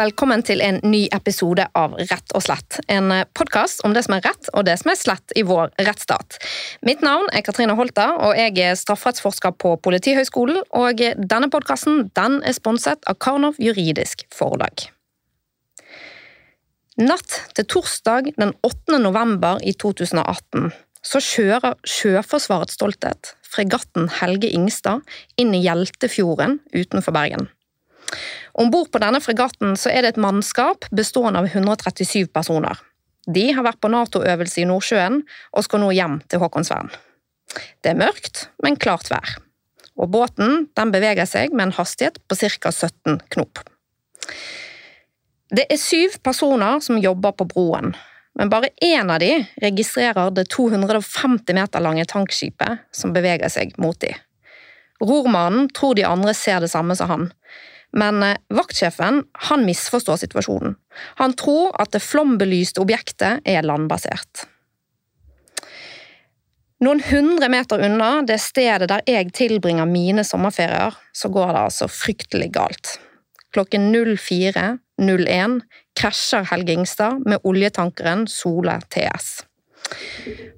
[0.00, 2.78] velkommen til en ny episode av Rett og slett.
[2.88, 6.38] En podkast om det som er rett og det som er slett i vår rettsstat.
[6.86, 10.62] Mitt navn er Katrine Holta, og jeg er strafferettsforsker på Politihøgskolen.
[10.80, 14.86] Og denne podkasten den er sponset av Karnov juridisk forlag.
[17.00, 19.00] Natt til torsdag den 8.
[19.04, 20.70] november i 2018
[21.04, 25.04] så kjører Sjøforsvarets stolthet fregatten Helge Ingstad
[25.40, 27.50] inn i Hjeltefjorden utenfor Bergen.
[28.60, 32.76] Om bord på denne fregatten så er det et mannskap bestående av 137 personer.
[33.24, 35.22] De har vært på Nato-øvelse i Nordsjøen
[35.56, 36.90] og skal nå hjem til Håkonsvern.
[37.80, 39.38] Det er mørkt, men klart vær.
[39.96, 42.72] Og båten den beveger seg med en hastighet på ca.
[42.72, 43.64] 17 knop.
[45.50, 47.94] Det er syv personer som jobber på broen,
[48.38, 49.32] men bare én av de
[49.64, 54.12] registrerer det 250 meter lange tankskipet som beveger seg mot de.
[55.00, 57.30] Rormannen tror de andre ser det samme som han,
[57.96, 60.76] men eh, vaktsjefen han misforstår situasjonen.
[61.22, 64.46] Han tror at det flombelyste objektet er landbasert.
[66.80, 71.90] Noen hundre meter unna det stedet der jeg tilbringer mine sommerferier, så går det altså
[71.92, 72.94] fryktelig galt.
[73.52, 75.58] Klokken 04.01
[75.98, 79.42] krasjer Helge Ingstad med oljetankeren Sole TS.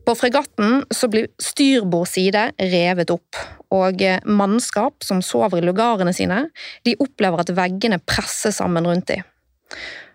[0.06, 3.38] På fregatten så blir styrbord side revet opp,
[3.72, 6.46] og mannskap som sover i lugarene sine,
[6.84, 9.24] de opplever at veggene presser sammen rundt dem.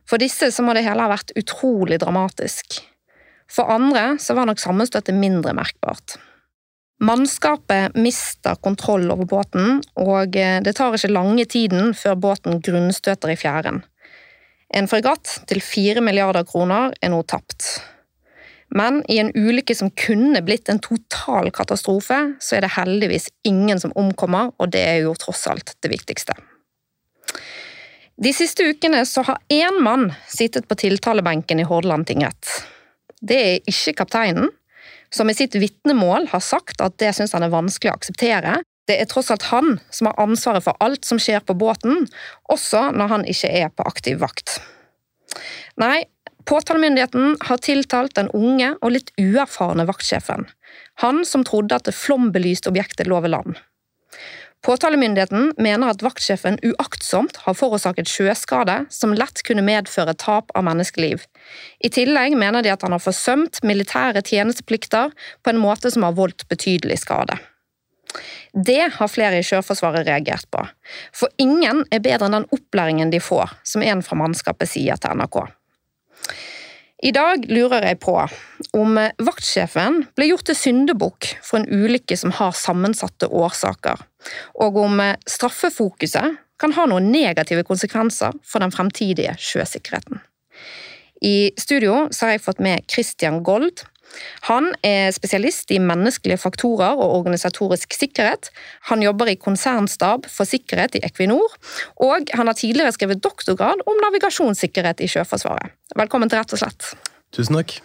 [0.07, 2.79] For disse så må det hele ha vært utrolig dramatisk.
[3.51, 6.17] For andre så var nok sammenstøtet mindre merkbart.
[7.03, 13.37] Mannskapet mister kontroll over båten, og det tar ikke lange tiden før båten grunnstøter i
[13.37, 13.83] fjæren.
[14.73, 17.77] En fregatt til fire milliarder kroner er nå tapt.
[18.75, 23.79] Men i en ulykke som kunne blitt en total katastrofe, så er det heldigvis ingen
[23.79, 26.35] som omkommer, og det er jo tross alt det viktigste.
[28.17, 32.49] De siste ukene så har én mann sittet på tiltalebenken i Hordaland tingrett.
[33.21, 34.49] Det er ikke kapteinen,
[35.13, 38.57] som i sitt vitnemål har sagt at det syns han er vanskelig å akseptere.
[38.89, 42.07] Det er tross alt han som har ansvaret for alt som skjer på båten,
[42.51, 44.57] også når han ikke er på aktiv vakt.
[45.79, 46.07] Nei,
[46.47, 50.45] Påtalemyndigheten har tiltalt den unge og litt uerfarne vaktsjefen,
[51.03, 53.57] han som trodde at det flombelyste objektet lå ved land.
[54.65, 61.27] Påtalemyndigheten mener at vaktsjefen uaktsomt har forårsaket sjøskade som lett kunne medføre tap av menneskeliv.
[61.83, 66.17] I tillegg mener de at han har forsømt militære tjenesteplikter på en måte som har
[66.17, 67.37] voldt betydelig skade.
[68.53, 70.63] Det har flere i Sjøforsvaret reagert på,
[71.13, 75.19] for ingen er bedre enn den opplæringen de får, som en fra mannskapet sier til
[75.19, 75.43] NRK.
[77.05, 78.15] I dag lurer jeg på
[78.73, 84.01] om vaktsjefen ble gjort til syndebukk for en ulykke som har sammensatte årsaker,
[84.57, 90.23] og om straffefokuset kan ha noen negative konsekvenser for den fremtidige sjøsikkerheten.
[91.21, 93.85] I studio har jeg fått med Christian Gold,
[94.47, 98.51] han er spesialist i menneskelige faktorer og organisatorisk sikkerhet.
[98.91, 101.57] Han jobber i konsernstab for sikkerhet i Equinor,
[102.03, 105.75] og han har tidligere skrevet doktorgrad om navigasjonssikkerhet i Sjøforsvaret.
[105.97, 106.93] Velkommen til Rett og slett.
[107.35, 107.79] Tusen takk.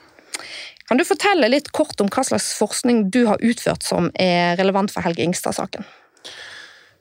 [0.88, 4.92] Kan du fortelle litt kort om hva slags forskning du har utført som er relevant
[4.92, 5.86] for Helge Ingstad-saken?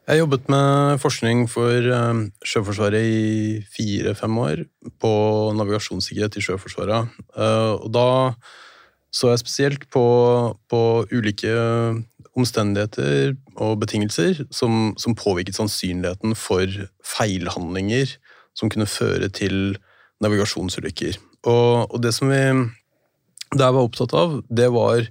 [0.02, 4.64] Jeg har jobbet med forskning for eh, Sjøforsvaret i fire-fem år
[5.00, 5.12] på
[5.59, 7.22] navigasjonssikkerhet i Sjøforsvaret.
[7.38, 8.08] Eh, og da
[9.11, 10.03] så jeg spesielt på,
[10.72, 11.51] på ulike
[12.38, 16.67] omstendigheter og betingelser som, som, påvirket sannsynligheten for
[17.03, 18.16] feilhandlinger
[18.57, 19.75] som kunne føre til
[20.23, 21.17] navigasjonsulykker.
[21.49, 22.44] Og, og det som vi
[23.51, 25.03] der var opptatt av, det var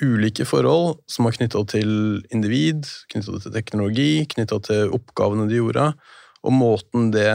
[0.00, 1.90] ulike forhold som var knytta til
[2.30, 5.90] individ, knytta til teknologi, knytta til oppgavene de gjorde,
[6.46, 7.32] og måten det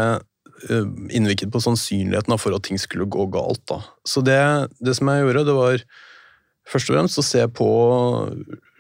[0.70, 3.60] Eh, innvirket på sannsynligheten for at ting skulle gå galt.
[3.68, 3.82] Da.
[4.08, 4.40] Så det,
[4.80, 5.82] det, som jeg gjorde, det var
[6.70, 7.70] først og fremst å se på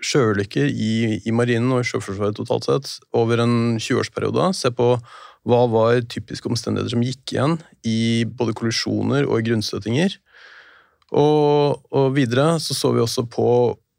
[0.06, 4.52] sjøulykker i, i, marinen og i Sjøforsvaret totalt sett over en 20-årsperiode.
[4.58, 4.94] Se på
[5.46, 10.18] hva var typiske omstendigheter som gikk igjen i både kollisjoner og grunnstøtinger.
[11.14, 13.48] Og, og, videre så så vi også på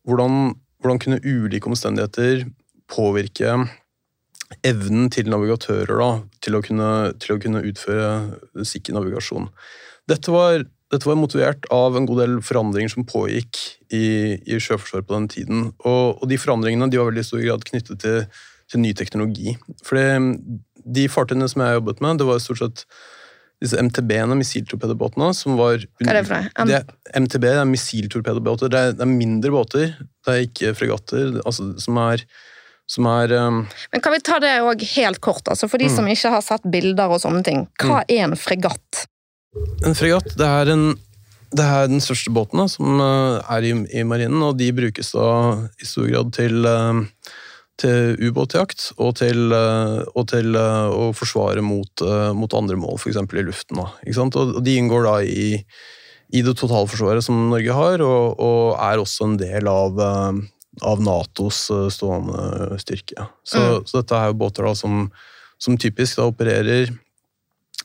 [0.06, 2.46] hvordan, hvordan kunne ulike omstendigheter
[2.90, 3.54] påvirke
[4.66, 6.10] evnen til navigatører da,
[6.42, 6.90] til, å kunne,
[7.22, 9.48] til å kunne utføre sikker navigasjon.
[10.06, 13.58] Dette var, dette var, motivert av en god del forandringer som pågikk
[13.90, 15.64] i, i Sjøforsvaret på den tiden.
[15.82, 18.22] Og, og, de forandringene de var veldig stor grad knyttet til,
[18.70, 19.56] til ny teknologi.
[19.86, 19.98] For
[20.86, 22.86] de fartøyene som jeg har jobbet med, det var stort sett
[23.64, 26.66] disse MTB-ene, missiltorpedobåtene, som var Hva er det for noe?
[26.68, 26.82] Det,
[27.24, 28.70] MTB det er missiltorpedobåter.
[28.72, 32.26] Det, det, er mindre båter, det er ikke fregatter, altså, som er
[32.86, 35.96] som er um, Men kan vi ta det òg helt kort, altså for de Mm.
[35.96, 37.66] som ikke har sett bilder og sånne ting.
[37.82, 39.08] Hva er en fregatt?
[39.86, 40.86] En fregatt det er, en,
[41.54, 45.12] det er den største båten da, som eh, er i, i marinen, og de brukes
[45.14, 45.28] da
[45.80, 47.34] i stor grad til, eh,
[47.80, 52.04] til ubåtjakt og til, eh, og til å forsvare mot,
[52.36, 53.20] mot andre mål, f.eks.
[53.20, 53.82] i luften.
[53.82, 54.26] Da?
[54.26, 55.48] Og, de inngår da i,
[56.32, 60.00] i det totalforsvaret som Norge har, og, og er også en del av,
[60.82, 63.28] av Natos stående styrke.
[63.44, 63.84] Så, Mm.
[63.86, 65.10] så dette er jo båter da som,
[65.62, 66.96] som typisk da opererer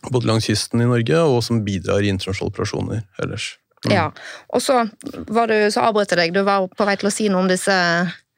[0.10, 3.54] både langs kysten i Norge, og som bidrar i internasjonale operasjoner ellers.
[3.86, 3.94] Mm.
[3.96, 4.08] Ja.
[4.54, 4.84] Og så
[5.30, 6.36] var du, så avbrøt jeg deg.
[6.36, 7.76] Du var på vei til å si noe om disse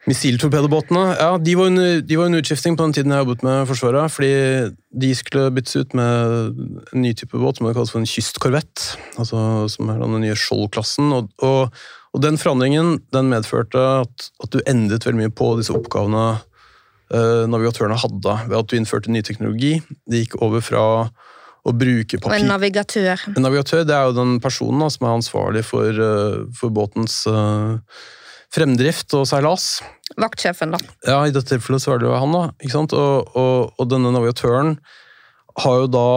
[0.04, 3.68] Missiltorpedobåtene ja, de var, under, de var under utskifting på den tiden jeg jobbet med
[3.70, 4.12] Forsvaret.
[4.12, 4.32] Fordi
[5.00, 6.58] de skulle byttes ut med
[6.92, 8.88] en ny type båt som det kalles for en kystkorvett.
[9.16, 9.40] Altså,
[9.72, 11.12] som er den nye Skjold-klassen.
[11.16, 15.76] Og, og, og den forandringen den medførte at, at du endret veldig mye på disse
[15.76, 19.78] oppgavene eh, navigatørene hadde ved at du innførte ny teknologi.
[20.12, 20.86] De gikk over fra
[21.64, 23.22] å bruke Og en navigatør.
[23.32, 27.22] En navigatør det er jo den personen da, som er ansvarlig for, eh, for båtens
[27.30, 27.80] uh,
[28.54, 29.78] fremdrift og seilas.
[30.20, 30.82] Vaktsjefen, da.
[31.08, 32.50] Ja, I dette tilfellet så er det jo han, da.
[32.60, 32.96] ikke sant?
[32.98, 34.76] Og, og, og denne navigatøren
[35.64, 36.10] har jo da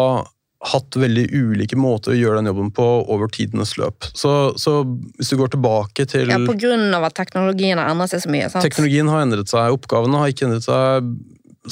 [0.67, 4.09] hatt veldig ulike måter å gjøre den jobben på over tidenes løp.
[4.17, 4.81] Så, så
[5.19, 8.49] hvis du går tilbake til Ja, av at teknologien har endret seg så mye.
[8.51, 8.67] sant?
[8.67, 11.13] Teknologien har endret seg, oppgavene har ikke endret seg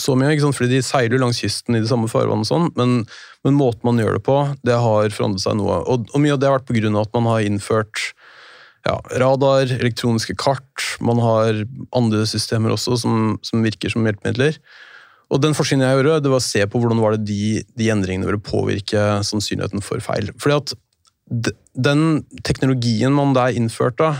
[0.00, 0.56] så mye, ikke sant?
[0.58, 3.02] fordi de seiler langs kysten i de samme farvannene, sånn, men,
[3.46, 5.80] men måten man gjør det på, det har forandret seg noe.
[5.90, 8.08] Og, og mye av det har vært av at man har innført
[8.84, 11.62] ja, radar, elektroniske kart, man har
[11.96, 14.58] andre systemer også som, som virker som hjelpemidler.
[15.32, 17.90] Og den forskningen jeg gjorde, det var å se på hvordan var det de, de
[17.92, 20.28] endringene ville påvirke sannsynligheten for feil.
[20.36, 20.74] Fordi at
[21.72, 24.12] den teknologien man der innførte,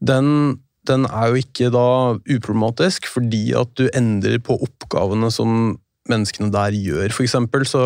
[0.00, 5.76] den, den er jo ikke da uproblematisk, fordi at du endrer på oppgavene som
[6.10, 7.12] menneskene der gjør.
[7.12, 7.84] For eksempel så,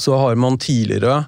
[0.00, 1.26] så har man tidligere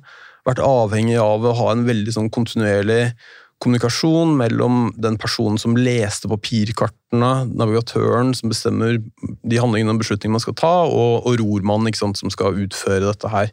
[0.48, 3.12] vært avhengig av å ha en veldig sånn kontinuerlig
[3.60, 10.44] kommunikasjon mellom den personen som leste papirkartene, navigatøren som bestemmer de handlingene og beslutningene man
[10.46, 13.52] skal ta, og, og rormannen ikke sant, som skal utføre dette her.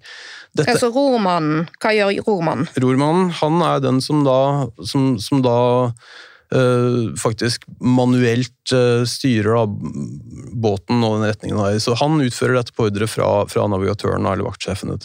[0.56, 2.72] Dette, Altså rormannen, hva gjør rormannen?
[2.80, 4.40] Rormannen han er den som da,
[4.88, 5.58] som, som da
[7.20, 11.80] faktisk manuelt eh, styrer båten og den retningen her.
[11.84, 14.96] Så han utfører dette på ordre fra, fra navigatøren eller vaktsjefen.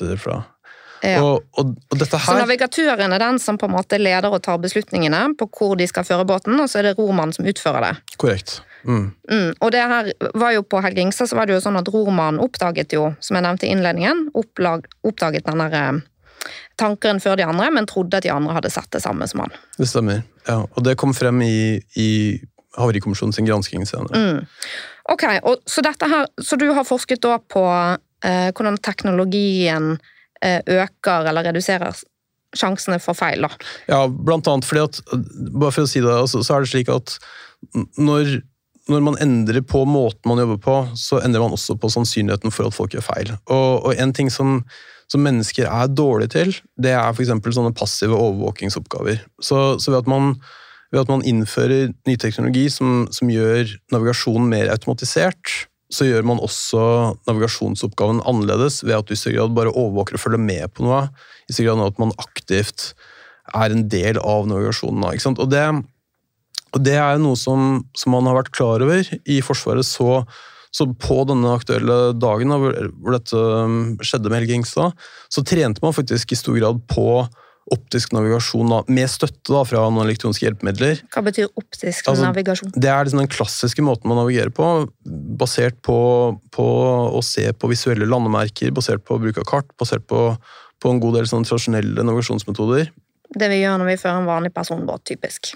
[1.03, 1.19] Ja.
[1.19, 4.61] Og, og, og dette Så navigatøren er den som på en måte leder og tar
[4.63, 8.17] beslutningene på hvor de skal føre båten, og så er det romannen som utfører det.
[8.23, 8.61] Korrekt.
[8.87, 9.11] Mm.
[9.31, 9.51] Mm.
[9.59, 12.43] Og det her var jo på Helge Ingstad så var det jo sånn at romannen
[12.43, 16.03] oppdaget jo, som jeg nevnte i innledningen, opplag, oppdaget den der
[16.83, 19.45] eh, tankeren før de andre, men trodde at de andre hadde sett det samme som
[19.45, 19.55] han.
[19.79, 20.23] Det stemmer.
[20.49, 22.11] Ja, og det kom frem i, i
[22.79, 24.19] Havarikommisjonen sin gransking senere.
[24.19, 24.47] Mm.
[25.13, 27.65] Ok, og, så, her, så du har forsket da på
[28.25, 29.97] eh, hvordan teknologien
[30.43, 31.97] eh, øker eller reduserer
[32.57, 33.51] sjansene for feil, da.
[33.89, 36.91] Ja, blant annet fordi at Bare for å si det, altså, så er det slik
[36.93, 37.17] at
[37.97, 38.41] når,
[38.93, 42.69] når man endrer på måten man jobber på, så endrer man også på sannsynligheten for
[42.69, 43.35] at folk gjør feil.
[43.47, 44.61] Og, og en ting som,
[45.13, 47.33] som mennesker er dårlige til, det er f.eks.
[47.53, 49.21] sånne passive overvåkingsoppgaver.
[49.45, 50.33] Så, så ved, at man,
[50.95, 56.41] ved at man innfører ny teknologi som, som gjør navigasjonen mer automatisert, så gjør man
[56.41, 56.83] også
[57.29, 61.05] navigasjonsoppgaven annerledes ved at du i større grad bare overvåker og følger med på noe,
[61.45, 62.93] i større grad at man aktivt
[63.53, 65.05] er en del av navigasjonen.
[65.13, 65.43] Ikke sant?
[65.43, 65.67] Og det,
[66.73, 70.23] og det er noe som, som man har vært klar over i Forsvaret så,
[70.73, 74.99] så på denne aktuelle dagen da, hvor, dette um, skjedde med Helge Ingstad,
[75.33, 77.07] så trente man faktisk i stor grad på
[77.73, 81.05] optisk navigasjon da, med støtte da, fra noen elektroniske hjelpemidler.
[81.15, 82.73] Hva betyr optisk Altså, navigasjon?
[82.75, 84.71] Det er liksom den klassiske måten man navigerer på,
[85.39, 85.99] basert på,
[86.55, 86.67] på
[87.13, 90.33] å se på visuelle landemerker, basert på bruk av kart, basert på,
[90.83, 92.91] på en god del sånne tradisjonelle navigasjonsmetoder.
[93.33, 95.55] Det vi gjør når vi fører en vanlig personbåt, typisk.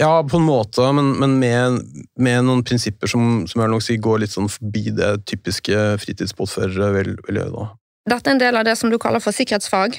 [0.00, 1.82] Ja, på en måte, men, men med,
[2.16, 6.88] med noen prinsipper som, som jeg nok si går litt sånn forbi det typiske fritidsbåtførere
[6.96, 7.52] vil, vil gjøre.
[7.58, 7.66] da.
[8.10, 9.94] Dette er en del av det som du kaller for sikkerhetsfag,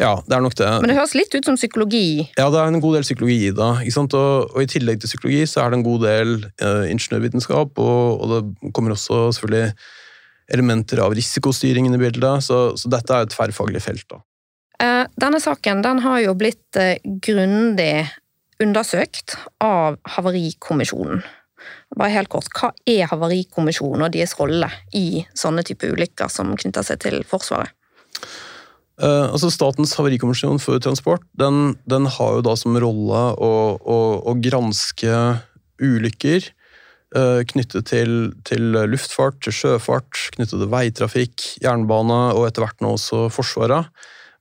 [0.00, 0.68] Ja, det er nok det.
[0.80, 2.30] men det høres litt ut som psykologi.
[2.38, 3.96] Ja, det er en god del psykologi i det.
[3.98, 4.14] Og,
[4.54, 6.32] og I tillegg til psykologi så er det en god del
[6.62, 9.74] eh, ingeniørvitenskap, og, og det kommer også selvfølgelig
[10.52, 14.06] elementer av risikostyring inn i bildet, så, så dette er et tverrfaglig felt.
[14.08, 14.22] da.
[14.82, 18.06] Eh, Denne saken den har jo blitt eh, grundig
[18.62, 21.22] undersøkt av Havarikommisjonen.
[21.96, 26.86] Bare helt kort, Hva er Havarikommisjonen og deres rolle i sånne type ulykker som knytter
[26.86, 27.74] seg til Forsvaret?
[29.02, 33.98] Eh, altså Statens havarikommisjon for transport den, den har jo da som rolle å, å,
[34.28, 35.14] å granske
[35.82, 36.44] ulykker
[37.16, 38.12] eh, knyttet til,
[38.46, 43.88] til, luftfart, til sjøfart, knyttet til veitrafikk, jernbane og etter hvert nå også Forsvaret,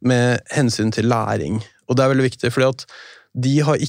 [0.04, 1.62] med hensyn til læring.
[1.88, 2.86] Og det er veldig viktig, fordi at
[3.34, 3.80] de har,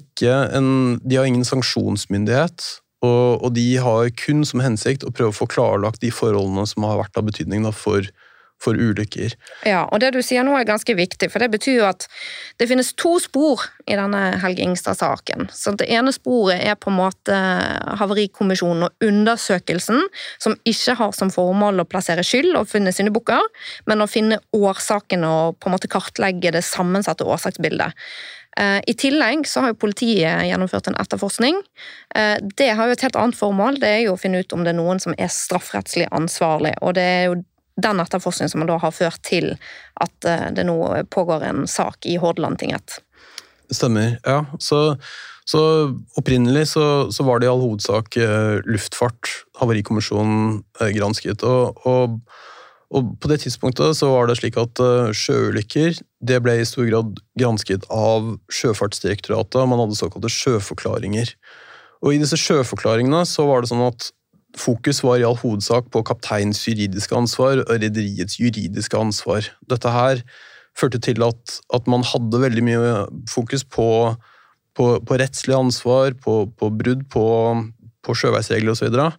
[0.55, 2.67] en, de har ingen sanksjonsmyndighet,
[3.03, 6.87] og, og, de har kun som hensikt å prøve å få klarlagt de forholdene som
[6.87, 8.07] har vært av betydning for
[8.63, 9.35] for ulykker.
[9.67, 12.07] Ja, og det du sier nå er ganske viktig, for det betyr jo at
[12.61, 15.49] det finnes to spor i denne Helge Ingstad-saken.
[15.51, 17.39] Så Det ene sporet er på en måte
[17.99, 20.05] Havarikommisjonen og undersøkelsen,
[20.43, 23.43] som ikke har som formål å plassere skyld og finne syndebukker,
[23.91, 27.99] men å finne årsakene og på en måte kartlegge det sammensatte årsaksbildet.
[28.61, 31.57] Eh, I tillegg så har jo politiet gjennomført en etterforskning.
[32.15, 33.81] Eh, det har jo et helt annet formål.
[33.81, 36.75] Det er jo å finne ut om det er noen som er strafferettslig ansvarlig.
[36.83, 37.41] og det er jo
[37.83, 39.55] den etterforskningen som da har ført til
[40.05, 40.77] at eh, det nå
[41.11, 43.01] pågår en sak i Hordaland tingrett.
[43.73, 44.45] Stemmer, ja.
[44.61, 44.99] Så,
[45.49, 45.63] så
[46.21, 48.19] opprinnelig så, så, var det i all hovedsak
[48.69, 50.61] luftfart Havarikommisjonen
[50.93, 51.41] gransket.
[51.49, 52.21] Og, og,
[52.93, 56.87] og, på det tidspunktet så var det slik at uh, sjøulykker det ble i stor
[56.91, 59.65] grad gransket av Sjøfartsdirektoratet.
[59.69, 61.33] Man hadde såkalte sjøforklaringer.
[62.03, 64.13] Og i disse sjøforklaringene så var det sånn at
[64.61, 69.47] Fokus var i all hovedsak på kapteins juridiske ansvar og rederiets juridiske ansvar.
[69.65, 70.21] Dette her
[70.77, 72.91] førte til at, at, man hadde veldig mye
[73.33, 73.87] fokus på,
[74.77, 77.25] på, på rettslig ansvar, på, på brudd på,
[78.05, 79.17] på sjøveisregler osv., og,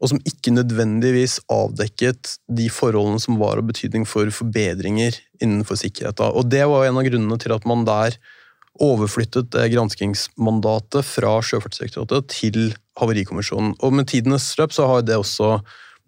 [0.00, 6.32] og som ikke nødvendigvis avdekket de forholdene som var av betydning for forbedringer innenfor sikkerheten.
[6.32, 8.16] Og Det var en av grunnene til at man der
[8.80, 13.74] overflyttet det granskingsmandatet fra Sjøfartsdirektoratet til Havarikommisjonen.
[13.84, 15.58] Og med tidenes løp så har det også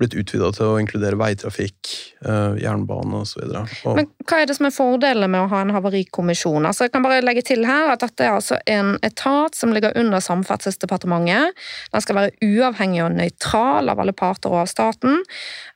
[0.01, 1.91] blitt utvida til å inkludere veitrafikk,
[2.25, 3.45] eh, jernbane osv.
[3.95, 6.67] Men hva er det som er fordelen med å ha en havarikommisjon?
[6.67, 9.95] Altså, jeg kan bare legge til her at Dette er altså en etat som ligger
[9.99, 11.55] under Samferdselsdepartementet.
[11.93, 15.23] Den skal være uavhengig og nøytral av alle parter og av staten.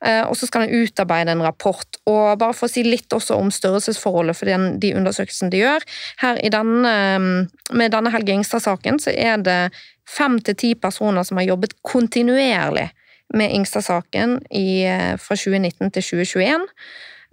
[0.01, 2.01] Eh, og så skal den utarbeide en rapport.
[2.05, 5.87] Og bare for å si litt også om størrelsesforholdet for den, de undersøkelsene de gjør.
[6.23, 9.71] Her denne, Med denne Helge Ingstad-saken så er det
[10.07, 12.89] fem til ti personer som har jobbet kontinuerlig
[13.35, 16.67] med Ingstad-saken eh, fra 2019 til 2021.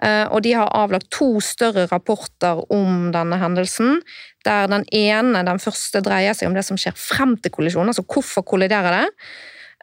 [0.02, 4.00] Eh, og de har avlagt to større rapporter om denne hendelsen.
[4.44, 8.06] Der den ene, den første, dreier seg om det som skjer frem til kollisjonen, altså
[8.06, 9.08] hvorfor kolliderer det.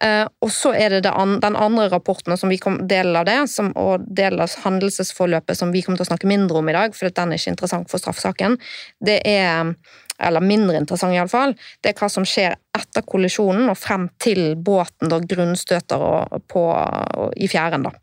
[0.01, 3.67] Uh, og så er det, den andre rapporten som vi kom, del av det, som,
[3.77, 7.13] og del av hendelsesforløpet som vi kommer til å snakke mindre om i dag, for
[7.13, 8.57] den er ikke interessant for straffesaken.
[8.97, 9.75] Det er
[10.21, 15.11] eller mindre interessant iallfall, det er hva som skjer etter kollisjonen og frem til båten
[15.11, 17.87] da grunnstøter og, på, og, i fjæren.
[17.87, 17.93] da.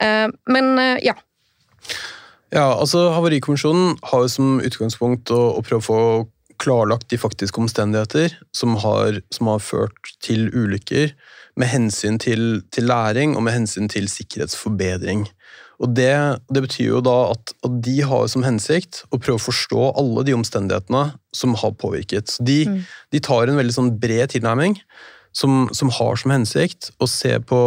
[0.00, 1.16] Uh, men uh, ja.
[2.50, 6.00] Ja, altså Havarikommisjonen har jo som utgangspunkt å, å prøve å få
[6.60, 11.14] klarlagt de faktiske omstendigheter som har, som har ført til ulykker,
[11.58, 15.26] med hensyn til, til, læring og med hensyn til sikkerhetsforbedring.
[15.80, 16.12] Og det,
[16.52, 20.26] det betyr jo da at, at, de har som hensikt å prøve å forstå alle
[20.28, 21.06] de omstendighetene
[21.36, 22.36] som har påvirket.
[22.44, 22.82] De, mm.
[23.16, 24.76] de tar en veldig sånn bred tilnærming
[25.32, 27.62] som, som, har som hensikt å se på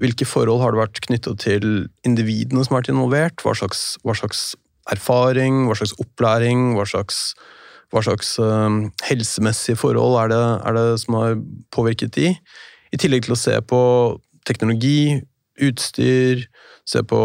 [0.00, 1.66] hvilke forhold har det vært knytta til
[2.06, 4.52] individene som har vært involvert, hva slags, hva slags
[4.90, 7.32] erfaring, hva slags opplæring, hva slags
[7.90, 8.70] hva slags uh,
[9.02, 11.32] helsemessige forhold er det, er det, som har
[11.74, 12.28] påvirket de.
[12.94, 13.80] I tillegg til å se på
[14.46, 15.18] teknologi,
[15.68, 16.44] utstyr,
[16.88, 17.20] se på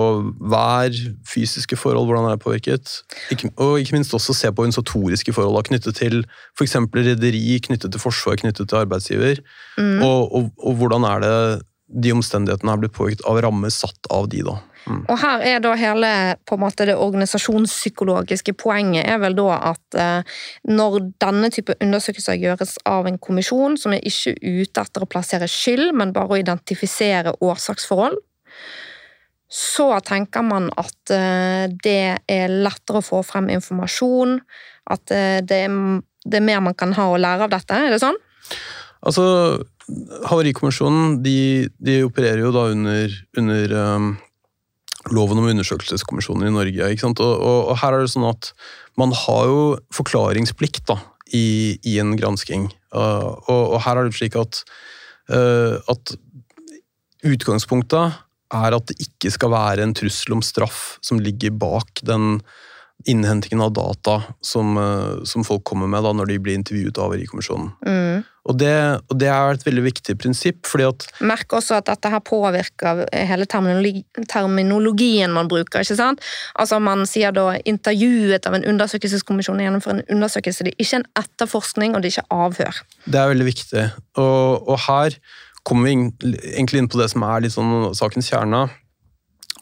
[0.52, 0.96] vær,
[1.30, 2.92] fysiske forhold, hvordan det er påvirket.
[3.34, 6.22] Ikke, og ikke minst også se på insatoriske forhold knyttet til
[6.58, 6.76] f.eks.
[6.96, 9.42] rederi, knyttet til forsvar, knyttet til arbeidsgiver.
[9.78, 10.04] Mm.
[10.04, 11.36] Og, og, og, hvordan er det
[12.04, 14.58] de omstendighetene er blitt påvirket av rammer satt av de, da.
[14.86, 15.02] Mm.
[15.10, 16.10] Og her er da hele
[16.46, 20.38] på en måte det organisasjonspsykologiske poenget er vel da at eh,
[20.70, 25.50] når denne type undersøkelser gjøres av en kommisjon som er ikke ute etter å plassere
[25.50, 28.20] skyld, men bare å identifisere årsaksforhold,
[29.56, 32.00] så tenker man at eh, det
[32.30, 34.40] er lettere å få frem informasjon,
[34.94, 35.78] at eh, det er,
[36.26, 37.78] det er mer man kan ha å lære av dette.
[37.78, 38.20] Er det sånn?
[39.06, 39.26] Altså,
[40.26, 44.08] Havarikommisjonen de, de, opererer jo da under, under um,
[45.14, 46.90] loven om undersøkelseskommisjoner i Norge.
[47.06, 48.52] Og, og, og, her er det sånn at
[49.00, 51.00] man har jo forklaringsplikt da,
[51.36, 52.70] i, i en gransking.
[52.96, 54.62] Uh, og, og, her er det slik at,
[55.34, 56.16] uh, at
[57.26, 58.22] utgangspunktet
[58.56, 62.40] er at det ikke skal være en trussel om straff som ligger bak den
[63.06, 67.10] innhentingen av data som, uh, som folk kommer med da, når de blir intervjuet av
[67.10, 67.68] Havarikommisjonen.
[67.86, 68.24] Mm.
[68.46, 68.74] Og det,
[69.10, 73.02] og det, er et veldig viktig prinsipp, fordi at Merk også at dette her påvirker
[73.26, 75.82] hele terminologi, terminologien man bruker.
[75.82, 76.22] ikke sant?
[76.54, 80.64] Altså Man sier da 'intervjuet av en undersøkelseskommisjon' gjennomfor en undersøkelse.
[80.64, 82.84] Det er ikke en etterforskning, og det er ikke avhør.
[83.06, 83.90] Det er veldig viktig.
[84.16, 85.18] Og, og her
[85.66, 85.96] kommer vi
[86.54, 88.68] egentlig inn på det som er litt sånn sakens kjerne.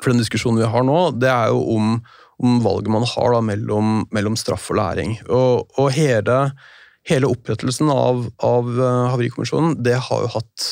[0.02, 1.96] For den diskusjonen vi har nå, det er jo om,
[2.42, 5.18] om valget man har da, mellom, mellom, straff og læring.
[5.30, 6.38] Og, og hele,
[7.10, 10.70] hele, opprettelsen av, av eh, Havarikommisjonen det har jo hatt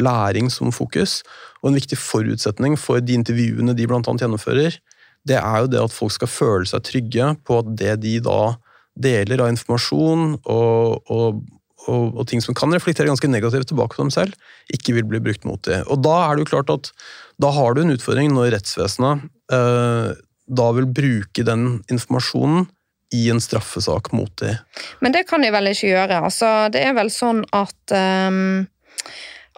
[0.00, 1.20] læring som fokus.
[1.62, 4.02] Og en viktig forutsetning for de intervjuene de bl.a.
[4.02, 4.78] gjennomfører,
[5.24, 8.56] det er jo det at folk skal føle seg trygge på at det de da
[8.94, 11.40] deler av informasjon og, og,
[11.88, 14.36] og, og ting som kan reflektere ganske negativt tilbake på dem selv,
[14.72, 15.82] ikke vil bli brukt mot dem.
[15.88, 16.92] Og da er det jo klart at
[17.42, 20.12] da har du en utfordring når rettsvesenet eh,
[20.46, 22.66] da vil bruke den informasjonen
[23.14, 24.56] i en straffesak mot dem.
[25.00, 26.20] Men det kan de vel ikke gjøre?
[26.26, 28.66] Altså, det er vel sånn at um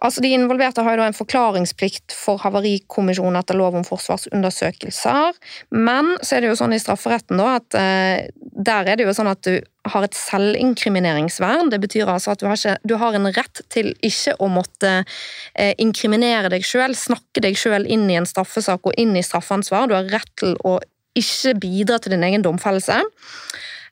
[0.05, 5.39] Altså, De involverte har jo da en forklaringsplikt for Havarikommisjonen etter lov om forsvarsundersøkelser,
[5.73, 8.27] men så er det jo sånn i strafferetten da at eh,
[8.57, 9.55] der er det jo sånn at du
[9.87, 11.71] har et selvinkrimineringsvern.
[11.73, 14.99] Det betyr altså at du har, ikke, du har en rett til ikke å måtte
[15.01, 19.89] eh, inkriminere deg sjøl, snakke deg sjøl inn i en straffesak og inn i straffansvar.
[19.89, 20.77] Du har rett til å
[21.17, 23.01] ikke bidra til din egen domfellelse.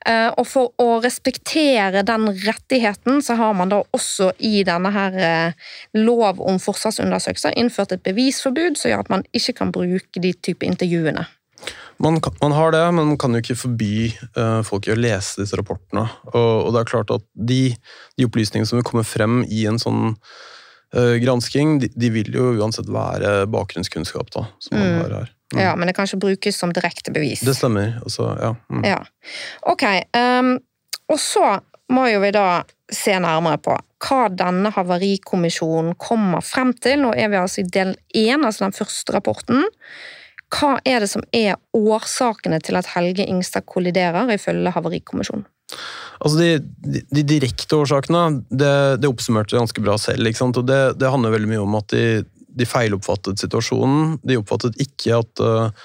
[0.04, 5.16] Eh, og for å respektere den rettigheten, så har man da også i denne her
[5.16, 10.34] eh, lov om forsvarsundersøkelser innført et bevisforbud som gjør at man ikke kan bruke de
[10.44, 11.24] type intervjuene.
[12.02, 15.40] Man, kan, man, har det, men man kan jo ikke forby uh, folk å lese
[15.40, 16.02] disse rapportene.
[16.34, 17.60] Og, og, det er klart at de,
[18.18, 20.18] de opplysningene som vil komme frem i en sånn
[20.94, 24.98] gransking, de, de, vil jo uansett være bakgrunnskunnskap da, som man mm.
[25.00, 25.32] har her.
[25.52, 25.62] Mm.
[25.62, 27.44] Ja, Men det kan ikke brukes som direkte bevis.
[27.44, 27.98] Det stemmer.
[28.04, 28.54] Også, ja.
[28.72, 28.84] Mm.
[28.88, 29.00] ja.
[29.70, 29.84] Ok.
[30.16, 30.56] Um,
[31.12, 31.58] og så
[31.92, 37.04] må jo vi da se nærmere på hva denne havarikommisjonen kommer frem til.
[37.04, 39.64] Nå er vi altså i del én, altså den første rapporten.
[40.54, 45.46] Hva er det som er årsakene til at Helge Ingstad kolliderer, ifølge Havarikommisjonen?
[46.20, 46.48] Altså de,
[46.84, 50.22] de, de, direkte årsakene det, det oppsummerte ganske bra selv.
[50.22, 52.22] det, det handler veldig mye om at de,
[52.54, 54.18] de feiloppfattet situasjonen.
[54.26, 55.84] De oppfattet ikke at, eh,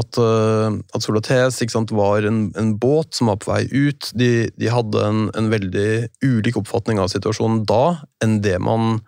[0.00, 4.10] at, eh, at Sola Tes var en, en, båt som var på vei ut.
[4.14, 9.00] De, de hadde en, en, veldig ulik oppfatning av situasjonen da enn det man,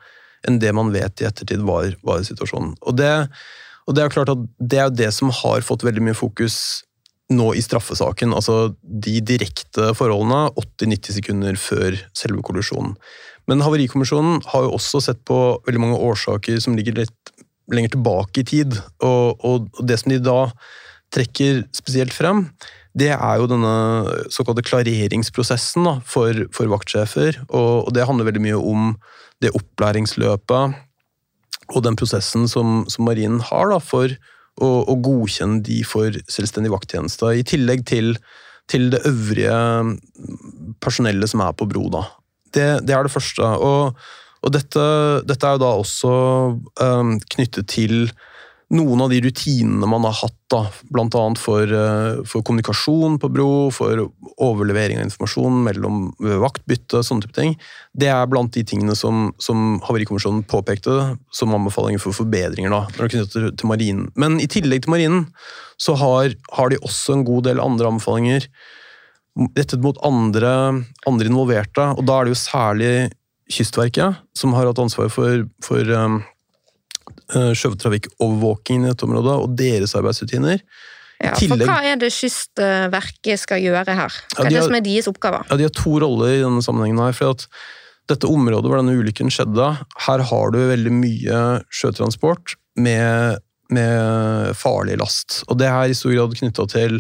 [0.47, 2.77] enn det man vet i ettertid var, var situasjonen.
[2.83, 3.13] Og det,
[3.87, 6.85] og det er klart at det er det som har fått veldig mye fokus
[7.33, 8.35] nå i straffesaken.
[8.37, 12.97] Altså de direkte forholdene 80-90 sekunder før selve kollisjonen.
[13.53, 17.33] Men Havarikommisjonen har jo også sett på veldig mange årsaker som ligger litt
[17.73, 18.79] lenger tilbake i tid.
[19.05, 20.39] Og, og, det som de da
[21.13, 22.47] trekker spesielt frem,
[22.97, 23.73] det er jo denne
[24.33, 27.43] såkalte klareringsprosessen da, for, for, vaktsjefer.
[27.51, 28.95] Og, og, det handler veldig mye om
[29.45, 30.81] det opplæringsløpet
[31.73, 34.09] og den prosessen som, som marinen har da, for
[34.61, 37.37] å, å, godkjenne de for selvstendig vakttjeneste.
[37.37, 38.17] I tillegg til,
[38.73, 39.61] til det øvrige
[40.85, 41.87] personellet som er på bro.
[41.93, 42.07] da.
[42.53, 43.47] Det, det er det første.
[43.63, 43.97] Og,
[44.43, 44.85] og dette,
[45.29, 46.13] dette, er jo da også
[46.83, 48.13] um, knyttet til
[48.73, 50.63] noen av de rutinene man har hatt, da,
[50.93, 51.25] bl.a.
[51.37, 54.07] For, uh, for kommunikasjon på bro, for
[54.43, 57.57] overlevering av informasjon mellom vaktbytte, sånne type ting.
[57.93, 62.73] Det er blant de tingene som, som Havarikommisjonen påpekte som anbefalinger for forbedringer.
[62.73, 64.09] da, når det knyttet til, til marinen.
[64.17, 65.27] Men i tillegg til marinen
[65.81, 68.49] så har, har de også en god del andre anbefalinger
[69.57, 70.53] rettet mot andre,
[71.09, 71.89] andre, involverte.
[71.97, 72.95] Og da er det jo særlig
[73.53, 76.21] Kystverket som har hatt ansvar for, for um,
[77.35, 80.63] uh, sjøtrafikkovervåkingen i dette området, og deres arbeidsrutiner.
[81.23, 84.17] Ja, for Hva er det Kystverket skal gjøre her?
[84.35, 85.47] Hva ja, de er det som er deres oppgaver?
[85.51, 87.03] Ja, De har to roller i denne sammenhengen.
[87.03, 87.47] her, for at
[88.11, 89.69] dette området hvor denne ulykken skjedde,
[90.07, 95.43] her har du veldig mye sjøtransport med, med farlig last.
[95.49, 96.99] Og det er i stor grad knytta til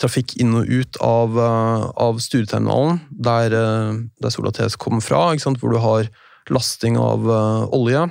[0.00, 5.34] trafikk inn og ut av, eh, av Stureterminalen, der, eh, der Sola TS kommer fra,
[5.36, 6.08] hvor du har
[6.48, 8.04] lasting av uh, olje.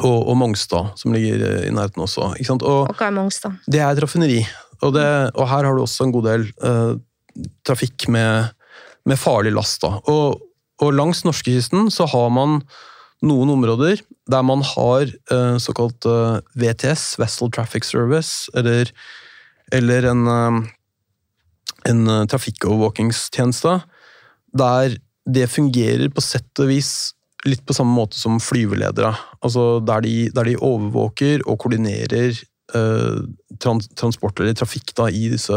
[0.00, 2.32] Og, og, Mongstad, som ligger i nærheten også.
[2.32, 3.56] Og, og, hva er Mongstad?
[3.68, 4.42] Det er et raffineri.
[4.82, 6.96] Og, og, her har du også en god del uh,
[7.64, 8.52] trafikk med,
[9.08, 9.84] med, farlig last.
[9.84, 10.40] Og,
[10.92, 12.60] langs norskekysten så har man
[13.22, 18.90] noen områder der man har uh, såkalt uh, VTS, Vessel Traffic Service, eller
[19.72, 20.60] eller en, eh,
[21.90, 23.80] en eh, trafikkovervåkingstjeneste,
[24.58, 27.12] der det fungerer på sett og vis
[27.46, 29.12] litt på samme måte som flyveledere.
[29.42, 32.36] Altså der de, der de overvåker og koordinerer
[33.62, 35.56] trans transport eller trafikk da, i disse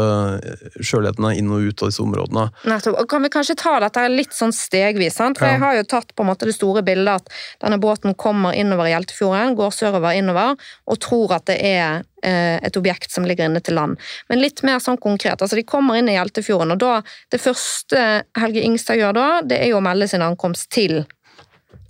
[0.80, 2.48] sjølighetene inn og ut av disse områdene.
[2.68, 2.98] Nettopp.
[3.00, 5.16] Og Kan vi kanskje ta dette litt sånn stegvis?
[5.16, 5.38] sant?
[5.40, 5.56] For ja.
[5.56, 7.32] Jeg har jo tatt på en måte det store bildet at
[7.64, 10.54] denne båten kommer innover Hjeltefjorden, går sørover innover,
[10.86, 13.98] og tror at det er eh, et objekt som ligger inne til land.
[14.30, 15.40] Men litt mer sånn konkret.
[15.40, 17.00] altså De kommer inn i Hjeltefjorden, og da,
[17.32, 18.06] det første
[18.38, 21.04] Helge Ingstad gjør da, det er jo å melde sin ankomst til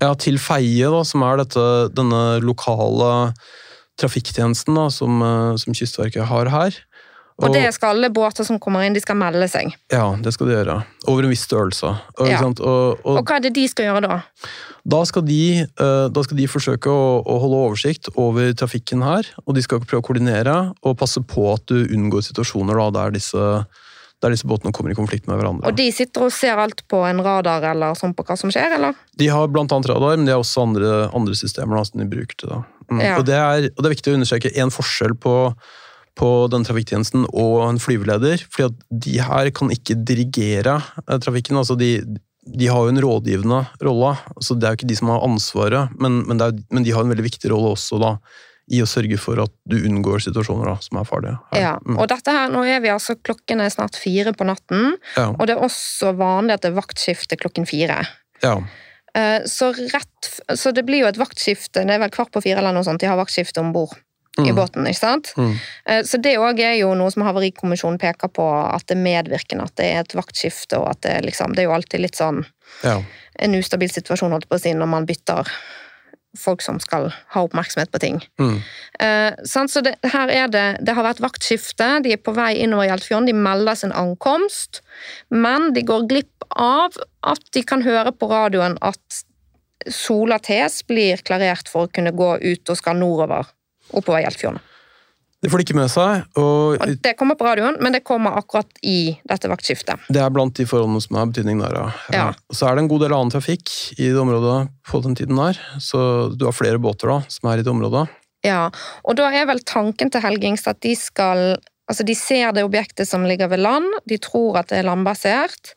[0.03, 1.63] Ja, til Feie, da, som er dette,
[1.97, 3.33] denne lokale
[4.01, 6.77] trafikktjenesten da, som, eh, som Kystverket har her.
[7.37, 9.75] Og det skal alle båter som kommer inn, de skal melde seg.
[9.93, 10.77] Ja, det skal de gjøre.
[11.07, 11.91] Over en viss størrelse.
[12.17, 12.41] Og, Ja.
[12.41, 12.63] og,
[13.05, 14.23] og, Og hva er det de skal gjøre da?
[14.89, 19.29] da, skal de, eh, da skal de forsøke å, å holde oversikt over trafikken her,
[19.47, 23.11] og de skal prøve å koordinere og passe på at du unngår situasjoner da, der,
[23.19, 23.67] disse,
[24.25, 25.69] der disse båtene kommer i konflikt med hverandre.
[25.69, 28.79] Og de sitter og ser alt på en radar eller sånn på hva som skjer,
[28.79, 28.97] eller?
[29.21, 32.09] De har blant annet radar, men de har også andre, andre systemer da, som de
[32.11, 32.61] bruker til det.
[32.89, 33.03] Mm.
[33.03, 33.17] Ja.
[33.19, 35.35] Og, det er, og det er viktig å understreke en forskjell på,
[36.17, 38.47] på den trafikktjenesten og en flyveleder.
[38.49, 41.61] fordi at de her kan ikke dirigere eh, trafikken.
[41.61, 41.99] altså de,
[42.47, 45.97] de har jo en rådgivende rolle, så det er jo ikke de som har ansvaret,
[46.01, 48.17] men, men, det er, men de har en veldig viktig rolle også da,
[48.69, 51.39] i å sørge for at du unngår situasjoner da, som er farlige.
[51.53, 51.61] her.
[51.61, 51.75] Ja.
[51.87, 51.99] Mm.
[52.01, 55.29] Og dette her, nå er vi altså klokken er snart fire på natten, Ja.
[55.31, 58.07] og det er også vanlig at det er vaktskifte klokken fire.
[58.43, 58.57] ja.
[59.15, 62.59] Eh, Så, rett, så det blir jo et vaktskifte, det er vel kvart på fire
[62.59, 63.95] eller noe sånt, de har vaktskifte om bord
[64.39, 64.57] i Mm.
[64.57, 65.33] båten, ikke sant?
[65.39, 65.55] Mm.
[65.87, 69.63] Eh, Så det òg er jo noe som Havarikommisjonen peker på, at det er medvirkende,
[69.65, 72.45] at det er et vaktskifte, og at det, liksom, det er jo alltid litt sånn
[72.83, 73.01] ja.
[73.39, 75.47] en ustabil situasjon, holdt på å si, når man bytter
[76.39, 78.21] folk som skal ha oppmerksomhet på ting.
[78.41, 78.59] Mm.
[79.01, 82.91] Eh, så det, her er det, det har vært vaktskifte, de er på vei innover
[82.91, 84.83] Hjeltfjorden, de melder sin ankomst,
[85.33, 86.97] men de går glipp av
[87.27, 89.23] at de kan høre på radioen at
[89.93, 93.53] Sola Tes blir klarert for å kunne gå ut og skal nordover
[93.95, 94.63] oppover Hjeltfjorden.
[95.47, 98.35] Det får de ikke med seg, og Og det kommer på radioen, men det kommer
[98.35, 100.09] akkurat i dette vaktskiftet.
[100.11, 101.85] Det er blant de forholdene som har betydning der, ja.
[102.11, 102.25] Ja.
[102.51, 104.57] Så er det en god del annen trafikk i det området
[104.91, 105.61] på den tiden der.
[105.79, 106.01] Så
[106.35, 108.09] du har flere båter da, som er i det området.
[108.43, 108.67] Ja,
[109.07, 111.57] og da er vel tanken til Helgings at de skal
[111.87, 115.77] Altså, de ser det objektet som ligger ved land, de tror at det er landbasert,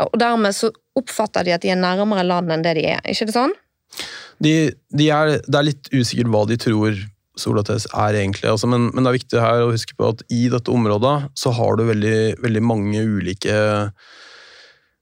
[0.00, 3.02] og dermed så oppfatter de at de er nærmere land enn det de er.
[3.04, 3.52] Ikke det sånn?
[4.40, 4.54] De,
[4.96, 6.96] de er, det er litt usikkert hva de tror
[7.38, 10.44] Solates er egentlig, altså, men, men det er viktig her å huske på at i
[10.52, 13.54] dette området så har du veldig, veldig mange ulike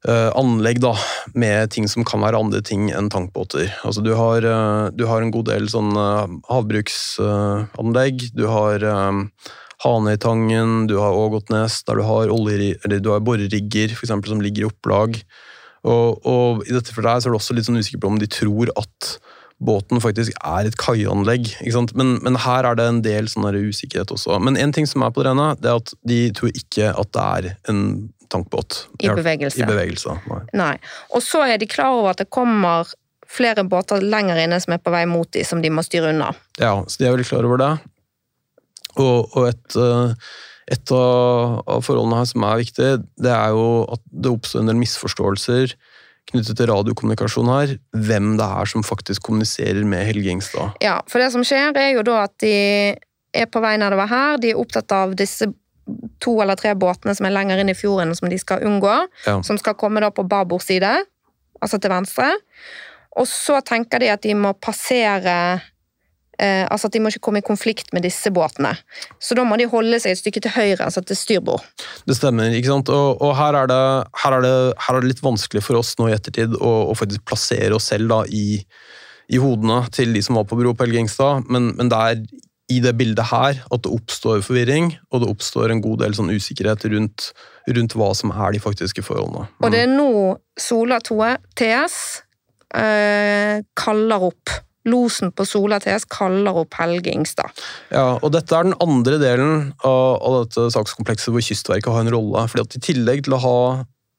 [0.07, 0.93] uh, anlegg da,
[1.35, 3.73] med ting som kan være andre ting enn tankbåter.
[3.83, 9.27] Altså, du, har, uh, du har en god del sånn eh, havbruksanlegg, du har um,
[9.83, 14.71] Hanøytangen, du har Ågotnes, der du har, olje, har borerigger for eksempel, som ligger i
[14.71, 15.19] opplag.
[15.89, 18.21] Og, og i dette for deg så er du også litt sånn usikker på om
[18.21, 19.15] de tror at
[19.61, 21.51] båten faktisk er et kaianlegg.
[21.99, 24.39] Men, men her er det en del sånn usikkerhet også.
[24.43, 27.13] Men en ting som er på det rene, det er at de tror ikke at
[27.17, 27.85] det er en
[28.31, 28.85] tankbåt.
[29.03, 29.61] I bevegelse.
[29.61, 30.43] I bevegelse, nei.
[30.57, 30.75] Nei.
[31.15, 32.89] Og så er de klar over at det kommer
[33.31, 36.33] flere båter lenger inne som er på vei mot de, som de må styre unna.
[36.59, 37.73] Ja, så de er veldig klar over det.
[38.99, 40.15] Og, og et, eh,
[40.75, 42.91] et av, av forholdene her som er viktig,
[43.23, 45.77] det er jo at det oppstår en del misforståelser
[46.31, 47.73] knyttet til radiokommunikasjon her.
[47.97, 50.77] Hvem det er som faktisk kommuniserer med Helge Ingstad.
[50.85, 52.53] Ja, for det som skjer er jo da at de
[53.35, 55.49] er på vei nedover her, de er opptatt av disse
[56.23, 58.93] to eller tre båtene som er lenger inn i fjorden som de skal unngå,
[59.27, 59.41] Ja.
[59.43, 60.91] som skal komme da på babord side,
[61.61, 62.31] altså til venstre.
[63.19, 65.61] Og så tenker de at de må passere
[66.41, 68.73] eh, Altså at de må ikke komme i konflikt med disse båtene.
[69.23, 71.65] Så da må de holde seg et stykke til høyre, altså til styrbord.
[72.09, 72.93] Det stemmer, ikke sant?
[72.95, 73.83] Og, og her, er det,
[74.25, 74.55] her, er det,
[74.87, 77.91] her er det litt vanskelig for oss nå i ettertid å, å faktisk plassere oss
[77.93, 78.61] selv da, i,
[79.31, 82.25] i hodene til de som var på bro på Helgengstad, men, men det er
[82.71, 86.31] i det bildet her at det oppstår forvirring, og det oppstår en god del sånn
[86.31, 87.31] usikkerhet rundt,
[87.67, 89.49] rundt hva som er de faktiske forholdene.
[89.59, 90.11] Og det er nå
[90.61, 91.19] Sola 2
[91.59, 91.97] TS
[92.79, 94.55] eh, kaller opp
[94.89, 97.53] Losen på Sola TS kaller opp Helge Ingstad.
[97.93, 102.13] Ja, og dette er den andre delen av, av dette sakskomplekset hvor Kystverket har en
[102.15, 102.47] rolle.
[102.49, 103.59] fordi at I tillegg til å ha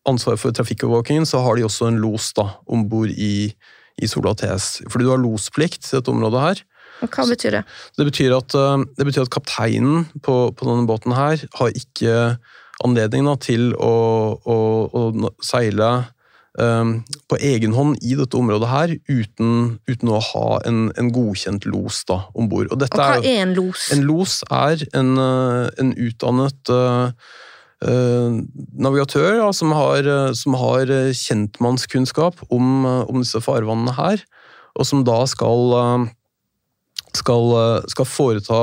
[0.10, 3.50] ansvar for trafikkovervåkingen, så har de også en los da, om bord i,
[4.02, 4.84] i Sola TS.
[4.89, 6.63] Fordi du har losplikt i dette området her.
[7.02, 7.65] Og Hva betyr det?
[7.97, 12.17] Det betyr at, eh, det betyr at kapteinen på, på denne båten her har ikke
[12.86, 13.93] anledning da, til å,
[14.38, 14.58] å,
[14.93, 15.91] å seile
[16.52, 22.02] på egen hånd i dette området her uten, uten å ha en, en godkjent los
[22.10, 22.68] da, om bord.
[22.74, 23.88] Og Og hva er er en los?
[23.96, 27.12] en los er en, eh, en utdannet uh,
[28.76, 30.04] navigatør ja, som har,
[30.36, 34.22] som har kjentmannskunnskap om, om disse farvannene her,
[34.76, 36.12] og som da skal,
[37.16, 37.48] skal,
[37.90, 38.62] skal foreta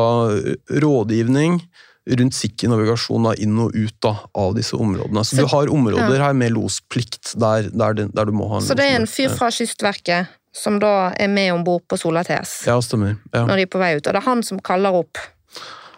[0.85, 1.59] rådgivning
[2.08, 5.24] rundt sikker navigasjon da, inn og ut da, av disse områdene.
[5.26, 8.62] Så, Så- du har områder her med losplikt der, der, der du må ha en
[8.66, 12.22] Så det er en fyr fra Kystverket som da er med om bord på Sola
[12.24, 13.18] TS Ja, stemmer.
[13.34, 13.44] Ja.
[13.46, 15.18] når de er på vei ut, og det er han som kaller opp.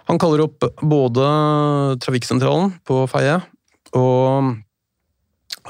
[0.08, 3.40] Han kaller opp både trafikksentralen på Feie
[3.94, 4.56] og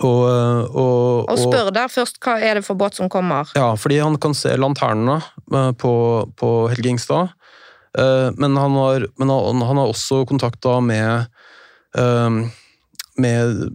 [0.00, 0.22] Og,
[0.70, 3.50] og, Og spør der først hva er det for båt som kommer.
[3.58, 5.18] Ja, fordi han kan se lanternene
[5.52, 5.92] eh, på,
[6.40, 7.32] på Helge Ingstad.
[7.98, 11.26] Eh, Men han har, men han han har også kontakta med,
[11.98, 12.30] eh,
[13.18, 13.70] med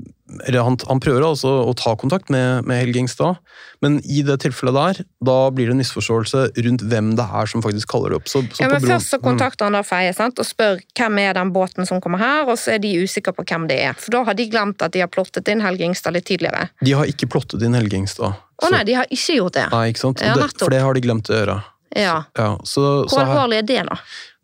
[0.47, 3.35] eller han, han prøver altså å ta kontakt med, med Helge Ingstad,
[3.83, 7.61] men i det tilfellet der, da blir det en misforståelse rundt hvem det er som
[7.61, 8.31] faktisk kaller det opp.
[8.31, 10.39] Så, så Ja, men bro- Først så kontakter han da Feie sant?
[10.41, 13.45] og spør hvem er den båten som kommer her, og så er de usikre på
[13.45, 13.93] hvem det er.
[14.01, 16.69] For da har de glemt at de har plottet inn Helge Ingstad litt tidligere.
[16.81, 18.33] De har ikke plottet inn Helge Ingstad.
[18.65, 19.67] Å nei, de har ikke gjort det.
[19.75, 20.21] Nei, ikke sant?
[20.25, 21.59] Ja, det, for det har de glemt å gjøre.
[21.95, 22.15] Ja.
[22.35, 23.95] Ja, så, Hvor alvorlig er det, da?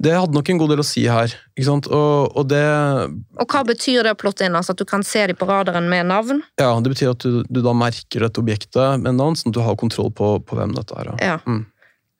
[0.01, 1.33] det hadde nok en god del å si her.
[1.53, 1.89] Ikke sant?
[1.91, 2.61] Og, og det,
[3.43, 4.55] Og hva betyr det å plotte inn?
[4.57, 6.39] Altså At du kan se dem på radaren med navn?
[6.61, 9.61] ja, det betyr at du, du da merker dette objektet med navn, sånn at du
[9.65, 11.11] har kontroll på, på hvem dette er.
[11.21, 11.37] Ja.
[11.45, 11.65] Mm.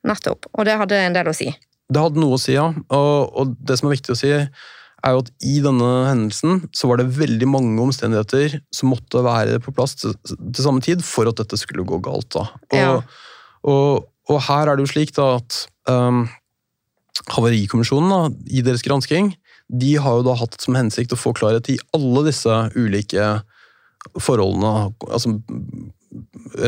[0.06, 0.46] nettopp.
[0.52, 1.48] Og det hadde en del å si.
[1.92, 2.68] Det hadde noe å si, ja.
[2.92, 4.30] Og, og det som er viktig å si,
[5.02, 9.58] er jo at i denne hendelsen så var det veldig mange omstendigheter som måtte være
[9.64, 12.30] på plass til, til samme tid for at dette skulle gå galt.
[12.36, 12.46] da.
[12.70, 12.94] Og, Ja.
[13.66, 16.28] og, og her er det jo slik da at um,
[17.32, 19.32] Havarikommisjonen da, i deres gransking
[19.72, 23.26] de har jo da hatt som hensikt å få klarhet i alle disse ulike
[24.20, 24.92] forholdene.
[25.08, 25.32] Altså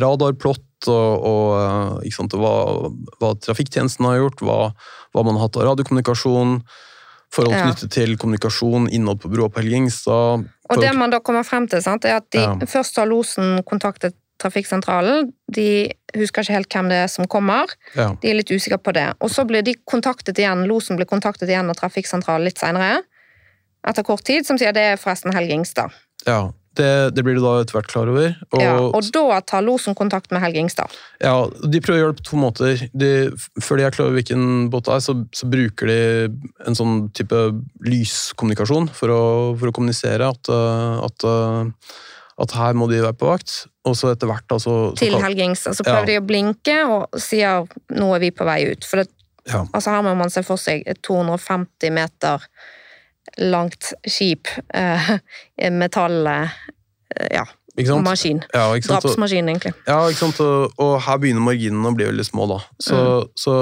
[0.00, 2.54] radarplott og, og eh, sant, hva,
[3.20, 4.58] hva trafikktjenesten har gjort, hva,
[5.12, 6.58] hva man har hatt av radiokommunikasjon,
[7.34, 7.88] forhold Ja.
[7.90, 10.44] til kommunikasjon, innad på broa på Helgingstad.
[10.70, 12.54] Og det man da kommer frem til, sant, er at de, Ja.
[12.70, 15.30] først har losen kontaktet trafikksentralen.
[15.54, 15.68] De
[16.16, 17.70] husker ikke helt hvem det er som kommer.
[17.96, 19.08] ja, De er litt usikre på det.
[19.20, 23.02] Og så blir de kontaktet igjen, losen blir kontaktet igjen av trafikksentralen litt senere,
[23.86, 25.90] etter kort tid, som sier det er forresten Helge Ingstad.
[26.26, 28.32] ja, det, det blir du da etter hvert klar over.
[28.50, 30.90] Og, Ja, og da tar losen kontakt med Helge Ingstad.
[31.22, 32.82] Ja, De prøver å gjøre det på to måter.
[32.90, 33.10] De,
[33.62, 35.98] før de er klar over hvilken båt det er, så, så bruker de
[36.66, 37.44] en sånn type
[37.86, 39.22] lyskommunikasjon for å,
[39.60, 41.28] for å kommunisere at, at,
[42.42, 43.54] at her må de være på vakt.
[43.84, 45.24] Og så etter hvert altså, så, så Til helgings.
[45.28, 45.76] Helge Ingstad.
[45.76, 45.92] Så Ja.
[45.92, 48.84] prøver de å blinke og sier nå er vi på vei ut.
[48.88, 49.10] For det,
[49.74, 52.46] altså her må man se for seg et 250 meter
[53.38, 55.10] langt skip, eh,
[55.72, 56.48] metall, eh,
[57.32, 57.44] ja,
[58.00, 58.42] maskin.
[58.54, 58.68] Ja?
[58.78, 59.74] Drapsmaskin, egentlig.
[59.88, 60.40] ja, ikke sant?
[60.40, 62.60] Og, og her begynner marginene å bli veldig små, da.
[62.80, 63.28] Så, Mm.
[63.36, 63.54] så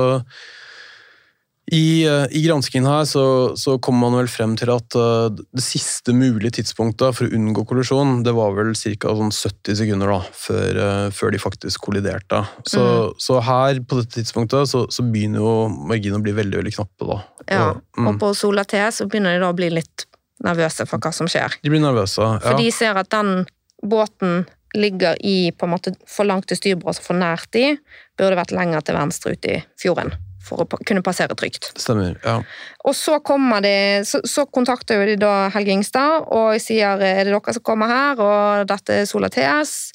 [1.71, 3.23] i, uh, I granskingen her så,
[3.57, 7.63] så kommer man vel frem til at uh, det siste mulige tidspunktet for å unngå
[7.71, 9.13] kollisjon, det var vel ca.
[9.15, 12.43] Sånn 70 sekunder da, før, uh, før de faktisk kolliderte.
[12.67, 13.13] Så, Mm.
[13.23, 17.07] så her, på dette tidspunktet, så, så begynner jo marginene å bli veldig veldig knappe.
[17.13, 17.19] da.
[17.47, 17.69] Ja.
[17.99, 20.07] Mm, Og på Sola T så begynner de da å bli litt
[20.43, 21.55] nervøse for hva som skjer.
[21.63, 22.19] de blir nervøse.
[22.19, 22.43] ja.
[22.43, 23.47] For de ser at den
[23.87, 24.45] båten
[24.75, 27.77] ligger i på en måte for langt til styrbord, altså for nært de,
[28.19, 30.13] burde vært lenger til venstre ute i fjorden
[30.47, 31.71] for å kunne passere trygt.
[31.81, 32.17] Stemmer.
[32.25, 32.41] ja.
[32.89, 33.75] Og så kommer de,
[34.09, 37.91] så, så kontakter jo de da Helge Ingstad og sier er det dere som kommer
[37.91, 39.93] her, og dette er Sola TS.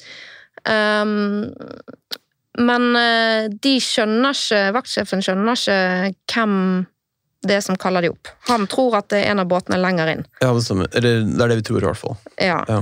[0.68, 1.50] Um,
[2.58, 5.76] men eh, de skjønner ikke, vaktsjefen skjønner ikke
[6.32, 6.56] hvem
[7.46, 8.30] det er som kaller de opp.
[8.48, 10.24] Han tror at det er en av båtene lenger inn.
[10.42, 10.88] ja, det stemmer.
[10.90, 12.16] Det er det vi tror, i hvert fall.
[12.34, 12.58] Ja.
[12.66, 12.80] Ja.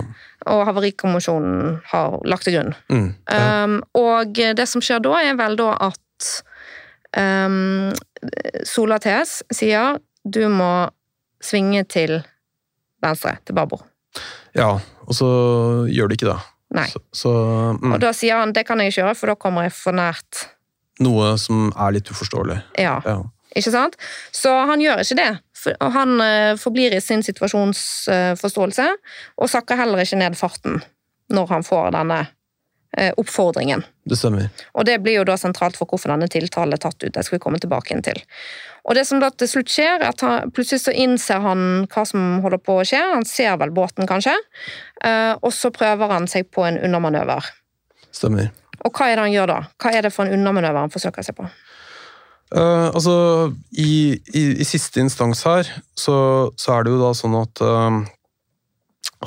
[0.49, 2.73] Og Havarikommisjonen har lagt til grunn.
[2.89, 3.65] Mm, ja.
[3.65, 6.31] Um, og det som skjer da, er vel da at
[7.17, 7.93] um,
[8.67, 10.89] Sola TS sier du må
[11.43, 12.19] svinge til
[13.05, 13.85] venstre, til babord.
[14.57, 14.73] ja,
[15.07, 15.27] og så
[15.93, 16.39] gjør du ikke det.
[16.75, 16.87] Nei.
[16.91, 17.31] Så, så
[17.79, 19.95] mm, Og da sier han det kan jeg ikke gjøre, for da kommer jeg for
[19.95, 20.47] nært.
[21.05, 22.57] Noe som er litt uforståelig.
[22.81, 23.21] Ja, Ja.
[23.55, 23.95] ikke sant?
[24.35, 25.29] Så han gjør ikke det.
[25.81, 28.87] Og han eh, forblir i sin situasjonsforståelse,
[29.39, 30.81] og sakker heller ikke ned farten
[31.33, 32.33] når han får denne eh,
[33.21, 33.83] oppfordringen.
[34.09, 34.49] Det stemmer.
[34.73, 37.13] Og det blir jo da sentralt for hvorfor denne tiltalen er tatt ut.
[37.13, 38.21] Det skal vi komme tilbake inn til.
[38.87, 41.61] Og det som da til slutt skjer, er at han, plutselig så innser han
[41.93, 43.03] hva som holder på å skje.
[43.17, 44.37] Han ser vel båten, kanskje.
[45.03, 47.51] eh, Og så prøver han seg på en undermanøver.
[48.15, 48.53] Stemmer.
[48.85, 49.61] Og hva er det han gjør da?
[49.83, 51.49] Hva er det for en undermanøver han forsøker seg på?
[52.55, 55.67] Uh, altså, i, i, i siste instans her,
[55.99, 56.15] så,
[56.55, 57.97] så er det jo da sånn at uh,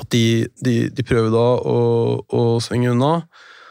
[0.00, 1.78] At de, de, de prøver da å,
[2.24, 3.26] å svinge unna.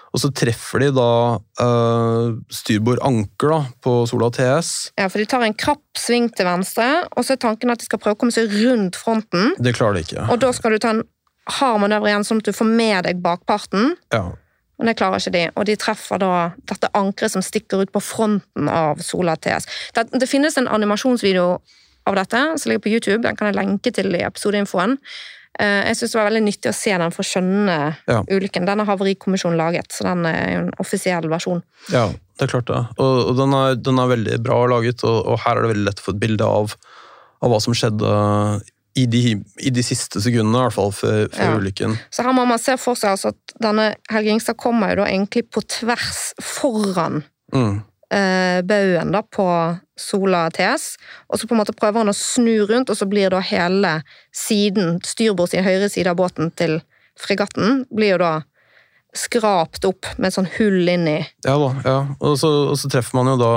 [0.10, 4.72] Og så treffer de da uh, styrbord anker da, på Sola TS.
[4.98, 7.88] Ja, for De tar en krapp sving til venstre, og så er tanken at de
[7.90, 9.54] skal prøve å komme seg rundt fronten.
[9.62, 10.28] Det klarer de ikke.
[10.34, 11.06] Og da skal du ta en
[11.60, 13.96] hard manøver igjen, sånn at du får med deg bakparten.
[14.14, 14.30] Ja,
[14.80, 16.34] Men det klarer ikke de, og de treffer da
[16.72, 19.68] dette ankeret som stikker ut på fronten av Sola TS.
[19.96, 21.50] Det, det finnes en animasjonsvideo
[22.08, 24.96] av dette som ligger på YouTube, den kan jeg lenke til i episodeinfoen.
[25.60, 28.22] Eh, Jeg synes det var veldig nyttig å se den for å skjønne Ja.
[28.30, 28.66] ulykken.
[28.66, 31.64] Den har Havarikommisjonen laget, så den er jo en offisiell versjon.
[31.92, 32.10] ja
[32.40, 32.82] det er klart det.
[33.04, 35.86] Og, og den, er, den er veldig bra laget, og, og her er det veldig
[35.90, 36.76] lett å få et bilde av,
[37.44, 38.62] av hva som skjedde
[38.96, 41.58] i de, i de siste sekundene, i hvert fall, før Ja.
[41.60, 41.98] ulykken.
[42.12, 45.10] Så her må man se for seg altså at denne Helge Ingstad kommer jo da
[45.12, 47.82] egentlig på tvers foran Mm.
[48.14, 49.48] Eh, baugen da på
[50.00, 50.94] Sola TS,
[51.28, 54.00] og så på en måte prøver han å snu rundt, og så blir da hele
[54.36, 56.80] siden, styrbords sin høyre side av båten til
[57.20, 58.34] fregatten, blir jo da
[59.16, 61.24] skrapt opp med et sånn hull inni.
[61.46, 61.98] Ja da, ja.
[62.22, 63.54] Og så, og så treffer man jo da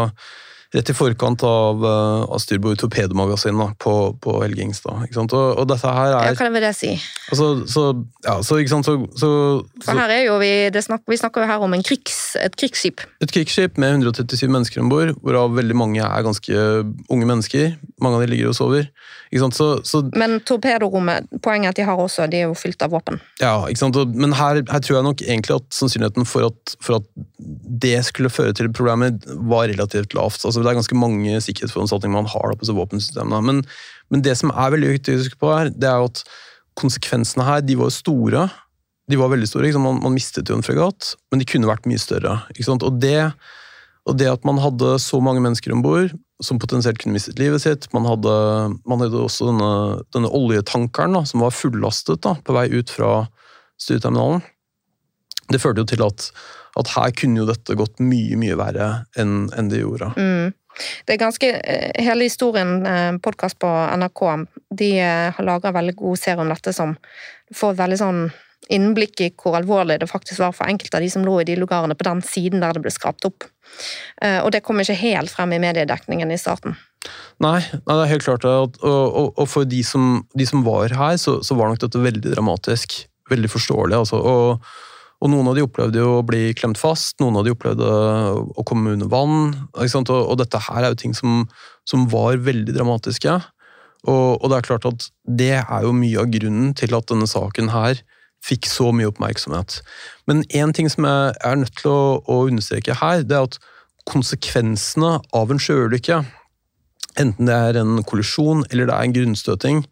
[0.73, 5.05] rett i forkant av, uh, av styrbord torpedomagasin på, på Helgingstad.
[5.07, 5.35] Ikke sant?
[5.37, 6.95] Og, og dette her er Ja, hva vil det si?
[7.33, 7.85] altså, så,
[8.25, 9.31] ja, så, ikke sant, så, så,
[9.85, 12.57] For her er jo vi, det snak, vi snakker jo her om en krigs, et
[12.57, 13.05] krigsskip.
[13.25, 16.65] Et krigsskip med 137 mennesker om bord, hvorav veldig mange er ganske
[17.13, 17.77] unge mennesker.
[18.03, 18.89] Mange av de ligger og sover.
[19.33, 19.57] Ikke sant?
[19.57, 22.93] Så, så Men torpedorommet, poenget er at de har også, de er jo fylt av
[22.93, 23.21] våpen.
[23.41, 23.97] Ja, ikke sant?
[24.13, 27.07] Men her, her tror jeg nok egentlig at sannsynligheten for at, for at
[27.83, 29.15] det skulle føre til problemer,
[29.49, 30.45] var relativt lavt.
[30.45, 33.41] Altså, det er ganske mange sikkerhetsforanstaltninger man har da på disse våpensystemene.
[33.47, 33.63] Men,
[34.13, 36.25] men det som er veldig viktig å huske på her, det er at
[36.79, 38.47] konsekvensene her, de var store.
[39.11, 39.73] De var veldig store.
[39.83, 42.39] Man, man mistet jo en fregatt, men de kunne vært mye større.
[42.73, 43.33] Og det,
[44.09, 47.63] og det at man hadde så mange mennesker om bord som potensielt kunne mistet livet
[47.63, 48.33] sitt Man hadde,
[48.89, 49.75] man hadde også denne,
[50.15, 53.13] denne oljetankeren da, som var fullastet da, på vei ut fra
[53.81, 54.43] styreterminalen.
[55.53, 56.31] Det førte jo til at,
[56.81, 60.13] at her kunne jo dette gått mye, mye verre enn enn det gjorde.
[60.17, 60.53] Mm.
[61.07, 62.79] Det er ganske, eh, Hele historien,
[63.21, 64.23] podkast på NRK,
[64.73, 66.97] de eh, har laga veldig god serie om dette som
[67.55, 68.23] får veldig sånn
[68.73, 71.59] innblikk i hvor alvorlig det faktisk var for enkelte av de som lå i de
[71.59, 73.45] lugarene på den siden der det ble skrapt opp.
[74.23, 76.77] Eh, Og det kom ikke helt frem i mediedekningen i starten.
[77.43, 78.47] Nei, nei, det er helt klart.
[78.47, 81.99] Og, og, og for de som, de som var her, så, så var nok dette
[81.99, 83.03] veldig dramatisk.
[83.31, 84.21] Veldig forståelig, altså.
[84.23, 84.73] Og,
[85.23, 88.65] og noen av de opplevde jo å bli klemt fast, noen av de opplevde å
[88.67, 89.53] komme under vann.
[89.79, 91.45] Og, og dette her er jo ting som,
[91.87, 93.37] som var veldig dramatiske.
[94.03, 97.29] Og, og det er klart at det er jo mye av grunnen til at denne
[97.31, 98.03] saken her
[98.43, 99.79] fikk så mye oppmerksomhet.
[100.27, 103.61] Men én ting som jeg er nødt til å, å understreke her, det er at
[104.11, 106.19] konsekvensene av en sjøulykke,
[107.23, 109.85] enten det er en kollisjon eller det er en grunnstøting,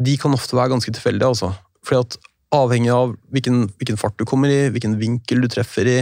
[0.00, 1.28] de kan ofte være ganske tilfeldige.
[1.28, 1.52] altså.
[1.84, 5.98] Fordi at Avhengig av hvilken, hvilken fart du kommer i, hvilken vinkel du treffer i,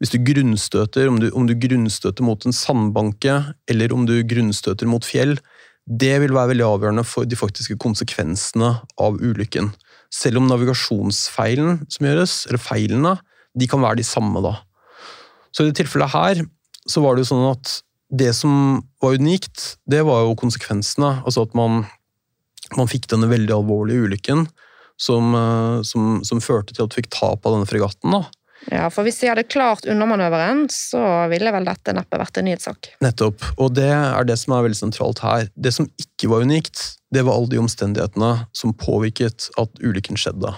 [0.00, 3.36] hvis du grunnstøter, om du, om du grunnstøter mot en sandbanke
[3.70, 5.36] eller om du grunnstøter mot fjell,
[5.84, 8.70] det vil være veldig avgjørende for de faktiske konsekvensene
[9.00, 9.70] av ulykken.
[10.12, 13.14] Selv om navigasjonsfeilen som gjøres, eller feilene,
[13.54, 14.56] de kan være de samme da.
[15.54, 16.44] Så i det tilfellet her,
[16.88, 17.78] så var det jo sånn at
[18.14, 21.20] det som var unikt, det var jo konsekvensene.
[21.24, 21.84] Altså at man,
[22.78, 24.46] man fikk denne veldig alvorlige ulykken
[25.00, 28.14] som, eh, som, som førte til at du fikk tap av denne fregatten.
[28.14, 28.24] da.
[28.72, 31.00] Ja, For hvis de hadde klart undermanøveren, så
[31.32, 32.94] ville vel dette neppe vært en nyhetssak.
[33.04, 33.44] Nettopp.
[33.60, 35.50] Og det er det som er veldig sentralt her.
[35.52, 36.80] Det som ikke var unikt,
[37.12, 40.54] det var alle de omstendighetene som påvirket at ulykken skjedde.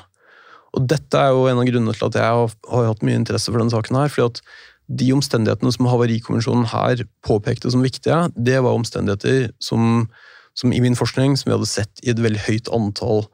[0.76, 3.50] Og dette er jo en av grunnene til at jeg har, har hatt mye interesse
[3.50, 4.12] for denne saken her.
[4.12, 4.42] fordi at
[4.86, 10.06] de omstendighetene som Havarikommisjonen her påpekte som viktige, det var omstendigheter som,
[10.54, 13.24] som i min forskning som vi hadde sett i et veldig høyt antall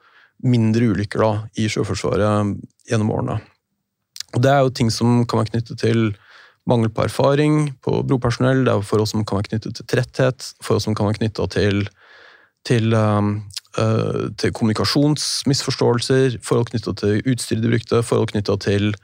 [0.43, 2.57] mindre ulykker da, i Sjøforsvaret
[2.89, 3.39] gjennom årene.
[4.33, 6.13] Og Det er jo ting som kan være knyttet til
[6.69, 10.85] mangel på erfaring på bropersonell, det er forhold som kan være knyttet til tretthet, forhold
[10.85, 11.89] som kan være knyttet til,
[12.69, 13.33] til, um,
[13.79, 18.95] uh, til kommunikasjonsmisforståelser, forhold knyttet til utstyret de brukte, forhold knyttet til,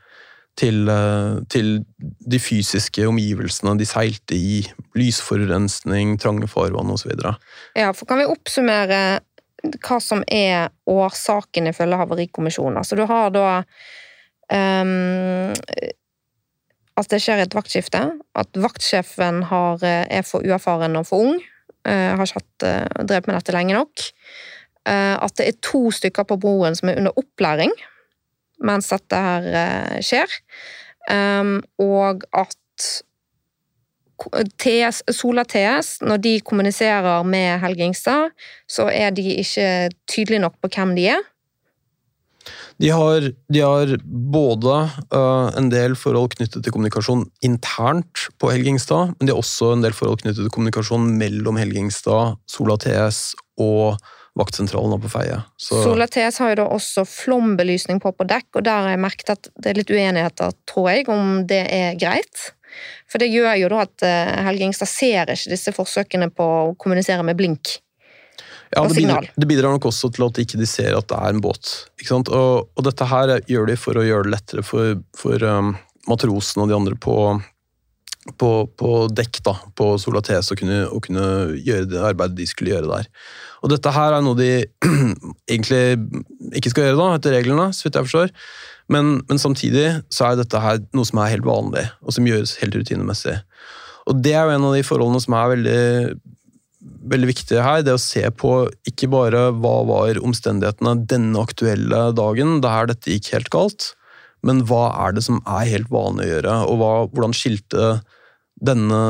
[0.56, 1.82] til, uh, til
[2.30, 4.62] de fysiske omgivelsene de seilte i,
[4.94, 7.10] lysforurensning, trange farvann osv.
[7.76, 9.20] Ja, for kan vi oppsummere
[9.82, 12.78] hva som er årsaken ifølge Havarikommisjonen?
[12.80, 13.46] Altså, du har da
[14.52, 15.52] um,
[16.98, 18.04] At det skjer et vaktskifte.
[18.38, 21.42] At vaktsjefen har, er for uerfaren og for ung.
[21.86, 24.08] Uh, har ikke hatt, uh, drevet med dette lenge nok.
[24.88, 27.74] Uh, at det er to stykker på broen som er under opplæring
[28.64, 30.38] mens dette her eh, skjer.
[31.08, 32.88] Um, og at
[34.58, 38.34] TS, Sola TS, når de kommuniserer med Helge Ingstad,
[38.68, 41.26] så er de ikke tydelige nok på hvem de er.
[42.78, 43.94] De har, de har
[44.32, 44.74] både
[45.14, 49.72] uh, en del forhold knyttet til kommunikasjon internt på Helge Ingstad, men de har også
[49.74, 53.98] en del forhold knyttet til kommunikasjon mellom Helge Ingstad, Sola TS og
[54.38, 55.40] vaktsentralen på Feie.
[55.58, 59.02] Så, Sola TS har jo da også flombelysning på på dekk, og der har jeg
[59.02, 62.52] merket at det er litt uenigheter, tror jeg, om det er greit.
[63.10, 66.72] For det gjør jo da at eh, Helge Ingstad ser ikke disse forsøkene på å
[66.80, 67.78] kommunisere med blink.
[68.70, 71.36] ja, det, bidrar, det bidrar nok også til at de ikke ser at det er
[71.36, 71.74] en båt.
[71.98, 72.28] Ikke sant?
[72.28, 75.76] Og, og dette her gjør de for å gjøre det lettere for, for um,
[76.08, 77.16] matrosen og de andre på,
[78.36, 82.90] på, på dekk da, på Solates å kunne, kunne gjøre det arbeidet de skulle gjøre
[82.90, 83.12] der.
[83.64, 84.52] Og dette her er noe de
[85.52, 85.82] egentlig
[86.60, 88.34] ikke skal gjøre, da, etter reglene, så vidt jeg forstår.
[88.92, 92.56] Men, men, samtidig så er dette her noe som er helt vanlig, og som gjøres
[92.62, 93.36] helt rutinemessig.
[94.08, 95.82] Og det er jo en av de forholdene som er veldig,
[97.12, 97.82] veldig viktige her.
[97.84, 98.52] Det å se på
[98.88, 103.90] ikke bare hva var omstendighetene denne aktuelle dagen der dette gikk helt galt,
[104.46, 107.98] men hva er det som er helt vanlig å gjøre, og hva, hvordan skilte
[108.64, 109.02] denne,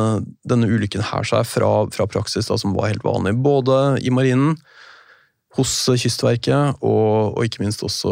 [0.49, 4.59] denne, ulykken her seg fra, fra praksis da, som var helt vanlig, både i marinen,
[5.59, 8.11] hos Kystverket og, og, ikke minst også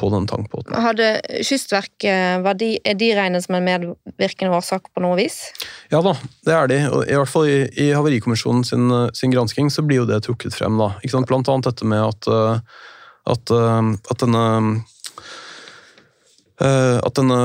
[0.00, 0.74] på den tankbåten.
[0.80, 1.12] Hadde
[1.46, 5.38] Kystverket, var de, Er de regnet som en medvirkende årsak på noe vis?
[5.92, 6.14] Ja da,
[6.46, 6.80] det er de.
[7.04, 10.80] I hvert fall i, i Havarikommisjonen sin, sin, gransking så blir jo det trukket frem.
[10.80, 10.94] da.
[11.28, 12.30] Blant annet dette med at,
[13.30, 14.80] at, at denne Eh,
[16.60, 17.36] at denne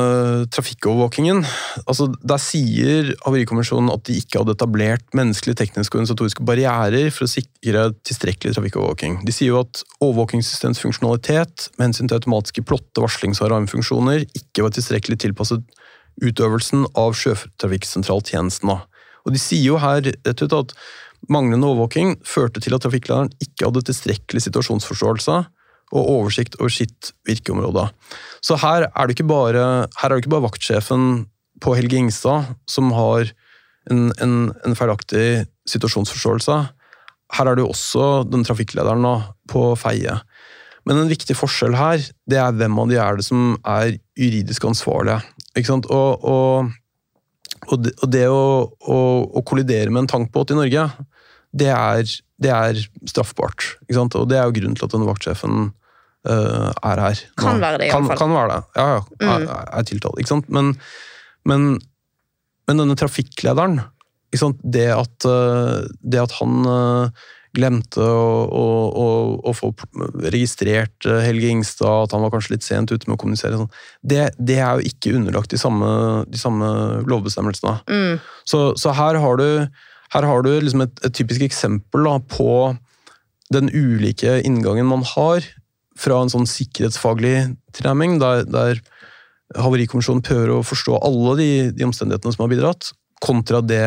[0.51, 1.38] trafikkovervåkingen
[1.86, 7.24] altså Der sier Havarikommisjonen at de ikke hadde etablert menneskelige, tekniske og organisatoriske barrierer for
[7.24, 9.22] å sikre tilstrekkelig trafikkovervåking.
[9.24, 14.68] De sier jo at overvåkingssystemets funksjonalitet med hensyn til automatiske plotte-, varslings- og alarmfunksjoner ikke
[14.68, 15.63] var tilstrekkelig tilpasset
[16.24, 18.76] utøvelsen av sjøtrafikksentraltjenesten.
[19.26, 20.76] Og De sier jo her rett ut at
[21.32, 25.39] manglende overvåking førte til at trafikklederen ikke hadde tilstrekkelig situasjonsforståelse
[25.93, 27.88] og oversikt over sitt virkeområde.
[28.45, 31.25] Så her er det ikke bare, det ikke bare vaktsjefen
[31.63, 33.29] på Helge Ingstad som har
[33.91, 36.57] en, en, en, feilaktig situasjonsforståelse.
[37.36, 39.05] Her er det jo også den trafikklederen
[39.51, 40.17] på Feie.
[40.86, 44.67] Men en viktig forskjell her, det er hvem av de er det som er juridisk
[44.69, 45.21] ansvarlige.
[45.55, 45.89] Ikke sant?
[45.89, 46.69] Og, og,
[47.71, 50.86] og det, og det å, å, å, kollidere med en tankbåt i Norge,
[51.55, 52.05] det er,
[52.41, 53.75] det er straffbart.
[53.86, 54.15] Ikke sant?
[54.19, 55.69] Og det er jo grunnen til at denne vaktsjefen
[56.27, 57.25] uh, er her.
[57.39, 58.11] Kan være det, iallfall.
[58.11, 59.03] Kan, kan være det, ja, ja.
[59.21, 59.33] Mm.
[59.36, 60.21] Er, er tiltalt.
[60.21, 60.49] Ikke sant?
[60.53, 60.73] Men,
[61.47, 61.69] men,
[62.67, 63.83] men denne trafikklederen
[64.36, 67.25] det at, uh, det at, han uh,
[67.55, 69.05] glemte å, å, å,
[69.47, 69.71] å, få
[70.33, 73.71] registrert Helge Ingstad, at han var kanskje litt sent ute med å kommunisere, sånn,
[74.03, 75.88] det, det, er jo ikke underlagt de samme,
[76.27, 76.67] de samme
[77.07, 77.77] lovbestemmelsene.
[77.88, 78.19] Mm.
[78.43, 79.47] Så, så, her har du,
[80.13, 82.49] her har du liksom et, et, typisk eksempel da, på
[83.53, 85.45] den ulike inngangen man har
[85.99, 87.37] fra en sånn sikkerhetsfaglig
[87.75, 88.81] tilnærming, der, der
[89.55, 92.89] Havarikommisjonen prøver å forstå alle de, de, omstendighetene som har bidratt,
[93.23, 93.85] kontra det,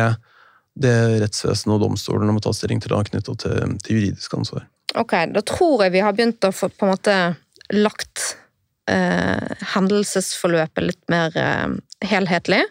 [0.79, 4.65] det rettsvesenet og domstolene må ta stilling til, knytta til, til, juridisk ansvar.
[4.97, 7.17] Ok, Da tror jeg vi har begynt å få på en måte
[7.75, 8.23] lagt
[8.89, 11.67] eh, hendelsesforløpet litt mer eh,
[12.05, 12.63] helhetlig.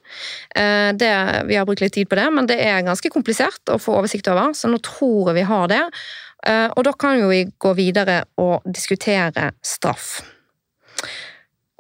[0.55, 1.13] Eh, det,
[1.47, 4.31] vi har brukt litt tid på det, men det er ganske komplisert å få oversikt
[4.33, 5.85] over, så nå tror jeg vi har det.
[6.47, 10.19] Eh, og da kan vi gå videre og diskutere straff.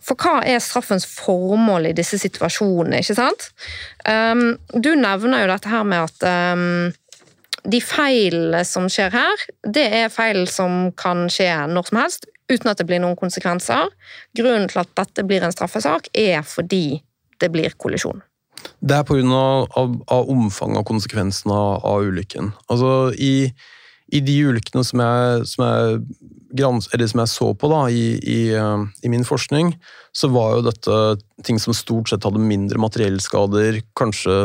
[0.08, 3.50] For hva er straffens formål i disse situasjonene, ikke sant?
[4.08, 6.94] Um, du nevner jo dette her med at um,
[7.68, 12.72] de feilene som skjer her, det er feil som kan skje når som helst, uten
[12.72, 13.92] at det blir noen konsekvenser.
[14.38, 17.02] Grunnen til at dette blir en straffesak, er fordi
[17.40, 18.22] det blir kollisjon.
[18.82, 19.42] Det er pga.
[19.78, 22.52] Av, av, omfanget og konsekvensene av, av ulykken.
[22.70, 23.52] Altså, i
[24.14, 26.02] i de ulykkene som jeg, som jeg,
[26.56, 29.74] grans, som jeg så på da, i, i, eh, i, min forskning,
[30.16, 31.00] så var jo dette
[31.44, 33.82] ting som stort sett hadde mindre materiellskader.
[33.98, 34.38] Kanskje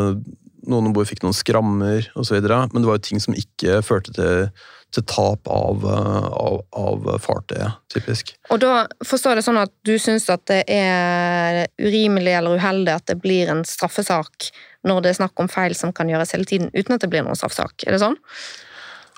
[0.70, 4.14] noen om bord fikk noen skrammer osv., men det var jo ting som ikke førte
[4.16, 4.50] til,
[4.94, 8.34] til tap av, av, av, fartøyet, typisk.
[8.54, 12.96] Og da forstår jeg det sånn at du syns at det er urimelig eller uheldig
[12.96, 14.52] at det blir en straffesak
[14.88, 17.26] når det er snakk om feil som kan gjøres hele tiden, uten at det blir
[17.26, 17.86] noen straffesak?
[17.88, 18.20] Er det sånn?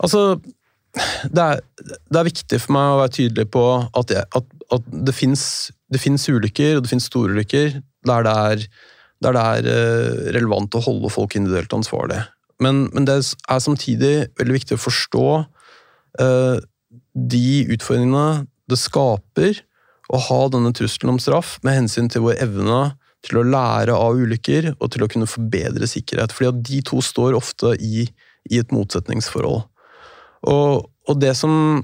[0.03, 0.27] Altså,
[0.95, 4.91] det er, det er, viktig for meg å være tydelig på at, jeg, at, at
[5.07, 8.67] det fins ulykker, og det fins store ulykker, der det er,
[9.23, 12.21] der det er eh, relevant å holde folk individuelt ansvarlig.
[12.63, 15.27] Men, men, det er samtidig veldig viktig å forstå
[16.21, 16.57] uh,
[17.11, 19.59] de utfordringene det skaper
[20.13, 22.79] å ha denne trusselen om straff, med hensyn til vår evne
[23.25, 26.33] til å lære av ulykker og til å kunne forbedre sikkerhet.
[26.35, 28.05] Fordi at de to står ofte i,
[28.51, 29.65] i et motsetningsforhold.
[30.45, 31.81] Og, og, det som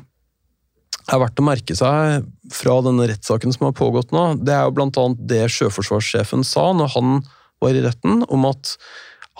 [1.10, 4.86] er verdt å merke seg fra denne rettssaken som har pågått nå, det er jo
[4.86, 7.22] annet det sjøforsvarssjefen sa når han
[7.62, 8.76] var i retten, om at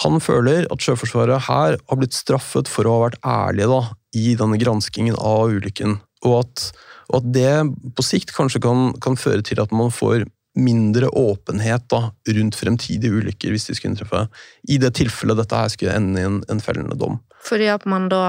[0.01, 3.82] han føler at Sjøforsvaret her har blitt straffet for å ha vært ærlige da,
[4.18, 5.97] i denne granskingen av ulykken.
[6.28, 6.68] Og at,
[7.09, 7.51] og at det
[7.97, 10.26] på sikt kanskje kan, kan, føre til at man får
[10.57, 14.26] mindre åpenhet da, rundt fremtidige ulykker hvis de skulle inntreffe.
[14.68, 17.22] I det tilfellet dette her skulle ende i en, en fellende dom.
[17.45, 18.24] Fordi at man da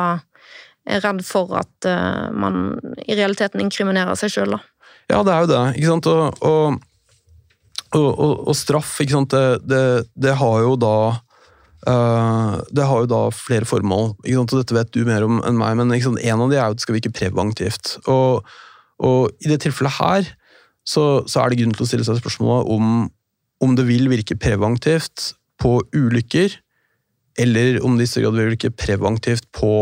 [0.89, 4.63] er redd for at uh, man i realiteten inkriminerer seg sjøl, da.
[5.11, 5.63] Ja, det er jo det.
[5.79, 6.09] ikke sant?
[6.11, 9.85] Og, og, og, og straff, ikke sant, det, det,
[10.29, 10.97] det, har jo da
[11.83, 15.75] Uh, det har jo da flere formål, og dette vet du mer om enn meg,
[15.81, 17.97] men en av de er jo at det skal virke preventivt.
[18.07, 18.47] Og,
[19.03, 20.29] og i det tilfellet her
[20.87, 23.09] så, så, er det grunn til å stille seg spørsmålet om,
[23.67, 26.55] om det vil virke preventivt på ulykker,
[27.43, 29.75] eller om det i større grad vil virke preventivt på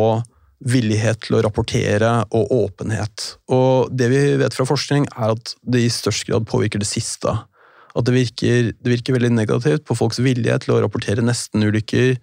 [0.60, 3.34] villighet til å rapportere og åpenhet.
[3.52, 7.32] Og det vi vet fra forskning, er at det i størst grad påvirker det siste.
[7.90, 12.18] At det virker, det virker veldig negativt på folks vilje til å rapportere nestenulykker,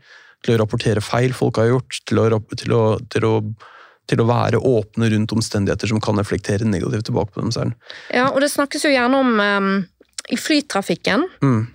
[0.46, 2.84] til å rapportere feil folk har gjort, til å, til å,
[3.14, 3.34] til å
[4.08, 7.96] til å være åpne rundt omstendigheter som kan reflektere negativt tilbake på dem selv.
[8.08, 9.74] Ja, og det snakkes jo gjerne om um,
[10.32, 11.26] i flytrafikken.
[11.44, 11.66] Mm.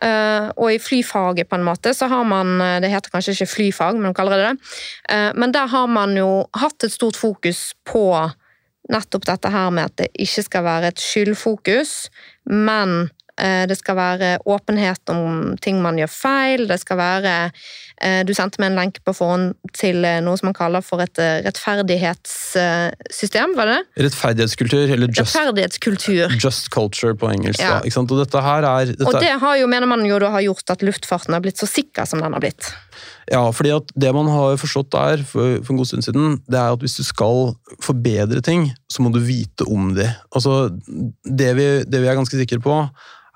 [0.00, 3.52] Uh, og i flyfaget, på en måte, så har man eh, Det heter kanskje ikke
[3.52, 4.70] flyfag, men kaller det det.
[5.12, 8.06] Uh, men der har man jo hatt et stort fokus på
[8.90, 12.08] nettopp dette her med at det ikke skal være et skyldfokus,
[12.48, 16.66] men Eh, det skal være åpenhet om ting man gjør feil.
[16.68, 17.68] Det skal være eh,
[18.00, 21.18] Du sendte meg en lenk på forhånd til eh, noe som man kaller for et
[21.44, 23.80] rettferdighetssystem, var det?
[24.06, 26.26] Rettferdighetskultur, eller just, Rettferdighetskultur.
[26.40, 27.60] just culture på engelsk.
[27.60, 27.80] Ja.
[27.84, 27.90] Da?
[28.00, 30.66] Og dette her er dette Og det har jo, mener man jo da har gjort
[30.72, 32.64] at luftfarten har blitt så sikker som den har blitt.
[33.30, 36.58] Ja, fordi at det man har forstått der for, for, en god stund siden, det
[36.58, 37.52] er at hvis du skal
[37.84, 40.08] forbedre ting, så må du vite om det.
[40.34, 40.72] Altså,
[41.22, 42.80] det vi, det vi er ganske sikre på,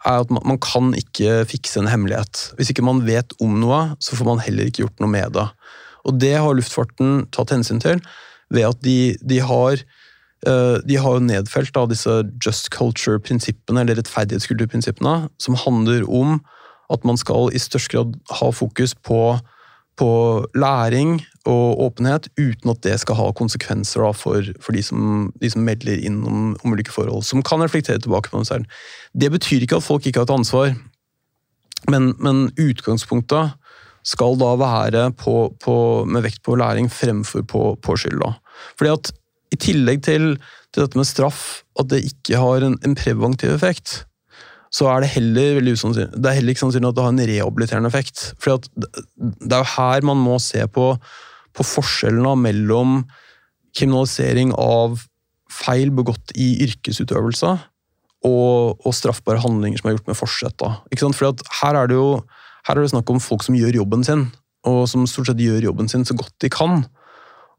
[0.05, 2.51] er at man, man, kan ikke fikse en hemmelighet.
[2.59, 5.47] Hvis ikke man vet om noe, så får man heller ikke gjort noe med det.
[6.05, 8.03] Og det har luftfarten tatt hensyn til
[8.53, 9.81] ved at de, de har
[10.47, 16.39] uh, de har jo nedfelt da, disse just culture-prinsippene, eller rettferdighetskulturprinsippene, som handler om
[16.93, 19.39] at man skal i størst grad ha fokus på,
[20.01, 20.11] på
[20.59, 25.51] læring og åpenhet, uten at det skal ha konsekvenser da, for, for de, som, de,
[25.53, 28.80] som, melder inn om, om, ulike forhold, som kan reflektere tilbake på dem selv.
[29.12, 30.72] Det betyr ikke at folk ikke har et ansvar,
[31.92, 33.53] men, men utgangspunktet
[34.05, 35.76] skal da være på, på,
[36.09, 38.20] med vekt på læring fremfor på, på skyld.
[38.20, 38.34] Da.
[38.78, 39.12] Fordi at
[39.55, 40.34] I tillegg til,
[40.72, 44.03] til, dette med straff, at det ikke har en, en preventiv effekt,
[44.75, 47.29] så er det heller veldig usannsynlig, det er heller ikke sannsynlig at det har en
[47.31, 48.25] rehabiliterende effekt.
[48.43, 48.89] For det,
[49.53, 50.89] er jo her man må se på
[51.55, 53.03] på forskjellene mellom
[53.75, 54.99] kriminalisering av
[55.55, 57.53] feil begått i yrkesutøvelse
[58.25, 60.64] og, og straffbare handlinger som er gjort med forsett.
[60.64, 62.09] For her er, det jo
[62.66, 64.29] her er det snakk om folk som gjør jobben sin,
[64.66, 66.83] og som stort sett gjør jobben sin så godt de kan.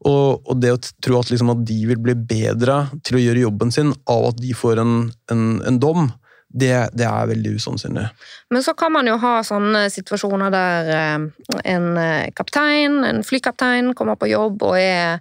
[0.04, 3.46] Og, og det å tro at, liksom, at, de vil bli bedre til å gjøre
[3.46, 4.96] jobben sin av at de får en,
[5.32, 6.10] en, en dom,
[6.48, 8.06] det, det, er veldig usannsynlig.
[8.54, 11.26] Men så kan man jo ha sånne situasjoner der eh,
[11.74, 15.20] en eh, kaptein, en flykaptein, kommer på jobb og er,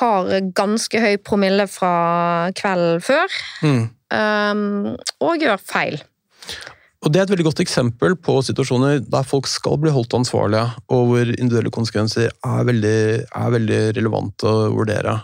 [0.00, 1.94] har ganske høy promille fra
[2.58, 3.82] kvelden før, mm.
[4.16, 6.00] um, og gjør feil.
[7.02, 10.68] Og Det er et veldig godt eksempel på situasjoner der folk skal bli holdt ansvarlige,
[10.94, 15.16] og hvor individuelle konsekvenser er veldig, er veldig relevante å vurdere.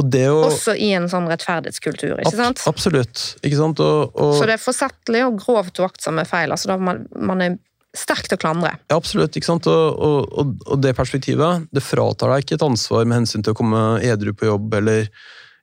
[0.00, 2.62] Og å, Også i en sånn rettferdighetskultur, ikke sant?
[2.68, 3.34] Absolutt.
[3.44, 3.82] ikke sant?
[3.84, 6.54] Og, og, så det er forsettlig og grovt uaktsomme feil.
[6.54, 7.58] altså da man, man er
[7.92, 8.72] sterkt å klandre.
[8.88, 9.36] Ja, absolutt.
[9.36, 9.68] ikke sant?
[9.68, 13.58] Og, og, og, det perspektivet det fratar deg ikke et ansvar med hensyn til å
[13.58, 15.04] komme edru på jobb, eller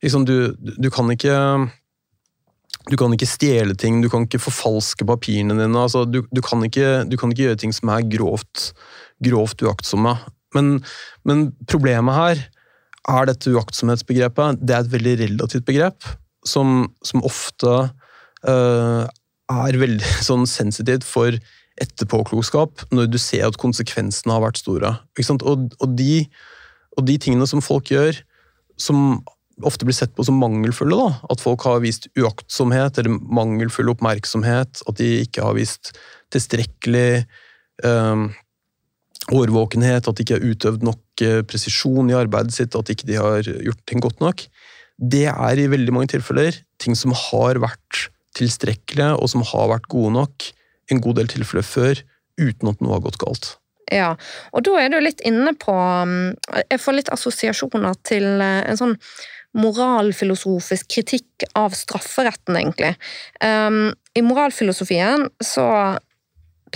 [0.05, 1.35] liksom, du, du, kan ikke
[2.89, 5.73] du kan ikke stjele ting, du kan ikke forfalske papirene dine.
[5.73, 8.69] altså Du, du, kan, ikke, du kan, ikke, gjøre ting som er grovt,
[9.25, 10.13] grovt uaktsomme.
[10.53, 10.77] Men,
[11.25, 12.45] men problemet her
[13.07, 16.05] er dette uaktsomhetsbegrepet det er et veldig relativt begrep,
[16.47, 17.73] som, som ofte
[18.47, 19.03] uh,
[19.49, 21.37] er veldig sånn sensitivt for
[21.79, 24.95] etterpåklokskap når du ser at konsekvensene har vært store.
[25.39, 26.25] Og, og, de,
[26.97, 28.19] og, de, tingene som folk gjør,
[28.79, 29.21] som
[29.67, 31.31] ofte blir sett på som mangelfulle, da.
[31.31, 35.93] at folk har vist uaktsomhet eller mangelfull oppmerksomhet, at de ikke har vist
[36.35, 37.23] tilstrekkelig
[37.87, 38.27] uh,
[39.35, 41.01] årvåkenhet, at de ikke har utøvd nok
[41.49, 44.45] presisjon i arbeidet sitt, at ikke de har gjort ting godt nok.
[44.99, 49.89] Det er i veldig mange tilfeller ting som har vært tilstrekkelige, og som har vært
[49.91, 50.51] gode nok
[50.89, 52.03] en god del tilfeller før,
[52.39, 53.53] uten at noe har gått galt.
[53.89, 54.13] Ja,
[54.53, 56.35] og da er du litt inne på mm,
[56.69, 58.95] Jeg får litt assosiasjoner til eh, en sånn
[59.57, 62.91] moralfilosofisk kritikk av strafferetten, egentlig.
[63.41, 65.65] Um, I moralfilosofien så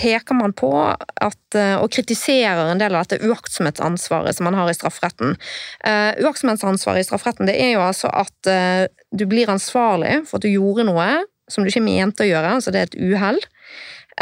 [0.00, 4.70] peker man på at, eh, og kritiserer en del av dette uaktsomhetsansvaret som man har
[4.70, 5.36] i strafferetten.
[5.86, 8.84] Uh, uaktsomhetsansvaret i strafferetten det er jo altså at uh,
[9.14, 11.08] du blir ansvarlig for at du gjorde noe
[11.50, 13.40] som du ikke mente å gjøre, altså det er et uhell.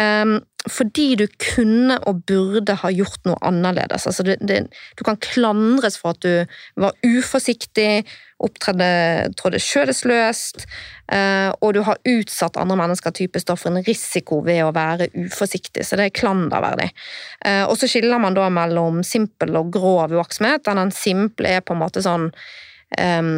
[0.00, 0.38] Um,
[0.70, 4.06] fordi du kunne og burde ha gjort noe annerledes.
[4.06, 4.60] Altså det, det,
[4.96, 6.46] du kan klandres for at du
[6.80, 8.04] var uforsiktig,
[8.42, 10.64] opptrådte skjødesløst,
[11.12, 15.84] uh, og du har utsatt andre mennesker typisk for en risiko ved å være uforsiktig,
[15.84, 16.90] så det er klanderverdig.
[17.44, 21.76] Uh, og så skiller man da mellom simpel og grov uaktsomhet, den simple er på
[21.76, 23.32] en måte sånn um,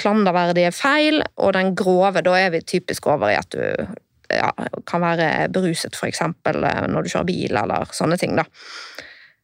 [0.00, 4.00] klanderverdige feil, og den grove, da er vi typisk over i at du
[4.32, 4.50] ja,
[4.88, 6.22] kan være beruset, f.eks.
[6.24, 8.36] Eh, når du kjører bil, eller sånne ting.
[8.38, 8.46] da.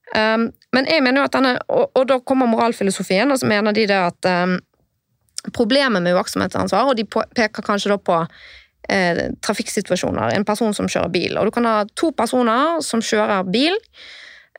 [0.08, 3.76] Um, men jeg mener jo at denne, og, og, da kommer moralfilosofien, og så mener
[3.76, 4.54] de det at um,
[5.52, 8.22] problemet med uaktsomhetsansvar, og de peker kanskje da på
[8.88, 11.36] eh, trafikksituasjoner, en person som kjører bil.
[11.38, 13.76] Og du kan ha to personer som kjører bil,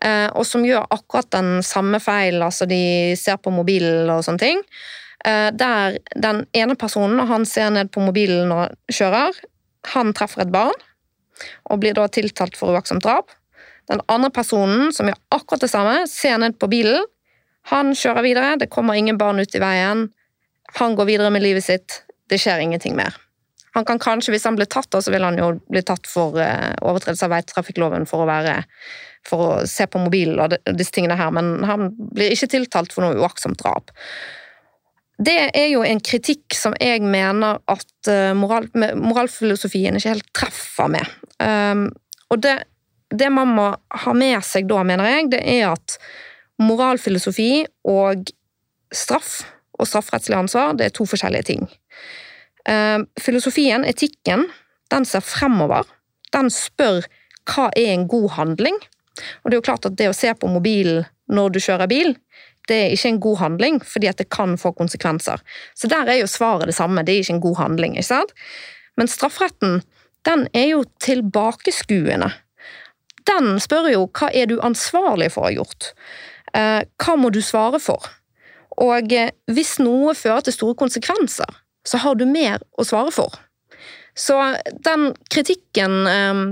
[0.05, 4.43] eh, og som gjør akkurat den samme feil, altså de ser på mobilen og sånne
[4.45, 4.63] ting.
[5.25, 9.36] Eh, der den ene personen, han ser ned på mobilen og kjører,
[9.93, 10.75] han treffer et barn
[11.71, 13.32] og blir da tiltalt for uaktsomt drap.
[13.89, 17.05] Den andre personen, som gjør akkurat det samme, ser ned på bilen.
[17.71, 20.09] Han kjører videre, det kommer ingen barn ut i veien.
[20.77, 23.15] Han går videre med livet sitt, det skjer ingenting mer.
[23.77, 26.73] Han kan kanskje, Hvis han blir tatt, så vil han jo bli tatt for uh,
[26.82, 28.53] overtredelse av veitrafikkloven for å
[29.27, 33.03] for å se på mobilen og disse tingene her, men han blir ikke tiltalt for
[33.03, 33.91] noe uaktsomt drap.
[35.20, 40.91] Det er jo en kritikk som jeg mener at eh, moral, moralfilosofien ikke helt treffer
[40.93, 41.15] med.
[41.43, 41.89] Um,
[42.32, 42.55] og det,
[43.11, 45.97] det, man må ha med seg da, mener jeg, det er at
[46.63, 48.32] moralfilosofi og
[48.95, 49.41] straff
[49.80, 51.67] og strafferettslig ansvar det er to forskjellige ting.
[52.70, 54.47] Um, filosofien, etikken,
[54.91, 55.88] den ser fremover.
[56.36, 57.03] Den spør
[57.49, 58.80] hva er en god handling?
[59.43, 62.15] Og det er jo klart at det å se på mobilen når du kjører bil,
[62.70, 65.41] det er ikke en god handling, fordi at det kan få konsekvenser.
[65.76, 67.97] Så der er jo svaret det samme, det er ikke en god handling.
[67.97, 68.36] ikke sant?
[68.97, 69.82] Men strafferetten,
[70.28, 72.32] den er jo tilbakeskuende.
[73.30, 75.91] Den spør jo hva er du ansvarlig for å ha gjort?
[76.57, 78.07] Eh, hva må du svare for?
[78.80, 83.36] Og eh, hvis noe fører til store konsekvenser, så har du mer å svare for.
[84.17, 84.36] Så
[84.86, 86.43] den kritikken eh,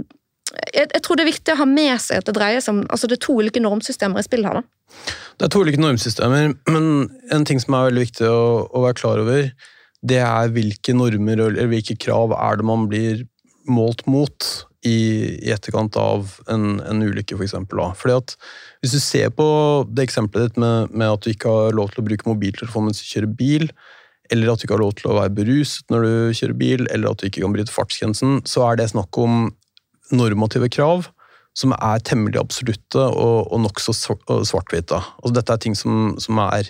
[0.73, 2.83] jeg, jeg, tror det er viktig å ha med seg at det dreier seg om
[2.85, 4.61] altså det er to ulike normsystemer i spill her.
[4.61, 5.07] da.
[5.37, 6.87] Det er to ulike normsystemer, men
[7.33, 9.49] en ting som er veldig viktig å, å være klar over,
[10.07, 13.25] det er hvilke normer eller hvilke krav er det man blir
[13.67, 14.47] målt mot
[14.85, 14.97] i,
[15.43, 17.55] i etterkant av en, en ulykke, f.eks.
[17.67, 18.35] Fordi at
[18.81, 19.47] hvis du ser på
[19.89, 23.01] det eksempelet ditt med, med, at du ikke har lov til å bruke mobiltelefon mens
[23.01, 23.69] du kjører bil,
[24.31, 27.11] eller at du ikke har lov til å være beruset når du kjører bil, eller
[27.11, 29.49] at du ikke kan bryte fartsgrensen, så er det snakk om
[30.15, 31.09] normative krav
[31.57, 34.99] som er temmelig absolutte og, og nokså svart-hvite.
[35.23, 36.69] Altså, dette er ting som, som er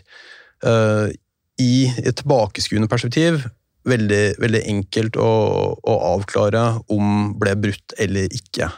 [0.64, 1.12] uh,
[1.60, 3.42] i et tilbakeskuende perspektiv
[3.88, 5.32] veldig, veldig enkelt å,
[5.76, 6.64] å, avklare
[6.94, 8.70] om ble brutt eller ikke.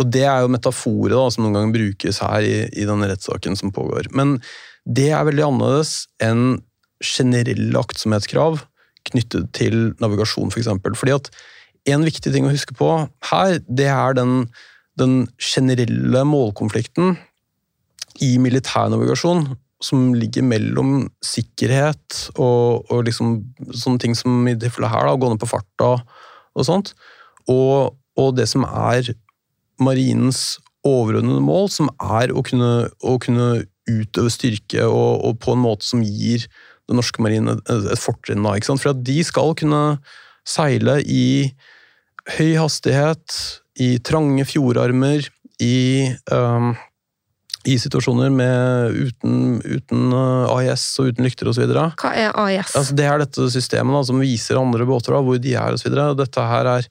[0.00, 3.58] Og Det er jo metaforet da, som noen ganger brukes her i, i denne rettssaken
[3.58, 4.08] som pågår.
[4.16, 4.38] Men
[4.88, 6.62] det er veldig annerledes enn
[7.02, 8.62] generelle aktsomhetskrav
[9.10, 10.70] knyttet til navigasjon, f.eks.
[10.70, 10.98] For.
[10.98, 11.30] Fordi at
[11.90, 12.90] en viktig ting å huske på
[13.30, 14.46] her, det er den,
[15.00, 17.16] den generelle målkonflikten
[18.22, 19.46] i militær navigasjon
[19.82, 23.40] som ligger mellom sikkerhet og, og liksom
[23.74, 25.96] sånne ting som i tilfellet her, da, gå ned på farta
[26.52, 26.92] og sånt,
[27.50, 29.14] og, og, det som er
[29.82, 35.64] marinens overordnede mål, som er å kunne, å kunne utøve styrke og, og, på en
[35.64, 36.44] måte som gir
[36.90, 38.44] den norske marinen et, et fortrinn.
[38.44, 39.82] For at de skal kunne
[40.46, 41.50] seile i
[42.30, 43.36] høy hastighet,
[43.80, 45.24] i trange fjordarmer,
[45.62, 46.72] i, um,
[47.68, 51.64] i situasjoner med, uten, uten uh, AIS og uten lykter osv.
[51.72, 52.74] Hva er AIS?
[52.78, 55.92] Altså, det er dette systemet da, som viser andre båter da, hvor de er osv.
[56.18, 56.88] Dette her, er,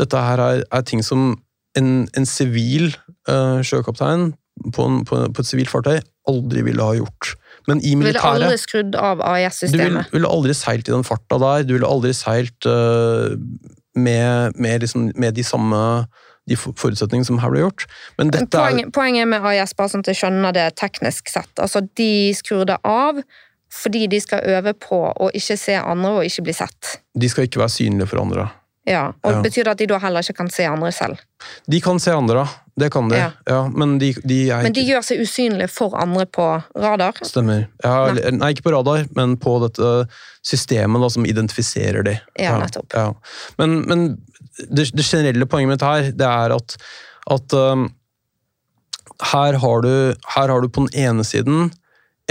[0.00, 1.32] dette her er, er ting som
[1.78, 2.90] en sivil
[3.30, 4.32] uh, sjøkaptein
[4.74, 6.00] på, en, på, på et sivilt fartøy
[6.30, 7.34] aldri ville ha gjort.
[7.68, 9.80] Men i militæret ville aldri skrudd av AIS-systemet?
[9.80, 11.66] Du ville, ville aldri seilt i den farta der.
[11.68, 13.36] Du ville aldri seilt uh,
[13.98, 15.80] med, med, liksom, med de samme
[16.50, 17.84] de forutsetningene som her ble gjort.
[18.18, 18.90] Men Poeng, er...
[18.94, 22.80] Poenget med AIS, bare sånn at jeg skjønner det teknisk sett, altså de skrur det
[22.86, 23.22] av
[23.70, 26.96] fordi de skal øve på å ikke se andre og ikke bli sett.
[27.14, 28.48] De skal ikke være synlige for andre.
[28.88, 29.42] Ja, og ja.
[29.44, 31.20] Betyr det at de da heller ikke kan se andre selv?
[31.70, 32.42] De kan se andre,
[32.80, 33.18] det kan de.
[33.20, 33.30] Ja.
[33.46, 36.46] ja men de, de er Men de gjør seg usynlige for andre på
[36.78, 37.20] radar?
[37.26, 37.66] Stemmer.
[37.84, 38.32] Ja, nei.
[38.38, 38.50] nei.
[38.54, 39.92] ikke på radar, men på dette
[40.46, 42.16] systemet da, som identifiserer de.
[42.40, 42.96] Ja, nettopp.
[43.60, 44.06] Men, men
[44.68, 46.76] det, det, generelle poenget mitt her, det er at,
[47.36, 47.90] at um,
[49.32, 49.92] her, har du,
[50.36, 51.70] her har du på den ene siden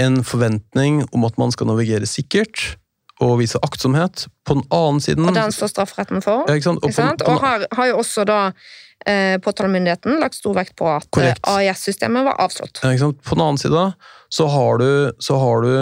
[0.00, 2.74] en forventning om at man skal navigere sikkert,
[3.20, 4.26] og vise aktsomhet.
[4.48, 6.46] På den annen siden Og den står strafferetten for.
[6.48, 6.56] ja?
[6.72, 8.38] Og på, på, Og her har jo også da
[9.06, 11.46] eh, påtalemyndigheten lagt stor vekt på at eh, Korrekt.
[11.48, 12.82] AIS-systemet var avslått.
[12.82, 13.92] ja, på den annen side
[14.30, 15.74] så har du, så har du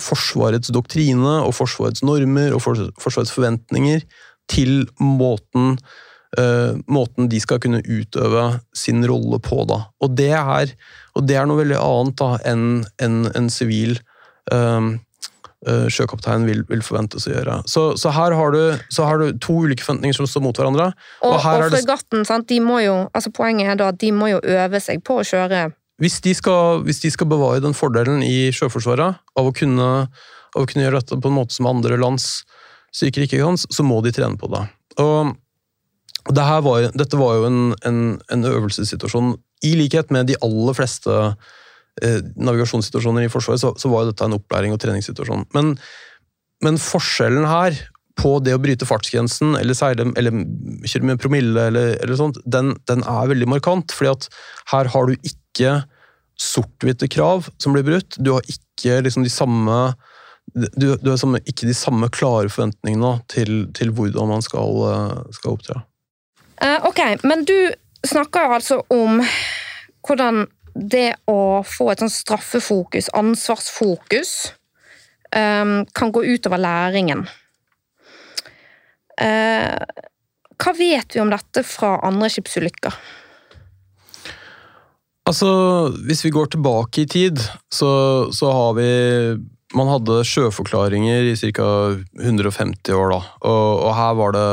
[0.00, 4.04] Forsvarets doktrine og Forsvarets normer og Fors- Forsvarets forventninger
[4.50, 5.78] til måten,
[6.38, 9.64] eh, måten de skal kunne utøve sin rolle på.
[9.66, 9.80] Da.
[10.02, 10.74] Og, det er,
[11.16, 12.84] og det er noe veldig annet da, enn
[13.34, 13.98] en sivil
[14.52, 14.90] eh,
[15.66, 17.58] eh, sjøkaptein vil, vil forventes å gjøre.
[17.70, 20.90] Så, så, her har du, så har du to ulike forventninger som står mot hverandre.
[21.20, 24.32] Og, Og og, fregatten, sant, de må jo, altså poenget er da at de må
[24.32, 25.68] jo øve seg på å kjøre
[26.00, 29.90] Hvis de, skal, hvis de skal bevare den fordelen i Sjøforsvaret av å kunne,
[30.54, 32.42] av å kunne gjøre dette på en måte som andre lands
[32.96, 34.64] styrker ikke kan, så må de trene på det.
[34.98, 35.36] Og
[36.28, 38.00] det her var, dette var jo en, en,
[38.32, 39.34] en øvelsessituasjon.
[39.64, 41.14] I likhet med de aller fleste
[42.04, 45.46] eh, navigasjonssituasjoner i Forsvaret, så, så var jo dette en opplæring og treningssituasjon.
[45.56, 45.74] Men,
[46.64, 47.78] men forskjellen her
[48.20, 50.42] på det å bryte fartsgrensen eller seile eller
[50.88, 53.94] kjøre med promille, eller, eller sånt, den, den er veldig markant.
[53.96, 54.28] fordi at
[54.74, 55.80] her har du ikke
[56.40, 58.16] sort-hvite krav som blir brutt.
[58.18, 59.80] Du har ikke liksom de samme
[60.50, 65.54] du, du har ikke de samme klare forventningene til, til hvordan man skal, eh, skal
[65.54, 65.76] opptre.
[66.60, 67.54] Uh, ok, men du
[68.06, 69.20] snakker altså om
[70.06, 74.32] hvordan det å få et sånn straffefokus, ansvarsfokus,
[75.32, 77.26] eh, kan gå utover læringen.
[79.20, 79.76] Eh,
[80.60, 82.94] hva vet vi om dette fra andre skipsulykker?
[85.28, 85.50] Altså,
[86.08, 87.40] hvis vi går tilbake i tid,
[87.72, 87.90] så,
[88.34, 88.90] så har vi
[89.70, 91.66] Man hadde sjøforklaringer i ca.
[92.18, 93.20] 150 år, da.
[93.46, 94.46] Og, og her, var det,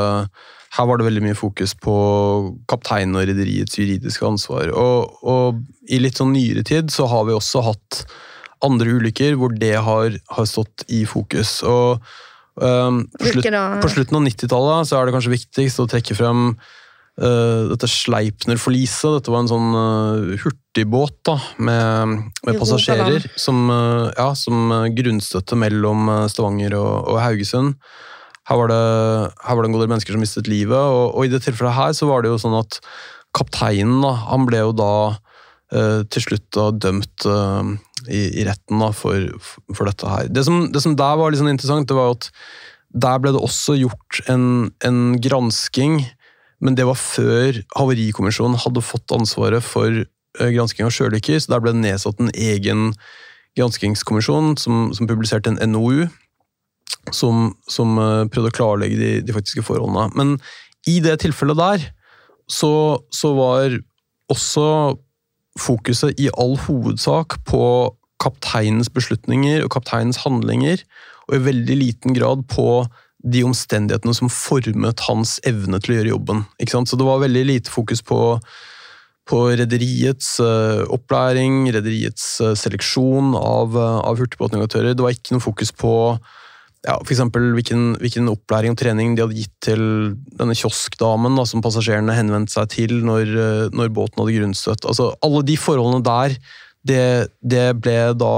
[0.78, 1.96] her var det veldig mye fokus på
[2.70, 4.70] kapteinen og rederiets juridiske ansvar.
[4.70, 8.04] Og, og i litt sånn nyere tid så har vi også hatt
[8.64, 11.58] andre ulykker hvor det har, har stått i fokus.
[11.66, 11.98] Og
[12.62, 13.48] um, på, slutt,
[13.82, 19.18] på slutten av 90-tallet så er det kanskje viktigst å trekke frem uh, dette Sleipner-forliset.
[19.18, 25.58] Dette var en sånn uh, hurtigbåt da, med, med passasjerer som, uh, ja, som grunnstøtte
[25.58, 27.74] mellom Stavanger og, og Haugesund.
[28.48, 28.82] Her var, det,
[29.44, 31.76] her var det en god del mennesker som mistet livet, og, og i det tilfellet
[31.76, 32.78] her så var det jo sånn at
[33.36, 34.92] kapteinen da, han ble jo da
[35.74, 37.74] eh, til slutt da dømt eh,
[38.08, 39.28] i, i retten da, for,
[39.74, 40.30] for dette her.
[40.32, 42.30] Det som, det som der var litt sånn interessant, det var at
[42.88, 46.00] der ble det også gjort en, en gransking,
[46.64, 51.66] men det var før Havarikommisjonen hadde fått ansvaret for eh, gransking av sjøulykker, så der
[51.66, 52.94] ble det nedsatt en egen
[53.58, 56.08] granskingskommisjon som, som publiserte en NOU
[57.14, 60.08] som, som eh, prøvde å klarlegge de, de faktiske forholdene.
[60.18, 60.36] Men
[60.88, 61.86] i det tilfellet der
[62.48, 62.72] så,
[63.12, 63.76] så var
[64.32, 64.96] også
[65.58, 67.62] fokuset i all hovedsak på
[68.22, 70.82] kapteinens beslutninger og kapteinens handlinger,
[71.28, 72.86] og i veldig liten grad på
[73.18, 76.42] de omstendighetene som formet hans evne til å gjøre jobben.
[76.62, 78.20] Så det var veldig lite fokus på,
[79.28, 84.94] på rederiets eh, opplæring, rederiets eh, seleksjon av, av hurtigbåtnavigatører.
[84.94, 85.92] Det var ikke noe fokus på
[86.86, 89.82] ja, eksempel hvilken, hvilken opplæring og trening de hadde gitt til
[90.38, 94.86] denne kioskdamen da, som passasjerene henvendte seg til når, eh, når båten hadde grunnstøtt.
[94.88, 96.38] Altså, alle de forholdene der,
[96.88, 98.34] det, det da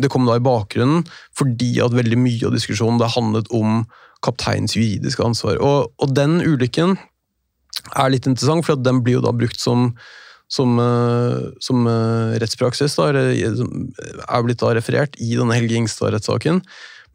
[0.00, 1.02] Det kom da i bakgrunnen
[1.36, 3.82] fordi at veldig mye av diskusjonen det handlet om
[4.24, 5.58] kapteinens juridiske ansvar.
[5.58, 6.96] Og, og den ulykken
[7.98, 9.92] er litt interessant, for den blir jo da brukt som
[10.48, 16.62] som, eh, som eh, rettspraksis da, er blitt da referert i denne Helge Ingstad-rettssaken.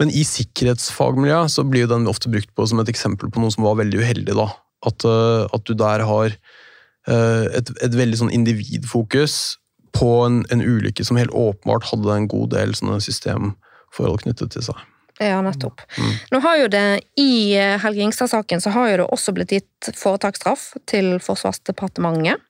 [0.01, 3.53] Men i sikkerhetsfagmiljøet så blir jo den ofte brukt på som et eksempel på noe
[3.53, 4.37] som var veldig uheldig.
[4.37, 4.49] da.
[4.83, 9.59] At, eh, at du der har eh, et, et veldig sånn individfokus
[9.93, 14.65] på en, en ulykke som helt åpenbart hadde en god del sånne systemforhold knyttet til
[14.65, 14.81] seg.
[15.21, 15.83] Ja, nettopp.
[15.97, 16.13] Mm.
[16.33, 16.87] Nå har jo det,
[17.21, 22.41] I eh, Helge Ingstad-saken så har jo det også blitt gitt foretaksstraff til Forsvarsdepartementet.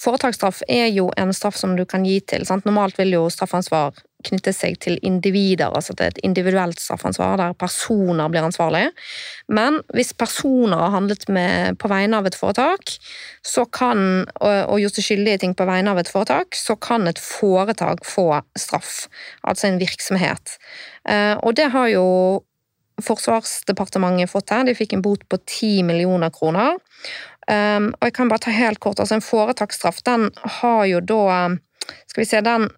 [0.00, 2.46] Foretaksstraff er jo en straff som du kan gi til.
[2.48, 2.64] Sant?
[2.64, 8.30] Normalt vil jo straffansvar knytte seg til individer, altså til et individuelt straffansvar der personer
[8.32, 8.86] blir ansvarlig.
[9.48, 12.94] Men hvis personer har handlet med, på vegne av et foretak
[13.46, 17.10] så kan, og, og gjort seg skyldige ting på vegne av et foretak, så kan
[17.10, 19.06] et foretak få straff.
[19.42, 20.56] Altså en virksomhet.
[21.08, 22.06] Eh, og det har jo
[23.02, 24.66] Forsvarsdepartementet fått her.
[24.68, 26.76] De fikk en bot på 10 millioner kroner.
[27.50, 30.28] Um, og jeg kan bare ta helt kort, altså En foretaksstraff den
[30.60, 31.48] har jo da
[32.06, 32.68] Skal vi se, den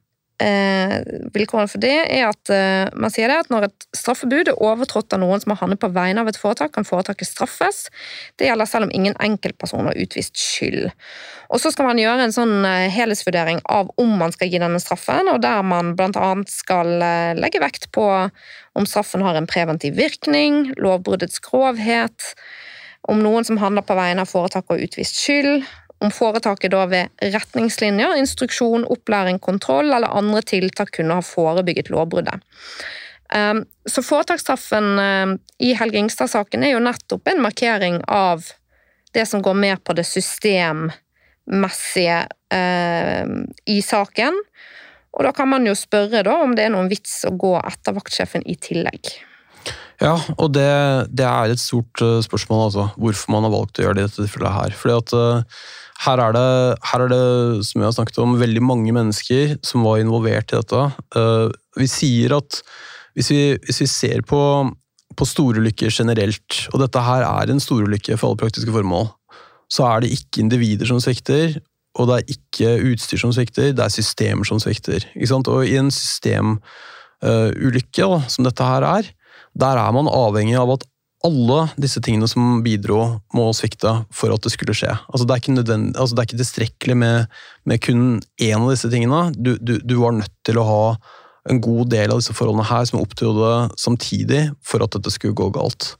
[0.43, 0.95] eh,
[1.35, 5.14] vilkårene for det er at eh, man sier det at når et straffebud er overtrådt
[5.14, 7.87] av noen som har handlet på vegne av et foretak, kan foretaket straffes.
[8.41, 10.91] Det gjelder selv om ingen enkeltperson har utvist skyld.
[11.55, 14.82] Og Så skal man gjøre en sånn eh, helhetsvurdering av om man skal gi denne
[14.82, 16.35] straffen, og der man bl.a.
[16.51, 18.09] skal eh, legge vekt på
[18.74, 22.35] om straffen har en preventiv virkning, lovbruddets grovhet,
[23.05, 25.66] om noen som handler på vegne av foretaket har utvist skyld,
[26.03, 32.37] om foretaket da ved retningslinjer, instruksjon, opplæring, kontroll eller andre tiltak kunne ha forebygget lovbruddet.
[33.35, 38.43] Ehm, så Foretaksstraffen ehm, i Helge Ingstad-saken er jo nettopp en markering av
[39.15, 42.19] det som går mer på det systemmessige
[42.55, 44.35] ehm, i saken.
[45.15, 48.43] Og da kan man jo spørre om det er noen vits å gå etter vaktsjefen
[48.51, 49.03] i tillegg.
[50.03, 50.67] Ja, og det,
[51.15, 52.85] det er et stort uh, spørsmål, altså.
[52.99, 54.71] Hvorfor man har valgt å gjøre det i dette tilfellet her.
[54.79, 55.43] Fordi at uh,
[56.05, 56.49] her er, det,
[56.91, 57.27] her er det,
[57.69, 60.81] som jeg har snakket om, veldig mange mennesker som var involvert i dette.
[61.15, 61.47] Uh,
[61.79, 62.51] vi sier at
[63.15, 64.41] hvis vi, hvis vi ser på,
[65.15, 69.07] på storulykker generelt, og dette her er en storulykke for alle praktiske formål,
[69.71, 71.47] så er det ikke individer som svikter,
[71.95, 75.01] og det er ikke utstyr som svikter, det er systemer som svikter.
[75.15, 79.05] Og i en systemulykke, som dette her er,
[79.55, 80.87] der er man avhengig av at
[81.25, 83.01] alle disse tingene som bidro,
[83.33, 84.93] må svikte for at det skulle skje.
[85.09, 88.07] Altså, det, er altså, det, er ikke tilstrekkelig med, med kun
[88.43, 89.31] én av disse tingene.
[89.33, 90.85] Du, du, du, var nødt til å ha
[91.49, 95.49] en god del av disse forholdene her som opptrådte samtidig for at dette skulle gå
[95.57, 95.95] galt.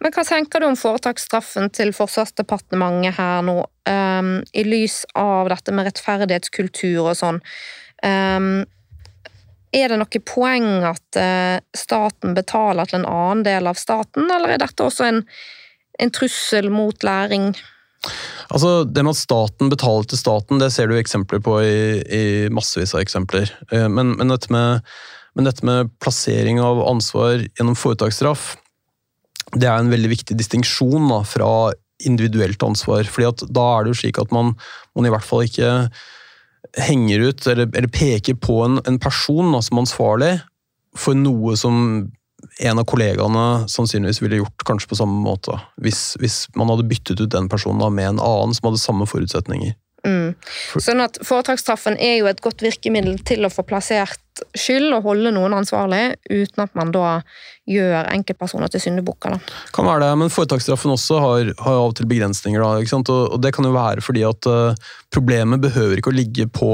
[0.00, 5.74] Men Hva tenker du om foretaksstraffen til Forsvarsdepartementet her nå, um, i lys av dette
[5.74, 7.40] med rettferdighetskultur og sånn?
[8.04, 8.66] Um,
[9.74, 14.54] er det noe poeng at eh, staten betaler til en annen del av staten, eller
[14.54, 15.22] er dette også en,
[16.02, 17.52] en trussel mot læring?
[18.52, 22.24] Altså, Det med at staten betaler til staten, det ser du eksempler på i, i
[22.52, 23.50] massevis av eksempler.
[23.72, 24.84] Eh, men, men, dette med,
[25.34, 28.54] men, dette med, plassering av ansvar gjennom foretaksstraff,
[29.54, 31.72] det er en veldig viktig distinksjon fra
[32.04, 33.06] individuelt ansvar.
[33.08, 34.52] fordi da er det jo slik at man,
[34.94, 35.88] man i hvert fall ikke
[36.76, 40.34] henger ut, eller, eller peker på en, en person da, som ansvarlig
[40.96, 41.76] for noe som
[42.60, 45.56] en av kollegaene sannsynligvis ville gjort kanskje på samme måte.
[45.82, 49.08] Hvis, hvis man hadde byttet ut den personen da, med en annen som hadde samme
[49.08, 49.74] forutsetninger.
[50.06, 50.36] Mm.
[50.78, 54.22] Sånn at Foretaksstraffen er jo et godt virkemiddel til å få plassert
[54.56, 57.20] skyld og holde noen ansvarlig, uten at man da
[57.70, 59.36] gjør enkeltpersoner til syndebukker.
[59.74, 62.62] Kan være det, men foretaksstraffen også har, har av og til begrensninger.
[62.62, 66.48] Da, og, og, det kan jo være fordi at uh, problemet behøver ikke å ligge
[66.52, 66.70] på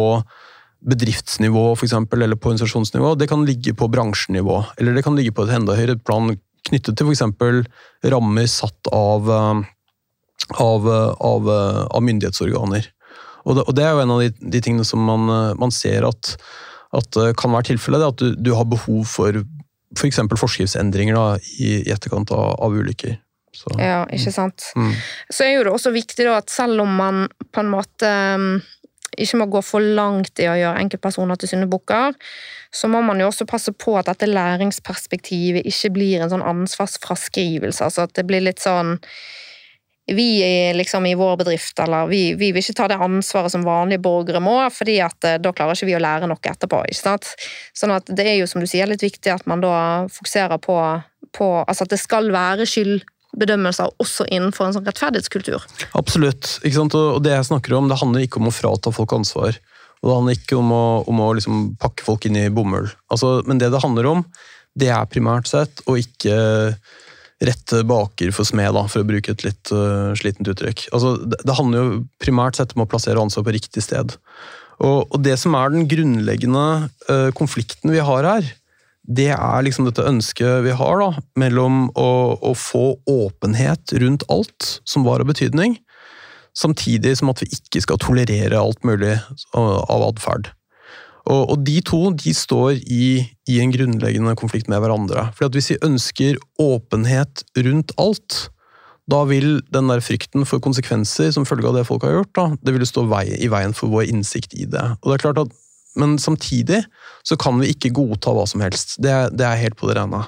[0.93, 3.15] bedriftsnivå for eksempel, eller på organisasjonsnivå.
[3.19, 6.33] Det kan ligge på bransjenivå, eller det kan ligge på et enda høyere plan
[6.69, 7.23] knyttet til f.eks.
[8.11, 9.63] rammer satt av, uh,
[10.59, 11.55] av, uh, av,
[11.87, 12.91] av myndighetsorganer.
[13.45, 15.75] Og det, og det, er jo en av de, de tingene som man, eh, man
[15.75, 16.35] ser at,
[16.95, 18.07] at, eh, kan være tilfellet.
[18.15, 19.43] At du, du, har behov for
[19.99, 20.23] f.eks.
[20.23, 21.27] For forskriftsendringer da,
[21.59, 23.19] i, i, etterkant av, av ulykker.
[23.53, 24.71] Så, ja, ikke sant.
[24.79, 24.93] Mm.
[25.29, 28.09] Så er jo det også viktig da, at selv om man på en måte
[28.41, 28.55] mm,
[29.21, 32.17] ikke må gå for langt i å gjøre enkeltpersoner til syndebukker,
[32.73, 37.85] så må man jo også passe på at dette læringsperspektivet ikke blir en sånn ansvarsfraskrivelse.
[37.85, 38.97] Altså at det blir litt sånn
[40.07, 44.03] vi liksom i vår bedrift, eller vi, vi, vil ikke ta det ansvaret som vanlige
[44.03, 46.83] borgere må, fordi at eh, da klarer ikke vi å lære noe etterpå.
[46.89, 47.33] ikke sant?
[47.77, 49.75] Sånn at det er jo, som du sier, litt viktig at man da
[50.11, 50.77] fokuserer på,
[51.37, 55.63] på altså at det skal være skyldbedømmelser også innenfor en sånn rettferdighetskultur.
[55.99, 56.57] Absolutt.
[56.63, 56.99] ikke sant?
[56.99, 59.61] Og det jeg snakker om, det handler ikke om å frata folk ansvar.
[60.03, 62.91] Og det handler ikke om å, om å liksom pakke folk inn i bomull.
[63.15, 64.27] Altså, men det det handler om,
[64.75, 66.35] det er primært sett å ikke
[67.47, 70.87] rette baker for smed, da, for å bruke et litt uh, slitent uttrykk.
[70.95, 74.17] Altså, det, det, handler jo primært sett om å plassere ansvar på riktig sted.
[74.83, 76.67] Og, og det som er den grunnleggende
[77.11, 78.51] uh, konflikten vi har her,
[79.03, 84.77] det er liksom dette ønsket vi har da, mellom å, å, få åpenhet rundt alt
[84.87, 85.77] som var av betydning,
[86.55, 89.17] samtidig som at vi ikke skal tolerere alt mulig
[89.59, 90.53] av atferd.
[91.31, 95.29] Og, og, de to de står i, i, en grunnleggende konflikt med hverandre.
[95.39, 98.39] For Hvis vi ønsker åpenhet rundt alt,
[99.11, 102.47] da vil den der frykten for konsekvenser som følge av det folk har gjort, da,
[102.63, 104.85] det vil stå vei, i veien for vår innsikt i det.
[105.03, 105.59] Og det er klart at,
[105.93, 106.87] Men samtidig
[107.21, 108.95] så kan vi ikke godta hva som helst.
[108.97, 110.23] Det, det er helt på det rene.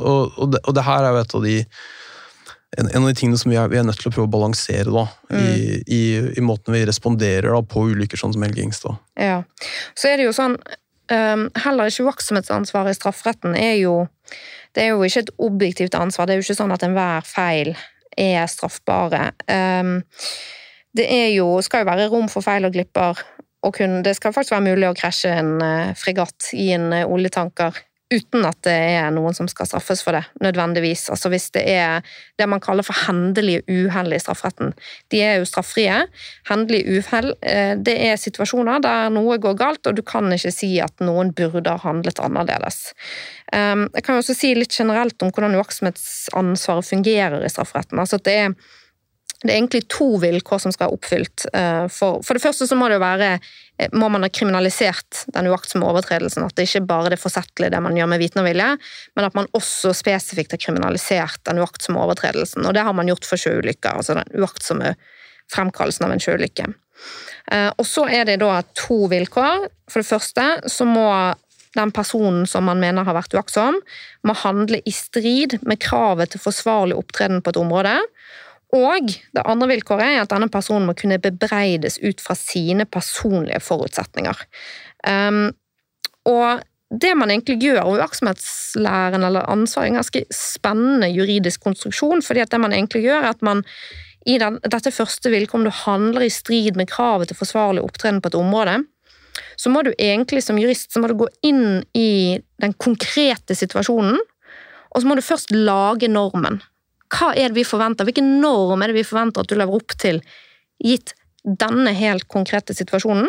[0.00, 1.52] Og, og, det, og det her er jo et av de
[2.78, 4.34] en, en, av de tingene som vi er, vi er, nødt til å prøve å
[4.34, 5.42] balansere da, mm.
[5.42, 6.00] i, i,
[6.38, 8.98] i, måten vi responderer da, på ulykker sånn som Helge Ingstad.
[9.20, 9.42] Ja.
[9.98, 10.56] Så er det jo sånn
[11.12, 14.02] um, Heller ikke uaktsomhetsansvaret i strafferetten er jo
[14.74, 16.26] det er jo ikke et objektivt ansvar.
[16.26, 17.76] Det er jo ikke sånn at enhver feil
[18.18, 19.28] er straffbare.
[19.46, 20.00] Um,
[20.94, 23.22] det er jo, skal jo være rom for feil og glipper,
[23.64, 27.06] Og kun, Det skal faktisk være mulig å krasje en uh, fregatt i en uh,
[27.06, 27.78] oljetanker
[28.12, 31.06] uten at det er noen som skal straffes for det, nødvendigvis.
[31.12, 32.04] Altså hvis det er
[32.38, 34.74] det man kaller for hendelige uhell i strafferetten.
[35.12, 36.02] De er jo straffrie.
[36.50, 40.74] Hendelige uhell, eh, det er situasjoner der noe går galt, og du kan ikke si
[40.84, 42.92] at noen burde ha handlet annerledes.
[43.54, 48.00] Ehm, jeg kan også si litt generelt om hvordan uaktsomhetsansvaret fungerer i strafferetten.
[48.00, 48.56] Altså at det er
[49.44, 51.46] det er egentlig to vilkår som skal være oppfylt.
[51.52, 55.50] Eh, for, for, det første så må det være eh, må man ha kriminalisert den
[55.52, 56.46] uaktsomme overtredelsen.
[56.46, 58.70] At det ikke bare er forsettlig det man gjør med viten og vilje,
[59.14, 62.64] men at man også spesifikt har kriminalisert den uaktsomme overtredelsen.
[62.64, 64.94] Og det har man gjort for sjøulykker, altså den uaktsomme
[65.52, 66.70] fremkallelsen av en sjøulykke.
[67.52, 69.68] Eh, og så er det da to vilkår.
[69.92, 71.10] For det første så må
[71.74, 73.76] den personen som man mener har vært uaktsom,
[74.24, 77.98] må handle i strid med kravet til forsvarlig opptreden på et område.
[78.74, 83.60] Og det andre vilkåret er at denne personen må kunne bebreides ut fra sine personlige
[83.62, 84.40] forutsetninger.
[85.06, 85.52] Um,
[86.26, 86.64] og
[86.94, 92.42] det man egentlig gjør, og uaktsomhetslæren eller ansvar, er en ganske spennende juridisk konstruksjon, fordi
[92.44, 93.62] at det man egentlig gjør, er at man
[94.26, 98.22] i den, dette første vilkåret, om du handler i strid med kravet til forsvarlig opptreden
[98.24, 98.78] på et område,
[99.58, 104.20] så må du egentlig som jurist så må du gå inn i den konkrete situasjonen,
[104.94, 106.62] og så må du først lage normen
[107.12, 108.06] hva er det vi forventer?
[108.08, 110.20] Hvilken norm er det vi forventer at du lever opp til,
[110.82, 113.28] gitt denne helt konkrete situasjonen?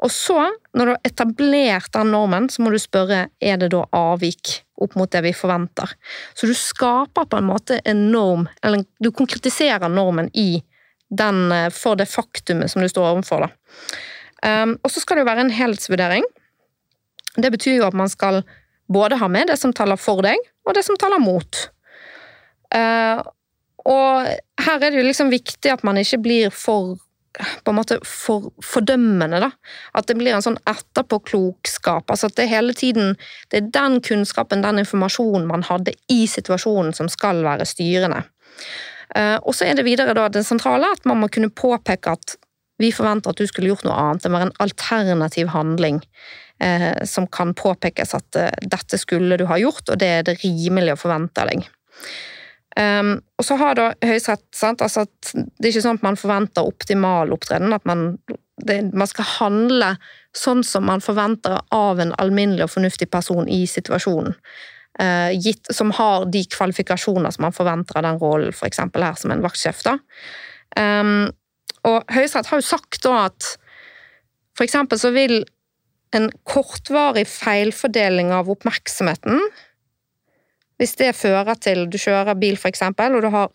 [0.00, 0.38] Og så,
[0.72, 4.96] når du har etablert den normen, så må du spørre er det da avvik opp
[4.96, 5.92] mot det vi forventer.
[6.32, 10.62] Så du skaper på en måte en norm, eller du konkretiserer normen i
[11.10, 13.50] den, eh, for det faktumet som du står overfor.
[14.40, 16.24] Um, og så skal det jo være en helhetsvurdering.
[17.36, 18.40] Det betyr jo at man skal
[18.88, 21.66] både ha med det som taler for deg, og det som taler mot.
[22.74, 23.22] Uh,
[23.88, 24.26] og
[24.60, 26.98] her er det jo liksom viktig at man ikke blir for
[27.64, 29.40] på en måte for, fordømmende.
[29.40, 29.50] da.
[29.94, 32.10] At det blir en sånn etterpåklokskap.
[32.10, 33.16] altså at Det hele tiden,
[33.50, 38.24] det er den kunnskapen, den informasjonen man hadde i situasjonen som skal være styrende.
[39.16, 42.36] Uh, og så er det videre da det sentrale at man må kunne påpeke at
[42.78, 44.22] vi forventer at du skulle gjort noe annet.
[44.22, 46.02] Det må være en alternativ handling
[46.62, 50.94] uh, som kan påpekes at dette skulle du ha gjort, og det er det rimelig
[50.94, 51.66] å forvente av deg.
[52.80, 56.16] Um, og så har da Høyesterett sant, altså at Det er ikke sånn at man
[56.16, 57.74] forventer optimal opptreden.
[57.76, 58.14] At man,
[58.64, 59.94] det, man skal handle
[60.36, 64.36] sånn som man forventer av en alminnelig og fornuftig person i situasjonen.
[65.00, 68.82] Uh, gitt, som har de kvalifikasjoner som man forventer av den rollen, f.eks.
[68.96, 69.84] her som en vaktsjef.
[69.86, 69.98] da.
[70.78, 71.30] Um,
[71.88, 73.54] og Høyesterett har jo sagt da at
[74.60, 75.42] eksempel så vil
[76.16, 79.40] en kortvarig feilfordeling av oppmerksomheten
[80.80, 83.50] hvis det fører til du kjører bil, for eksempel, og du har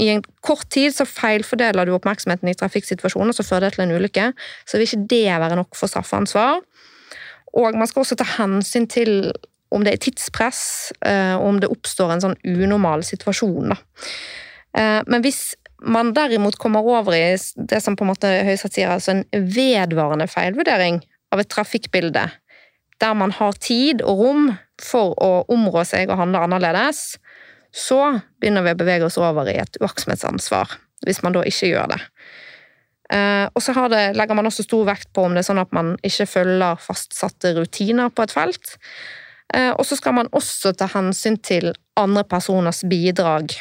[0.00, 3.96] i en kort tid så feilfordeler du oppmerksomheten i trafikksituasjoner, så fører det til en
[3.98, 4.30] ulykke,
[4.64, 6.62] så vil ikke det være nok for straffansvar.
[7.54, 9.32] Og man skal også ta hensyn til
[9.74, 13.74] om det er tidspress, eh, og om det oppstår en sånn unormal situasjon.
[13.74, 18.94] Eh, men hvis man derimot kommer over i det som på en måte Høyesterett sier,
[18.94, 21.02] altså en vedvarende feilvurdering
[21.34, 22.28] av et trafikkbilde,
[23.02, 24.46] der man har tid og rom
[24.82, 27.16] for å områ seg og handle annerledes,
[27.74, 28.00] så
[28.40, 32.00] begynner vi å bevege oss over i et uaktsomhetsansvar, hvis man da ikke gjør det.
[33.12, 35.74] Eh, og så det, legger man også stor vekt på om det er sånn at
[35.76, 38.76] man ikke følger fastsatte rutiner på et felt.
[39.54, 43.52] Eh, og så skal man også ta hensyn til andre personers bidrag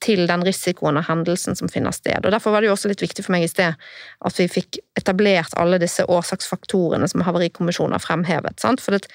[0.00, 2.24] til den risikoen og hendelsen som finner sted.
[2.24, 4.80] Og Derfor var det jo også litt viktig for meg i sted at vi fikk
[4.96, 8.60] etablert alle disse årsaksfaktorene som Havarikommisjonen har fremhevet.
[8.62, 8.80] Sant?
[8.84, 9.10] For det,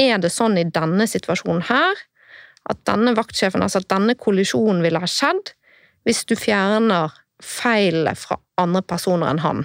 [0.00, 2.06] er det sånn i denne situasjonen her
[2.70, 5.54] at denne vaktsjefen, altså at denne kollisjonen ville ha skjedd
[6.06, 9.64] hvis du fjerner feilene fra andre personer enn han?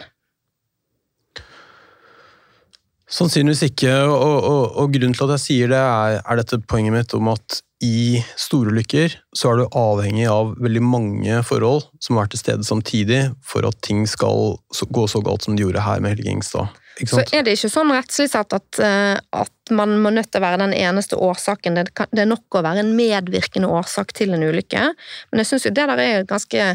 [3.07, 6.91] Sannsynligvis ikke, og, og, og, grunnen til at jeg sier det, er, er dette poenget
[6.91, 12.27] mitt om at i storulykker så er du avhengig av veldig mange forhold som er
[12.31, 14.57] til stede samtidig for at ting skal
[14.91, 16.73] gå så galt som de gjorde her med Helge Ingstad.
[17.05, 20.45] Så er det ikke sånn rettslig sett at, eh, at, man må nødt til å
[20.45, 21.75] være den eneste årsaken.
[21.75, 24.85] Det, kan, det, er nok å være en medvirkende årsak til en ulykke.
[25.29, 26.69] Men jeg syns jo det der er et ganske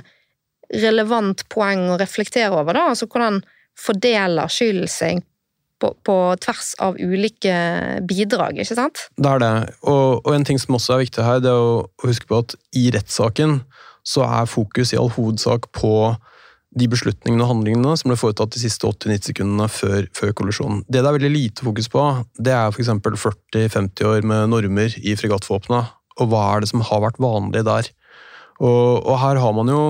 [0.83, 2.77] relevant poeng å reflektere over.
[2.77, 3.41] da, altså Hvordan
[3.79, 5.23] fordeler skyld seg
[5.83, 7.55] på, på, tvers av ulike
[8.07, 9.07] bidrag, ikke sant?
[9.17, 9.55] Det er det.
[9.83, 12.55] Og, og, en ting som også er viktig her, det er å huske på at
[12.79, 13.63] i rettssaken
[14.07, 16.13] så er fokus i all hovedsak på
[16.79, 20.85] de beslutningene og handlingene som ble foretatt de siste 80-90 sekundene før, før, kollisjonen.
[20.89, 22.05] Det det er veldig lite fokus på,
[22.39, 22.93] det er f.eks.
[23.03, 25.99] 40-50 år med normer i fregattvåpenet.
[26.21, 27.91] Og hva er det som har vært vanlig der?
[28.63, 29.83] Og, og her har man jo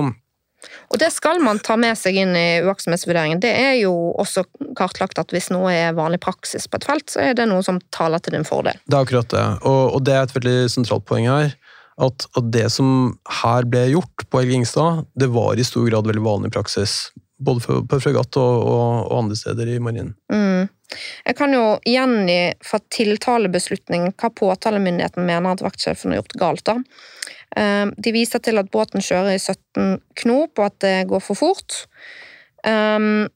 [0.89, 3.41] Og det skal man ta med seg inn i uaktsomhetsvurderingen.
[3.43, 4.45] Det er jo også
[4.79, 7.81] kartlagt at hvis noe er vanlig praksis på et felt, så er det noe som
[7.93, 8.79] taler til din fordel.
[8.87, 11.53] Det er akkurat det, og, og det er et veldig sentralt poeng her.
[12.01, 16.09] At, at det som her ble gjort på Helge Ingstad, det var i stor grad
[16.09, 17.11] veldig vanlig praksis.
[17.43, 20.13] Både på fregatt og, og, og, andre steder i marinen.
[20.31, 20.69] Mm.
[21.25, 26.65] Jeg kan jo gjengi fra tiltalebeslutning hva påtalemyndigheten mener at vaktsjefen har gjort galt.
[26.69, 26.77] da.
[27.57, 31.37] Eh, de viser til at båten kjører i 17 knop, og at det går for
[31.37, 31.83] fort.
[32.63, 33.27] Um,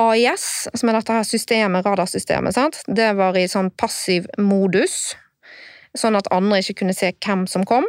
[0.00, 2.80] AIS, som er dette her systemet, radarsystemet, sant?
[2.86, 5.14] det var i sånn passiv modus,
[5.98, 7.86] sånn at andre ikke kunne se hvem som kom.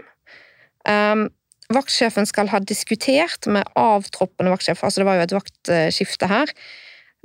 [0.87, 1.27] Um,
[1.71, 6.53] vaktsjefen skal ha diskutert med avtroppende vaktsjef, altså det var jo et vaktskifte her.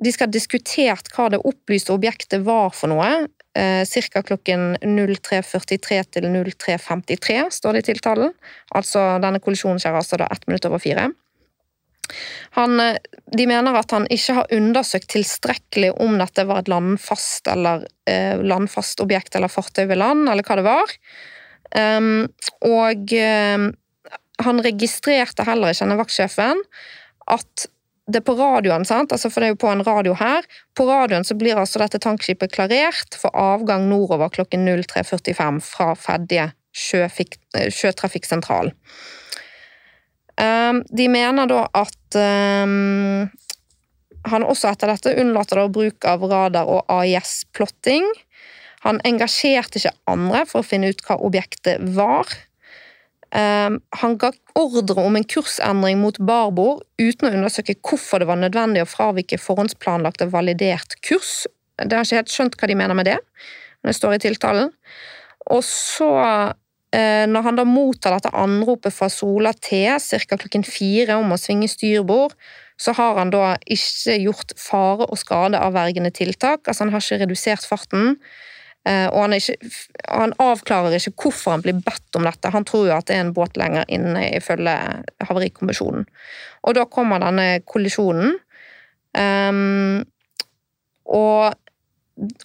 [0.02, 4.22] De skal ha diskutert hva det opplyste objektet var for noe, eh, ca.
[4.22, 8.34] klokken 03.43 til 03.53, står det i tiltalen.
[8.76, 11.08] Altså, denne kollisjonen skjer altså da ett minutt over fire.
[12.56, 12.98] Han, eh,
[13.36, 18.36] de mener at han ikke har undersøkt tilstrekkelig om dette var et landfast eller eh,
[18.42, 20.98] landfast objekt eller fartøy ved land, eller hva det var.
[21.76, 22.28] Um,
[22.62, 23.64] og um,
[24.44, 26.60] han registrerte heller ikke, denne vaktsjefen,
[27.26, 27.66] at
[28.06, 29.10] det på radioen, sant?
[29.12, 30.46] Altså for det er jo på en radio her,
[30.78, 36.46] på radioen så blir altså dette tankskipet klarert for avgang nordover klokken 03.45 fra Fedje
[36.94, 38.70] eh, sjøtrafikksentral.
[40.36, 43.24] De mener da at um,
[44.28, 48.04] han også etter dette unnlater da bruk av radar og AIS-plotting.
[48.84, 52.28] Han engasjerte ikke andre for å finne ut hva objektet var.
[53.34, 58.38] Um, han ga ordre om en kursendring mot barbord uten å undersøke hvorfor det var
[58.40, 61.44] nødvendig å fravike forhåndsplanlagt og validert kurs.
[61.76, 63.18] Det har ikke helt skjønt hva de mener med det,
[63.82, 64.70] men det står i tiltalen.
[65.52, 66.08] Og så,
[66.94, 70.36] når han da mottar dette anropet fra Sola T ca.
[70.38, 72.32] klokken fire om å svinge styrbord,
[72.80, 76.66] så har han da ikke gjort fare og skade avvergende tiltak.
[76.66, 78.16] Altså han har ikke redusert farten.
[78.86, 79.56] Eh, og han, ikke,
[80.06, 82.52] han, avklarer ikke hvorfor han blir bedt om dette.
[82.54, 84.76] Han tror jo at det er en båt lenger inne, ifølge
[85.26, 86.04] Havarikommisjonen.
[86.68, 88.36] Og da kommer denne kollisjonen.
[89.16, 90.04] Um,
[91.08, 91.56] og,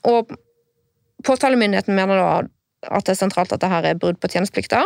[0.08, 0.32] og
[1.28, 2.32] påtalemyndigheten mener da
[2.88, 4.86] at det er sentralt at det her er brudd på tjenesteplikter.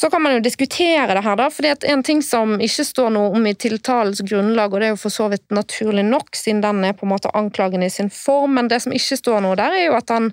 [0.00, 3.34] Så kan man jo diskutere det her, da, for en ting som ikke står noe
[3.36, 6.80] om i tiltalens grunnlag, og det er jo for så vidt naturlig nok, siden den
[6.88, 9.76] er på en måte anklagende i sin form, men det som ikke står noe der,
[9.76, 10.30] er jo at han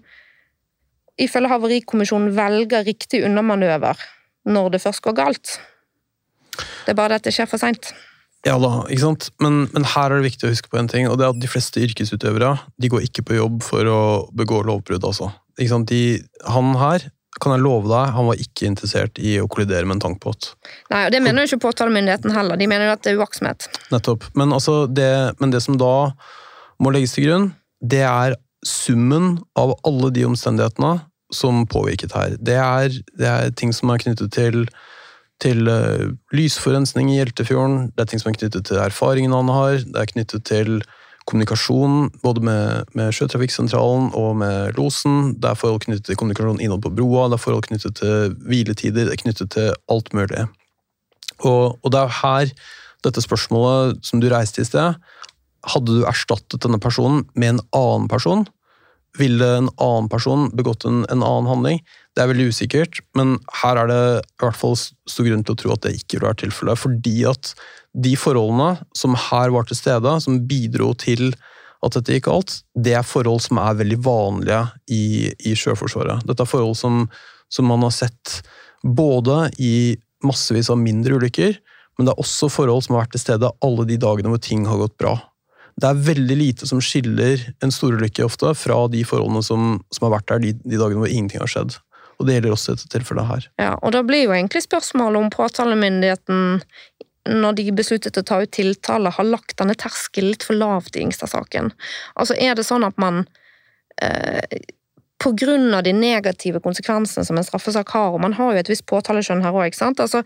[1.19, 3.99] ifølge Havarikommisjonen velger riktig unnamanøver
[4.47, 5.57] når det først går galt.
[6.85, 7.91] Det er bare det at det skjer for seint.
[8.47, 9.29] Ja da, ikke sant?
[9.43, 11.41] Men, men, her er det viktig å huske på en ting, og det er at
[11.41, 14.01] de fleste yrkesutøvere de går ikke på jobb for å
[14.35, 15.03] begå lovbrudd.
[15.03, 15.31] altså.
[15.59, 16.03] De,
[16.47, 17.09] han her
[17.39, 20.53] kan jeg love deg, han var ikke interessert i å kollidere med en tankbåt.
[20.91, 23.67] Nei, og Det mener jo ikke påtalemyndigheten heller, de mener jo at det er uaktsomhet.
[23.93, 24.27] Nettopp.
[24.39, 26.11] Men, altså det, men det som da
[26.79, 28.35] må legges til grunn, det er
[28.65, 30.97] summen av alle de omstendighetene
[31.35, 32.35] som påvirket her.
[32.41, 34.65] Det er, det er ting som er knyttet til,
[35.43, 39.79] til uh, lysforurensning i Hjeltefjorden, det er ting som er knyttet til erfaringen han har,
[39.85, 40.81] det er knyttet til
[41.29, 45.35] kommunikasjon både med, med, Sjøtrafikksentralen og med losen.
[45.37, 49.05] Det er forhold knyttet til kommunikasjon innad på broa, det er forhold knyttet til hviletider,
[49.05, 50.47] det er knyttet til alt mulig.
[51.45, 52.53] Og, og det er her
[53.05, 54.97] dette spørsmålet som du reiste i sted
[55.69, 58.45] Hadde du erstattet denne personen med en annen person?
[59.17, 61.79] Ville en annen person begått en, en, annen handling?
[62.13, 65.59] Det er veldig usikkert, men her er det i hvert fall stor grunn til å
[65.63, 66.81] tro at det ikke vil være tilfellet.
[66.81, 67.53] Fordi at
[67.97, 71.31] de forholdene som her var til stede, som bidro til
[71.85, 76.25] at dette gikk galt, det er forhold som er veldig vanlige i, i Sjøforsvaret.
[76.27, 77.05] Dette er forhold som,
[77.49, 78.41] som, man har sett
[78.83, 79.95] både i
[80.25, 81.55] massevis av mindre ulykker,
[81.97, 84.67] men det er også forhold som har vært til stede alle de dagene hvor ting
[84.67, 85.15] har gått bra.
[85.79, 90.17] Det er veldig lite som skiller en storulykke ofte fra de forholdene som, som har
[90.17, 91.77] vært der de, de, dagene hvor ingenting har skjedd.
[92.19, 93.49] Og Det gjelder også dette tilfellet her.
[93.61, 96.59] Ja, og Da blir jo egentlig spørsmålet om påtalemyndigheten
[97.29, 101.03] når de besluttet å ta ut tiltale, har lagt denne terskelen litt for lavt i
[101.03, 101.71] Ingstad-saken?
[102.15, 103.25] Altså, er det sånn at man
[104.01, 104.59] eh,
[105.19, 109.43] av de negative konsekvensene som en straffesak har, og man har jo et visst påtaleskjønn
[109.43, 110.23] her òg, ikke sant altså,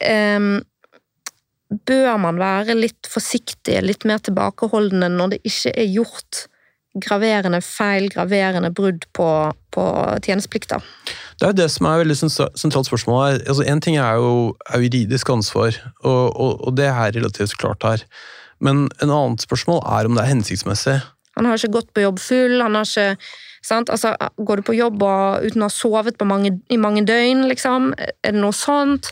[0.00, 0.60] eh,
[1.70, 6.46] Bør man være litt forsiktig, litt mer tilbakeholdende når det ikke er gjort
[6.98, 9.28] graverende feil, graverende brudd på,
[9.74, 9.84] på
[10.26, 10.82] tjenesteplikter?
[11.38, 13.38] Det er jo det som er veldig sentralt spørsmål her.
[13.46, 14.32] Altså, en ting er jo
[14.74, 18.02] juridisk ansvar, og, og, og, det er relativt klart her.
[18.60, 20.98] Men en annet spørsmål er om det er hensiktsmessig.
[21.38, 23.14] Han har ikke gått på jobb full, han har ikke
[23.68, 27.90] Altså, går du på jobb og, uten å ha sovet mange, i mange døgn, liksom,
[28.00, 29.10] er det noe sånt,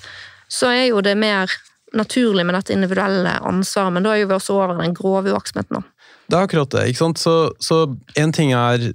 [0.48, 1.52] så er jo det mer
[1.96, 5.86] naturlig med dette individuelle ansvaret, men da er vi også over den grove uaktsomheten.
[6.28, 6.88] Det er akkurat det.
[6.90, 7.22] ikke sant?
[7.22, 7.78] Så
[8.18, 8.90] én ting er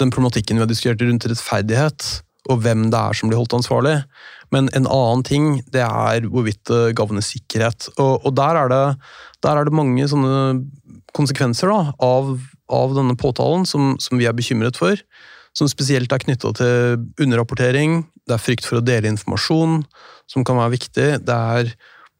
[0.00, 2.08] den problematikken vi har diskutert rundt rettferdighet,
[2.50, 4.00] og hvem det er som blir holdt ansvarlig.
[4.52, 7.88] Men en annen ting det er hvorvidt det gagner sikkerhet.
[7.96, 8.82] Og, og der, er det,
[9.44, 10.64] der, er det, mange sånne
[11.16, 12.34] konsekvenser da, av,
[12.72, 15.00] av denne påtalen som, som, vi er bekymret for.
[15.56, 19.82] Som spesielt er knytta til underrapportering, det er frykt for å dele informasjon,
[20.30, 21.08] som kan være viktig.
[21.24, 21.72] Det er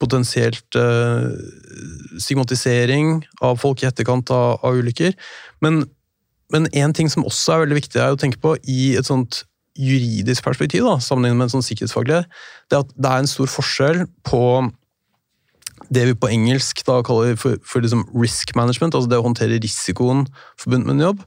[0.02, 1.30] potensielt eh,
[2.20, 5.14] stigmatisering av folk i etterkant av, av ulykker.
[5.62, 5.86] Men
[6.74, 9.44] én ting som også er veldig viktig er å tenke på i et sånt
[9.78, 12.22] juridisk perspektiv, da, sammenlignet med en sånn sikkerhetsfaglig,
[12.68, 14.42] det er at det er en stor forskjell på
[15.92, 19.60] det vi på engelsk da kaller for, for liksom risk management, altså det å håndtere
[19.62, 20.26] risikoen
[20.60, 21.22] forbundet med en jobb,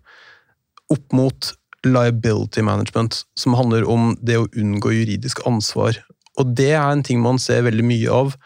[0.94, 1.52] opp mot
[1.86, 5.98] liability management, som handler om det å unngå juridisk ansvar.
[6.42, 8.38] Og det er en ting man ser veldig mye av,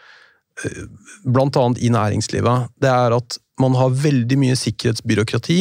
[1.24, 1.66] bl.a.
[1.78, 2.70] i næringslivet.
[2.80, 5.60] Det er at man har veldig mye sikkerhetsbyråkrati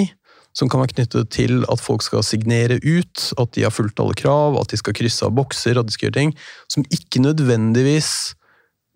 [0.57, 4.17] som kan være knyttet til at folk skal signere ut, at de har fulgt alle
[4.17, 6.33] krav, at de skal krysse av bokser, at de skal gjøre ting
[6.71, 8.33] som ikke nødvendigvis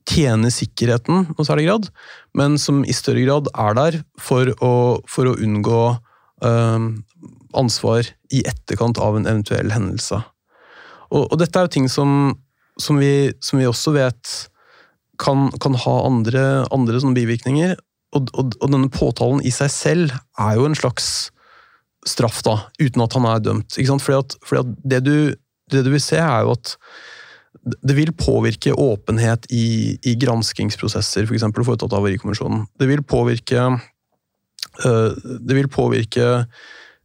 [0.10, 1.88] tjener sikkerheten noe særlig grad,
[2.36, 4.74] men som i større grad er der for å,
[5.08, 5.84] for å unngå
[6.44, 6.90] øh,
[7.56, 10.20] ansvar i etterkant av en eventuell hendelse.
[11.14, 12.34] Og, og dette er jo ting som,
[12.82, 14.34] som, vi, som vi, også vet
[15.24, 16.44] kan, kan ha andre,
[16.76, 17.78] andre bivirkninger.
[18.14, 21.32] Og, og, og, denne påtalen i seg selv er jo en slags
[22.08, 23.78] straff, da, uten at han er dømt.
[23.78, 24.04] Ikke sant?
[24.06, 25.16] Fordi at, fordi at det, du,
[25.72, 26.76] det, du, vil se, er jo at
[27.64, 31.48] det vil påvirke åpenhet i, i granskingsprosesser, f.eks.
[31.48, 32.66] For foretatt av Havarikommisjonen.
[32.80, 36.46] Det vil påvirke øh, Det vil påvirke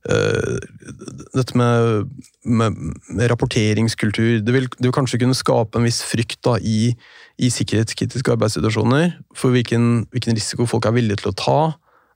[0.06, 2.06] dette med,
[2.44, 2.76] med,
[3.10, 4.38] med, rapporteringskultur.
[4.44, 6.94] Det vil, det kanskje kunne skape en viss frykt da, i,
[7.38, 11.60] i sikkerhetskritiske arbeidssituasjoner for hvilken, hvilken risiko folk er villige til å ta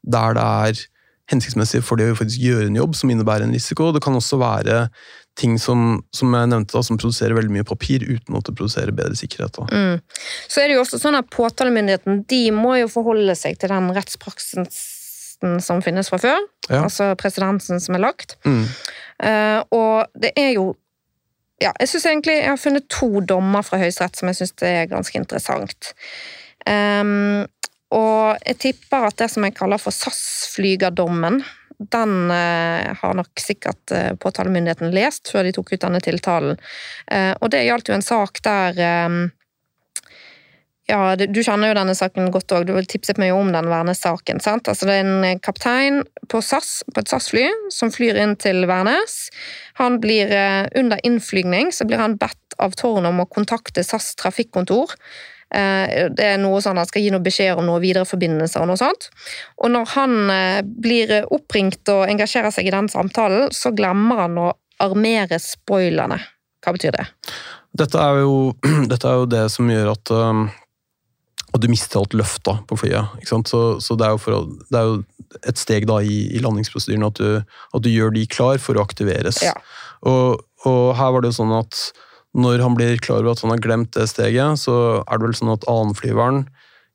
[0.02, 0.86] der det er
[1.32, 3.90] hensiktsmessig for det å faktisk gjøre en jobb som innebærer en risiko.
[3.94, 4.86] Det kan også være
[5.38, 8.92] ting som, som jeg nevnte da, som produserer veldig mye papir uten at det produserer
[8.96, 9.62] bedre sikkerhet.
[9.72, 10.02] Mm.
[10.50, 13.88] Så er det jo også sånn at Påtalemyndigheten de må jo forholde seg til den
[13.96, 14.68] rettspraksisen
[15.64, 16.44] som finnes fra før.
[16.68, 16.84] Ja.
[16.84, 18.36] Altså presidensen som er lagt.
[18.46, 18.64] Mm.
[19.22, 20.72] Uh, og det er jo
[21.62, 24.88] ja, jeg synes egentlig jeg har funnet to dommer fra Høyesterett som jeg syns er
[24.90, 25.92] ganske interessant.
[26.66, 27.44] Um,
[27.92, 31.42] og jeg tipper at det som jeg kaller for SAS-flygerdommen,
[31.92, 36.60] den eh, har nok sikkert eh, påtalemyndigheten lest før de tok ut denne tiltalen.
[37.10, 39.16] Eh, og det gjaldt jo en sak der eh,
[40.90, 44.40] ja, Du kjenner jo denne saken godt òg, du tipset meg om den Værnes-saken.
[44.40, 44.68] sant?
[44.68, 49.30] Altså Det er en kaptein på SAS, på et SAS-fly som flyr inn til Værnes.
[49.80, 54.14] Han blir, eh, Under innflygning så blir han bedt av tårnet om å kontakte SAS
[54.14, 54.90] trafikkontor
[55.52, 58.80] Eh, det er noe sånn Han skal gi noe beskjed om noen videreforbindelser og noe
[58.80, 59.10] sånt.
[59.60, 64.38] Og når han eh, blir oppringt og engasjerer seg i den samtalen, så glemmer han
[64.40, 64.48] å
[64.82, 66.18] armere spoilerne.
[66.62, 67.06] Hva betyr det?
[67.76, 68.52] Dette er jo,
[68.92, 70.46] dette er jo det som gjør at um,
[71.52, 73.24] og du mister alt løft på flyet.
[73.28, 75.02] Så, så det, er å, det, er jo
[75.48, 78.84] et steg da i, i landingsprosedyren at du, at du, gjør de klar for å
[78.86, 79.42] aktiveres.
[79.44, 79.52] Ja.
[80.08, 81.84] Og, og, her var det jo sånn at
[82.32, 85.36] når han blir klar over at han har glemt det steget, så er det vel
[85.36, 86.46] sånn at annenflyveren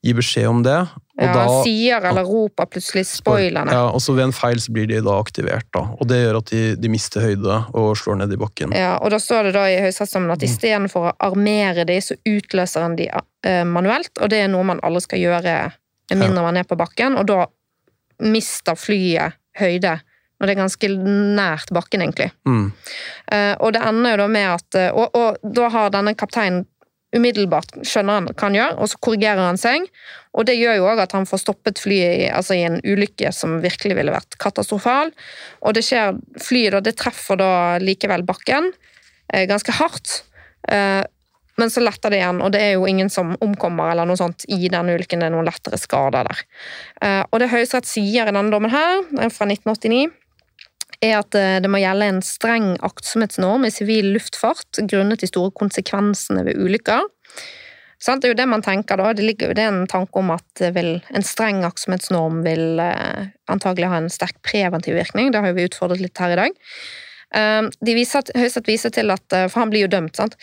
[0.06, 0.80] gir beskjed om det.
[1.18, 3.74] Ja, da, han sier eller roper plutselig spoilerne.
[3.74, 5.66] Ja, og så Ved en feil så blir de da aktivert.
[5.74, 8.76] da, og Det gjør at de, de mister høyde og slår ned i bakken.
[8.78, 10.48] Ja, og Da står det da i høysatsdommen at mm.
[10.50, 14.14] istedenfor å armere de, så utløser han de uh, manuelt.
[14.22, 15.58] og Det er noe man alle skal gjøre
[16.12, 17.18] med mindre man er på bakken.
[17.18, 17.48] og Da
[18.22, 19.98] mister flyet høyde
[20.38, 22.30] når det er ganske nært bakken, egentlig.
[22.46, 22.68] Mm.
[23.34, 26.68] Uh, og det ender jo da med at uh, og, og, da har denne kapteinen
[27.16, 29.88] umiddelbart skjønner han hva han gjør, og så korrigerer han seg.
[30.38, 33.32] Og det gjør jo òg at han får stoppet flyet i, altså i, en ulykke
[33.36, 35.14] som virkelig ville vært katastrofal.
[35.64, 37.52] Og det skjer Flyet da, det treffer da
[37.82, 40.24] likevel bakken uh, ganske hardt.
[41.58, 44.44] Men så letter det igjen, og det er jo ingen som omkommer eller noe sånt
[44.52, 45.24] i denne ulykken.
[45.24, 46.42] Det er noen lettere skader der.
[47.32, 49.00] Og det Høyesterett sier i denne dommen her,
[49.32, 50.12] fra 1989
[51.04, 55.54] er at eh, det må gjelde en streng aktsomhetsnorm i sivil luftfart grunnet de store
[55.58, 57.06] konsekvensene ved ulykker.
[57.98, 59.10] Det er jo det man tenker da.
[59.18, 63.90] Det ligger jo det en tanke om at vil, en streng aktsomhetsnorm vil eh, antagelig
[63.90, 65.32] ha en sterk preventiv virkning.
[65.34, 66.62] Det har vi utfordret litt her i dag.
[67.38, 70.38] Eh, de viser, Høyesterett viser til at For han blir jo dømt, sant.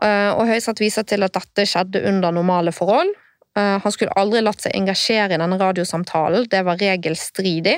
[0.00, 3.10] Og Høyesterett viser til at dette skjedde under normale forhold.
[3.52, 6.46] Han skulle aldri latt seg engasjere i denne radiosamtalen.
[6.48, 7.74] Det var regelstridig.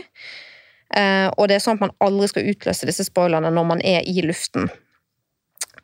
[0.97, 4.05] Eh, og det er sånn at man aldri skal utløse disse spoilerne når man er
[4.09, 4.71] i luften.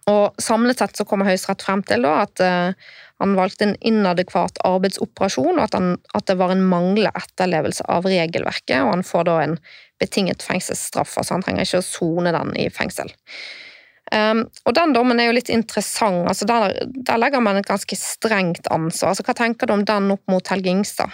[0.08, 4.60] Og Samlet sett så kommer Høyesterett frem til da, at, eh, han valgte en inadekvat
[4.64, 9.26] arbeidsoperasjon, og at, han, at det var en manglende etterlevelse av regelverket, og han får
[9.28, 9.56] da en
[9.98, 13.10] betinget fengselsstraff, altså han trenger ikke å sone den i fengsel.
[14.08, 16.22] Um, og den dommen er jo litt interessant.
[16.30, 19.12] altså der, der, legger man et ganske strengt ansvar.
[19.12, 21.12] altså Hva tenker du om den opp mot Helge Ingstad?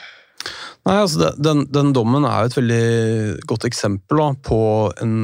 [0.84, 2.84] Nei, altså den, den, dommen er jo et veldig
[3.48, 4.60] godt eksempel da, på
[5.00, 5.14] en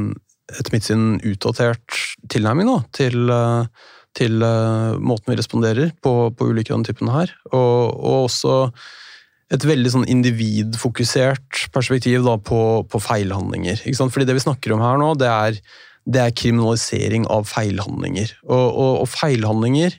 [0.51, 1.99] etter mitt syn utdatert
[2.33, 7.33] tilnærming da, til, uh, til uh, måten vi responderer på, på ulike av typen her.
[7.53, 8.57] Og, og, også
[9.55, 12.61] et veldig sånn individfokusert perspektiv da, på,
[12.91, 13.83] på feilhandlinger.
[14.01, 15.59] Fordi det vi snakker om her nå, det er,
[16.07, 18.37] det er kriminalisering av feilhandlinger.
[18.47, 19.99] Og, og, og, feilhandlinger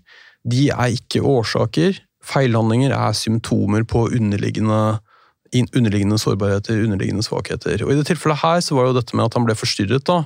[0.52, 2.00] de er ikke årsaker.
[2.26, 5.00] Feilhandlinger er symptomer på underliggende,
[5.58, 7.82] underliggende sårbarheter, underliggende svakheter.
[7.86, 10.22] Og I det tilfellet her så var jo dette med at han ble forstyrret da,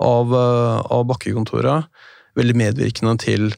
[0.00, 1.90] av, eh, av bakkekontoret,
[2.38, 3.50] veldig medvirkende til,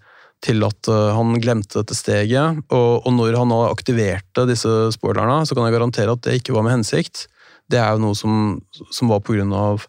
[0.42, 2.64] til at eh, han glemte dette steget.
[2.72, 6.66] Og, og når han aktiverte disse spoilerne, så kan jeg garantere at det ikke var
[6.66, 7.26] med hensikt.
[7.70, 8.58] Det er jo noe som,
[8.90, 9.86] som var på grunn av,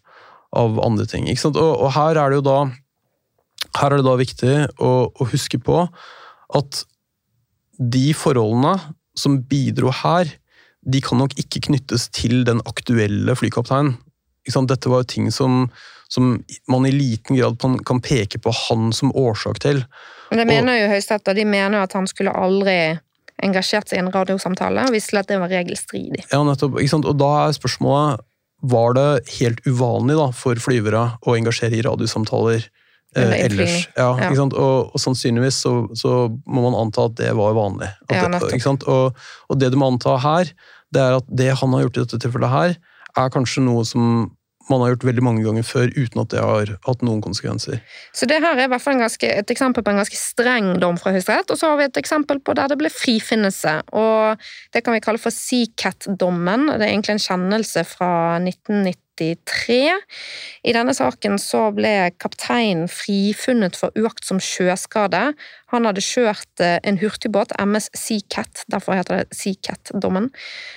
[0.55, 1.31] av andre ting.
[1.31, 2.61] Og, og, her er det jo da
[3.80, 5.85] her er det da viktig å, å huske på
[6.53, 6.84] at
[7.91, 8.77] de forholdene
[9.18, 10.30] som bidro her,
[10.84, 13.95] de kan nok ikke knyttes til den aktuelle flykapteinen.
[14.43, 15.69] Dette var jo ting som,
[16.11, 16.35] som
[16.68, 19.84] man i liten grad kan peke på han som årsak til.
[20.30, 22.97] Men det mener jo Høyesterett, og de mener at han skulle aldri
[23.43, 26.26] engasjert seg i en radiosamtale, og visste at det var regelstridig.
[26.31, 26.77] Ja, nettopp.
[26.80, 28.23] Og da er spørsmålet
[28.64, 29.07] var det
[29.39, 32.68] helt uvanlig da, for flyvere å engasjere i radiosamtaler
[33.19, 33.88] eh, ellers.
[33.98, 34.30] Ja, ja.
[34.44, 34.56] Og,
[34.94, 36.14] og, sannsynligvis så, så,
[36.45, 37.90] må man anta at det var vanlig.
[38.11, 39.19] Ja, det, og,
[39.49, 40.53] og, det du må anta her,
[40.94, 42.77] det er at det han har gjort i dette tilfellet her,
[43.19, 44.31] er kanskje noe som
[44.69, 47.81] man har gjort veldig mange ganger før uten at det har hatt noen konsekvenser.
[48.15, 50.99] Så det her er i hvert fall ganske, et eksempel på en ganske streng dom
[50.99, 53.76] fra Høyesterett, og så har vi et eksempel på der det ble frifinnelse.
[53.91, 56.69] og Det kan vi kalle for Seacat-dommen.
[56.72, 59.91] Det er egentlig en kjennelse fra 1990 1993.
[60.64, 65.34] I denne saken så ble kapteinen frifunnet for uaktsom sjøskade.
[65.73, 70.30] Han hadde kjørt eh, en hurtigbåt, MS Seacat, derfor heter det Seacat-dommen.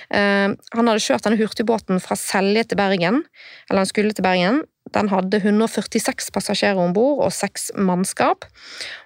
[0.09, 3.23] Eh, han hadde kjørt denne hurtigbåten fra Selje til Bergen,
[3.69, 4.63] eller han skulle til Bergen.
[4.95, 8.47] Den hadde 146 passasjerer om bord og seks mannskap.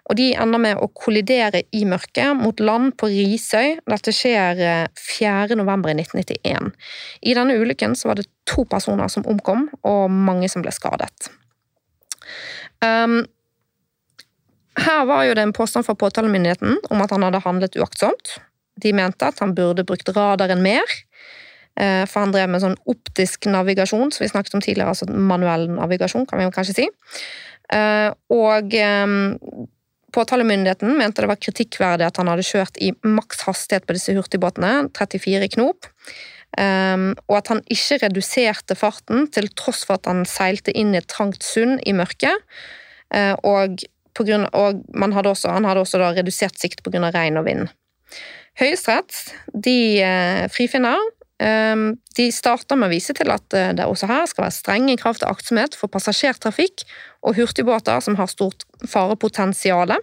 [0.10, 3.80] Og de ender med å kollidere i mørket mot land på Risøy.
[3.90, 4.62] Dette skjer
[5.00, 5.52] 4.
[5.52, 6.72] Eh, november i 1991.
[7.22, 11.32] I denne ulykken var det to personer som omkom, og mange som ble skadet.
[12.82, 13.24] Um,
[14.80, 18.38] her var jo det en påstand fra påtalemyndigheten om at han hadde handlet uaktsomt.
[18.82, 20.88] De mente at han burde brukt radaren mer.
[21.80, 25.70] Eh, for han drev med sånn optisk navigasjon, som vi snakket om tidligere, altså manuell
[25.72, 26.88] navigasjon, kan vi kanskje si.
[27.72, 29.40] Eh, og ehm,
[30.12, 34.90] påtalemyndigheten mente det var kritikkverdig at han hadde kjørt i maks hastighet på disse hurtigbåtene,
[34.98, 35.88] 34 knop.
[36.60, 41.00] Um, og at han ikke reduserte farten til tross for at han seilte inn i
[41.00, 42.44] et trangt sund i mørket.
[43.08, 43.86] Uh, og,
[44.20, 47.08] grunn, og hadde også, han hadde også redusert sikt pga.
[47.16, 47.72] regn og vind.
[48.60, 49.16] Høyesterett
[49.56, 51.00] de uh, frifinner
[52.18, 55.18] de starter med å vise til at eh, det også her skal være strenge krav
[55.18, 56.86] til aktsomhet for passasjertrafikk
[57.26, 59.96] og hurtigbåter som har stort farepotensial.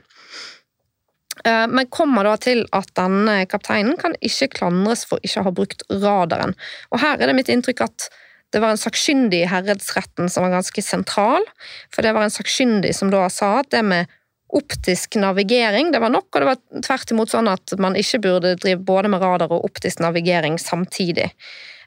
[1.46, 5.54] Ehm, men kommer da til at denne kapteinen kan ikke klandres for ikke å ha
[5.54, 6.56] brukt radaren.
[6.92, 8.08] Og her er det mitt inntrykk at
[8.54, 11.44] det var en sakkyndig i herredsretten som var ganske sentral,
[11.92, 14.08] for det var en sakkyndig som da sa at det med
[14.48, 15.92] optisk navigering.
[15.92, 19.10] Det var nok, og det var tvert imot sånn at man ikke burde drive både
[19.12, 21.30] med radar og optisk navigering samtidig.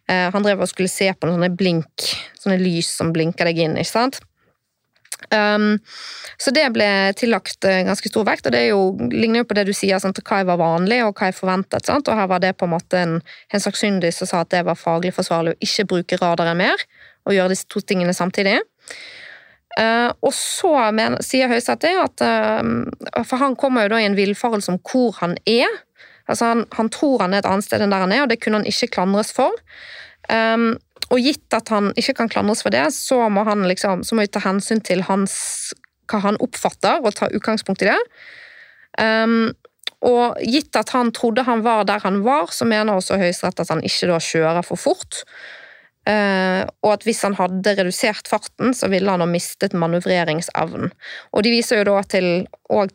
[0.09, 2.11] Eh, han drev og skulle se på noen sånne blink,
[2.41, 4.21] sånne lys som blinker deg inn, ikke sant.
[5.29, 5.77] Um,
[6.41, 8.79] så det ble tillagt uh, ganske stor vekt, og det jo,
[9.13, 11.85] ligner jo på det du sier, sant, hva var vanlig og hva er forventet.
[11.87, 12.09] Sant?
[12.09, 13.17] Og her var det på en måte en,
[13.53, 16.85] en sakkyndig som sa at det var faglig forsvarlig å ikke bruke radaren mer,
[17.29, 18.57] og gjøre disse to tingene samtidig.
[19.79, 24.17] Uh, og så men, sier Høyesterett at uh, For han kommer jo da i en
[24.17, 25.69] villfarelse om hvor han er.
[26.27, 28.41] Altså han, han, tror han er et annet sted enn der han er, og det
[28.43, 29.55] kunne han ikke klandres for.
[30.27, 30.75] Um,
[31.11, 34.23] og gitt at han ikke kan klandres for det, så må han liksom, så må
[34.23, 35.33] vi ta hensyn til hans,
[36.11, 37.99] hva han oppfatter, og ta utgangspunkt i det.
[38.99, 39.51] Um,
[40.07, 43.73] og gitt at han trodde han var der han var, så mener også Høyesterett at
[43.73, 45.23] han ikke da kjører for fort.
[46.11, 50.91] Uh, og at hvis han hadde redusert farten, så ville han ha mistet manøvreringsevnen.
[51.31, 52.47] Og de viser jo da til,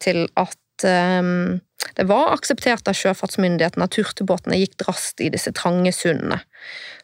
[0.03, 0.87] til at
[1.23, 1.61] um,
[1.97, 6.41] det var akseptert av sjøfartsmyndighetene at hurtigbåtene gikk drast i disse trange sundene.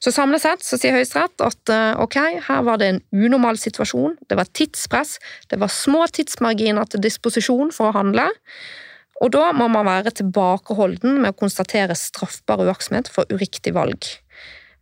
[0.03, 2.19] Så samlet sett så sier Høyesterett at uh, ok,
[2.49, 5.19] her var det en unormal situasjon, det var tidspress,
[5.53, 8.27] det var små tidsmarginer til disposisjon for å handle.
[9.23, 14.09] Og da må man være tilbakeholden med å konstatere straffbar uaktsomhet for uriktig valg.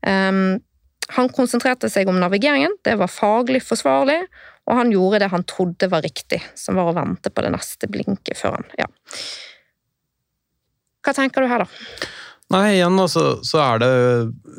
[0.01, 0.63] Um,
[1.09, 4.21] han konsentrerte seg om navigeringen, det var faglig forsvarlig,
[4.69, 7.91] og han gjorde det han trodde var riktig, som var å vente på det neste
[7.91, 8.91] blinket før han Ja.
[11.01, 12.09] Hva tenker du her, da?
[12.51, 13.91] Nei, igjen altså, så er det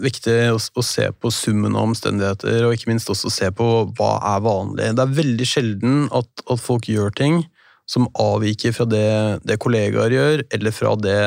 [0.02, 4.14] viktig å, å, se på summen av omstendigheter, og ikke minst også se på hva
[4.32, 4.94] er vanlig.
[4.96, 7.44] Det er veldig sjelden at, at folk gjør ting
[7.90, 9.12] som avviker fra det,
[9.44, 11.20] det, kollegaer gjør, eller fra det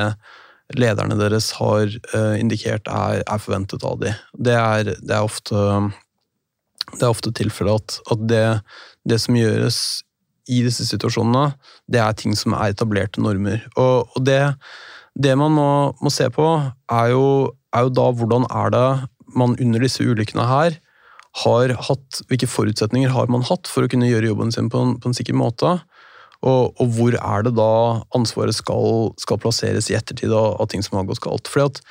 [0.73, 4.17] lederne deres har uh, indikert er, er, forventet av dem.
[4.33, 5.61] Det er, det er ofte,
[6.97, 8.45] det ofte tilfellet at, at det,
[9.09, 9.81] det, som gjøres
[10.49, 11.53] i disse situasjonene,
[11.91, 13.65] det er ting som er etablerte normer.
[13.77, 14.55] Og, og det,
[15.37, 15.69] man må,
[16.01, 16.49] må, se på,
[16.93, 18.89] er jo, er jo da hvordan er det
[19.35, 20.81] man under disse ulykkene her
[21.43, 24.93] har hatt, Hvilke forutsetninger har man hatt for å kunne gjøre jobben sin på en,
[25.03, 25.81] på en sikker måte?
[26.45, 27.71] Og, og, hvor er det da
[28.17, 31.49] ansvaret skal, skal plasseres i ettertid av, av, ting som har gått galt?
[31.51, 31.87] Fordi at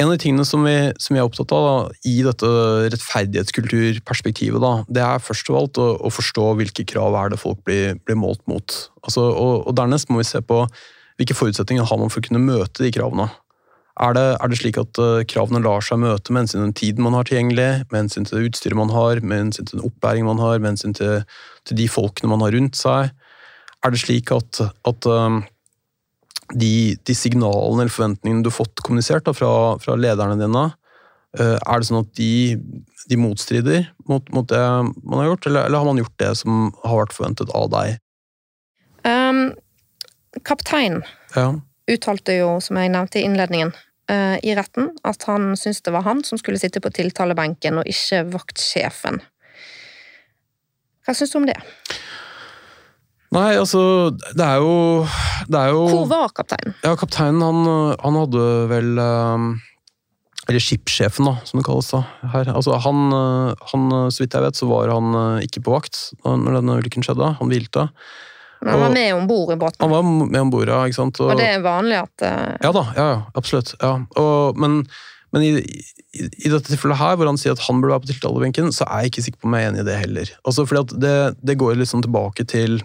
[0.00, 1.72] En av de tingene som vi, som vi er opptatt av da,
[2.08, 2.48] i dette
[2.94, 7.60] rettferdighetskulturperspektivet, da, det er først og alt å, å, forstå hvilke krav er det folk
[7.68, 8.72] blir, blir målt mot.
[9.04, 10.62] Altså, og, og, Dernest må vi se på
[11.20, 13.28] hvilke forutsetninger har man for å kunne møte de kravene.
[14.00, 16.78] Er det, er det, slik at uh, kravene lar seg møte med hensyn til den
[16.80, 19.86] tiden man har tilgjengelig, med hensyn til det utstyret man har, med hensyn til den
[19.90, 21.20] opplæringen man har, med hensyn til,
[21.68, 23.12] til de folkene man har rundt seg?
[23.82, 25.40] Er det slik at, at um,
[26.54, 29.50] de, de, signalene eller forventningene du har fått kommunisert da, fra,
[29.82, 30.64] fra, lederne dine,
[31.40, 32.32] uh, er det sånn at de,
[33.10, 36.68] de motstrider mot, mot, det man har gjort, eller, eller, har man gjort det som
[36.84, 37.96] har vært forventet av deg?
[39.02, 39.42] Um,
[40.46, 41.00] kaptein
[41.34, 41.48] ja.
[41.90, 43.74] uttalte jo, som jeg nevnte i innledningen,
[44.12, 47.90] uh, i retten at han syntes det var han som skulle sitte på tiltalebenken, og
[47.90, 49.22] ikke vaktsjefen.
[51.02, 51.58] Hva syns du om det?
[53.32, 55.04] Nei, altså Det er jo,
[55.48, 56.74] det er jo Hvor var kapteinen?
[56.84, 57.62] Ja, Kapteinen han,
[58.02, 58.42] han hadde
[58.72, 59.46] vel um,
[60.48, 62.02] Eller skipssjefen, da, som det kalles da,
[62.34, 62.50] her.
[62.52, 63.14] Altså, han,
[63.70, 67.06] han, Så vidt jeg vet, så var han uh, ikke på vakt når denne ulykken
[67.06, 67.30] skjedde.
[67.38, 67.86] Han hvilte.
[68.62, 69.80] Men han var med om bord i båten?
[69.82, 70.82] Han var med om bord, ja.
[70.86, 71.18] ikke sant?
[71.22, 72.52] Og, og, det er vanlig at uh...
[72.62, 73.74] Ja da, ja, ja, absolutt.
[73.80, 73.96] ja.
[74.20, 74.82] Og, men
[75.32, 78.10] men i, i, i, dette tilfellet her, hvor han sier at han burde være på
[78.10, 80.32] tiltalebenken, så er jeg ikke sikker på om jeg er enig i det heller.
[80.44, 82.82] Altså, fordi at det, det går liksom tilbake til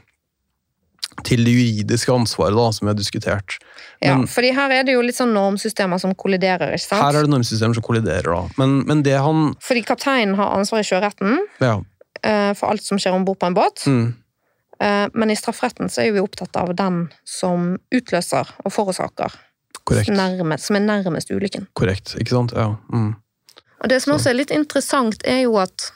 [1.26, 3.58] til det juridiske ansvaret da, som vi har diskutert.
[4.02, 7.02] Men, ja, fordi her er det jo litt sånn normsystemer som kolliderer, ikke sant?
[7.02, 8.44] Her er det normsystemer som kolliderer, da.
[8.62, 11.76] Men, men det han Fordi kapteinen har ansvar i sjøretten ja.
[11.82, 13.88] uh, for alt som skjer om bord på en båt.
[13.90, 14.08] Mm.
[14.78, 19.42] Uh, men i strafferetten så er vi opptatt av den som utløser og forårsaker.
[19.88, 21.70] Nærmest, som er nærmest ulykken.
[21.80, 22.18] Korrekt.
[22.20, 22.54] Ikke sant?
[22.54, 22.74] Ja.
[22.92, 23.14] Mm.
[23.82, 24.18] Og det som så.
[24.18, 25.94] også er litt interessant, er jo at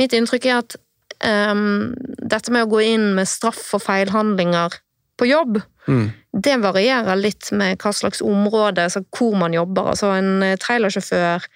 [0.00, 0.76] Mitt inntrykk er at
[1.24, 4.76] um, dette med å gå inn med straff for feilhandlinger
[5.16, 6.04] på jobb, mm.
[6.44, 9.92] det varierer litt med hva slags område, altså hvor man jobber.
[9.94, 11.46] Altså en eh, trailersjåfør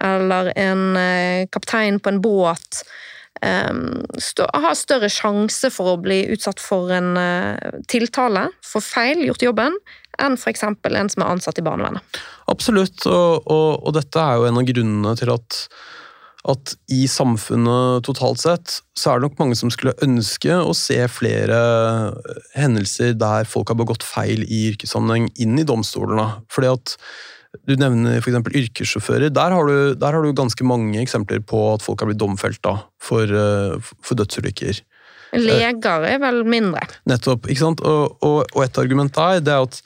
[0.00, 2.80] eller en uh, kaptein på en båt
[3.44, 9.26] um, stå, har større sjanse for å bli utsatt for en uh, tiltale for feil
[9.26, 9.76] gjort i jobben,
[10.20, 10.64] enn f.eks.
[10.64, 12.20] en som er ansatt i barnevernet.
[12.48, 15.60] Absolutt, og, og, og dette er jo en av grunnene til at
[16.48, 20.96] at i samfunnet totalt sett, så er det nok mange som skulle ønske å se
[21.12, 21.58] flere
[22.56, 26.30] hendelser der folk har begått feil i yrkessammenheng, inn i domstolene.
[26.52, 26.96] Fordi at
[27.66, 28.38] du nevner f.eks.
[28.46, 29.32] yrkessjåfører.
[29.34, 32.60] Der har, du, der har, du, ganske mange eksempler på at folk har blitt domfelt
[32.64, 34.80] da, for, eh, for dødsulykker.
[35.36, 36.86] Leger er vel mindre.
[37.10, 37.50] Nettopp.
[37.50, 37.84] ikke sant?
[37.86, 39.82] Og, og, og et argument der det er at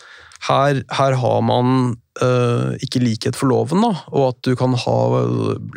[0.48, 4.98] her, her har man uh, ikke likhet for loven, da, og at du kan ha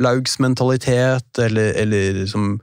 [0.04, 2.58] laugsmentalitet eller, eller liksom,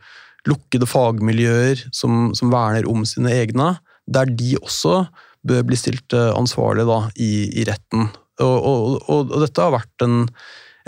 [0.49, 3.75] lukkede fagmiljøer som, som, verner om sine egne,
[4.05, 5.07] der de også
[5.47, 8.11] bør bli stilt uh, ansvarlig da, i, i retten.
[8.43, 10.25] Og, og, og, dette har vært en,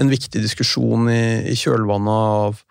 [0.01, 1.23] en viktig diskusjon i,
[1.53, 2.65] i kjølvannet av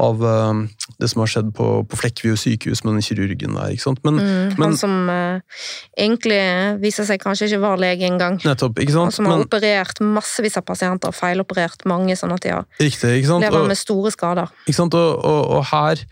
[0.00, 0.54] av uh,
[1.02, 3.72] det som har skjedd på, på Flekkview sykehus med den kirurgen der.
[3.74, 4.02] ikke sant?
[4.06, 5.64] Men, mm, han men, som uh,
[5.98, 6.40] egentlig
[6.82, 8.38] viser seg kanskje ikke var lege engang.
[8.46, 9.12] Nettopp, ikke sant?
[9.12, 13.18] Og som har men, operert massevis av pasienter, feiloperert mange sånn at de har riktig,
[13.20, 13.46] ikke sant?
[13.46, 14.54] lever med store skader.
[14.66, 14.96] Ikke sant?
[14.98, 16.04] Og, og, og, her,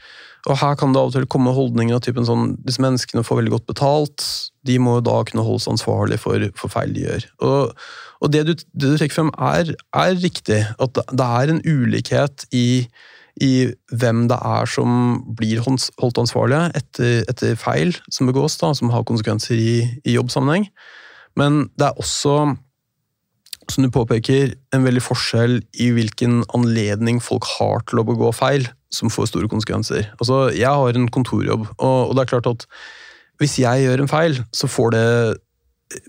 [0.49, 3.43] og her kan det av og til komme holdninger av typen sånn Disse menneskene får
[3.43, 4.27] veldig godt betalt,
[4.67, 7.29] de må jo da kunne holdes ansvarlig for, for feil de gjør.
[7.47, 7.87] Og,
[8.21, 10.61] og det, du, det du trekker frem, er, er riktig.
[10.83, 12.67] At det er en ulikhet i
[13.43, 18.93] i hvem det er som blir holdt ansvarlige etter, etter feil som begås, da, som
[18.95, 20.67] har konsekvenser i, i, jobbsammenheng.
[21.39, 22.35] Men det er også,
[23.71, 28.67] som du påpeker, en veldig forskjell i hvilken anledning folk har til å begå feil
[28.91, 30.09] som får store konsekvenser.
[30.19, 32.67] Altså, Jeg har en kontorjobb, og, og det er klart at
[33.41, 35.07] hvis jeg gjør en feil, så får det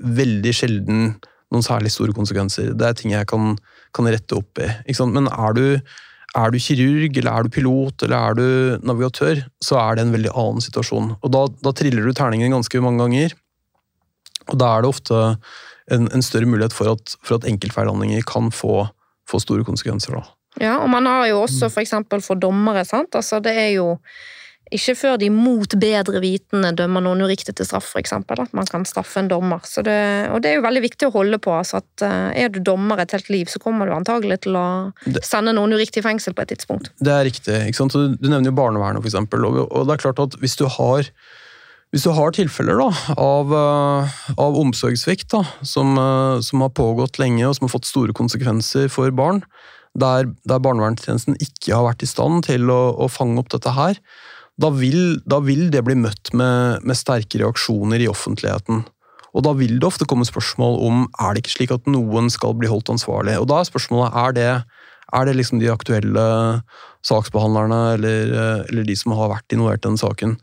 [0.02, 1.14] veldig sjelden
[1.52, 2.73] noen særlig store konsekvenser.
[2.77, 3.56] Det er ting jeg kan,
[3.95, 4.68] kan rette opp i.
[5.11, 5.65] Men er du,
[6.38, 10.14] er du, kirurg, eller er du pilot, eller er du navigatør, så er det en
[10.16, 11.14] veldig annen situasjon.
[11.20, 13.36] Og da, da triller du terningen ganske mange ganger.
[14.49, 15.22] Og da er det ofte
[15.91, 18.86] en, en større mulighet for at, for at enkeltfeillandinger kan få,
[19.28, 20.16] få, store konsekvenser.
[20.16, 20.24] Da.
[20.64, 21.98] Ja, og man har jo også f.eks.
[22.08, 23.16] For, for dommere, sant.
[23.18, 23.98] Altså, det er jo
[24.72, 28.14] ikke før de mot bedre vitende dømmer noen uriktig til straff, f.eks.
[28.15, 29.60] At man kan straffe en dommer.
[29.84, 29.98] Det,
[30.31, 31.53] og det er jo veldig viktig å holde på.
[31.57, 34.65] Altså at uh, Er du dommer et helt liv, så kommer du antagelig til å
[35.19, 36.91] sende noen uriktig i fengsel på et tidspunkt.
[37.03, 37.57] Det er riktig.
[37.68, 37.98] ikke sant?
[37.98, 39.19] Du nevner jo barnevernet, f.eks.
[39.19, 41.11] Og, og det er klart at hvis du har
[41.91, 42.88] hvis du har tilfeller da,
[43.19, 45.35] av, eh, av omsorgssvikt
[45.68, 49.41] som, eh, som, har pågått lenge og som har fått store konsekvenser for barn,
[49.99, 53.99] der, der barnevernstjenesten ikke har vært i stand til å, å fange opp dette her,
[54.62, 58.84] da vil, da vil det bli møtt med, med, sterke reaksjoner i offentligheten.
[59.32, 62.56] Og da vil det ofte komme spørsmål om er det ikke slik at noen skal
[62.60, 63.38] bli holdt ansvarlig.
[63.40, 64.50] Og da er spørsmålet er det,
[65.16, 66.26] er det liksom de aktuelle
[67.08, 68.34] saksbehandlerne eller,
[68.68, 70.36] eller, de som har vært involvert i denne saken.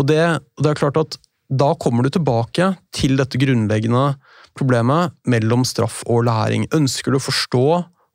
[0.00, 0.22] Og det,
[0.60, 1.20] det er klart at
[1.50, 4.14] da kommer du tilbake til dette grunnleggende
[4.58, 6.66] problemet mellom straff og læring.
[6.74, 7.66] Ønsker du å forstå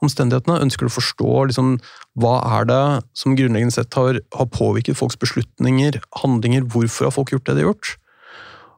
[0.06, 0.61] omstendighetene?
[0.64, 1.76] Ønsker du å forstå liksom,
[2.22, 2.82] hva er det
[3.18, 6.65] som grunnleggende sett har, har, påvirket folks beslutninger, handlinger?
[6.72, 7.95] Hvorfor har folk gjort det de har gjort?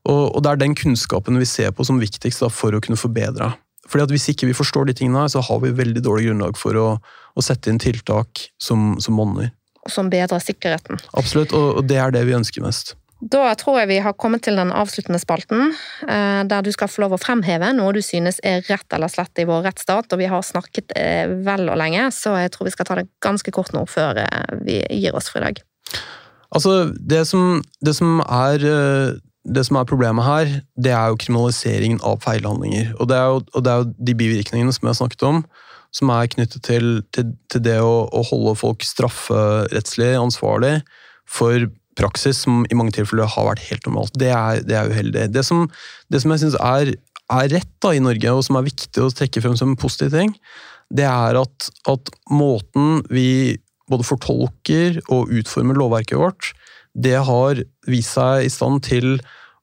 [0.08, 3.00] Og, og det er den kunnskapen vi ser på som viktigst da, for å kunne
[3.00, 3.52] forbedre.
[3.88, 6.60] Fordi at Hvis ikke vi forstår de tingene, her, så har vi veldig dårlig grunnlag
[6.60, 9.54] for å, å sette inn tiltak som, som monner.
[9.88, 11.00] Som bedrer sikkerheten.
[11.16, 12.98] Absolutt, og, og det er det vi ønsker mest.
[13.18, 15.72] Da tror jeg vi har kommet til den avsluttende spalten,
[16.06, 19.42] eh, der du skal få lov å fremheve noe du synes er rett eller slett
[19.42, 20.12] i vår rettsstat.
[20.14, 23.08] Og vi har snakket eh, vel og lenge, så jeg tror vi skal ta det
[23.26, 25.64] ganske kort nå før eh, vi gir oss for i dag.
[26.54, 28.62] Altså, det som, det som, er,
[29.44, 32.94] det som er problemet her, det er jo kriminaliseringen av feilhandlinger.
[33.02, 35.42] Og det er jo, det er jo de bivirkningene som jeg har snakket om,
[35.98, 40.78] som er knyttet til, til, til det å, å holde folk strafferettslig ansvarlig
[41.28, 41.66] for
[41.98, 44.16] praksis som i mange tilfeller har vært helt normalt.
[44.20, 45.28] Det er, det er uheldig.
[45.34, 45.66] Det som,
[46.14, 46.94] det som jeg syns er,
[47.28, 50.14] er, rett da i Norge, og som er viktig å trekke frem som en positiv
[50.16, 50.36] ting,
[50.94, 53.58] det er at, at måten vi
[53.92, 56.52] både fortolker og utformer lovverket vårt,
[56.98, 59.18] det har vist seg i stand til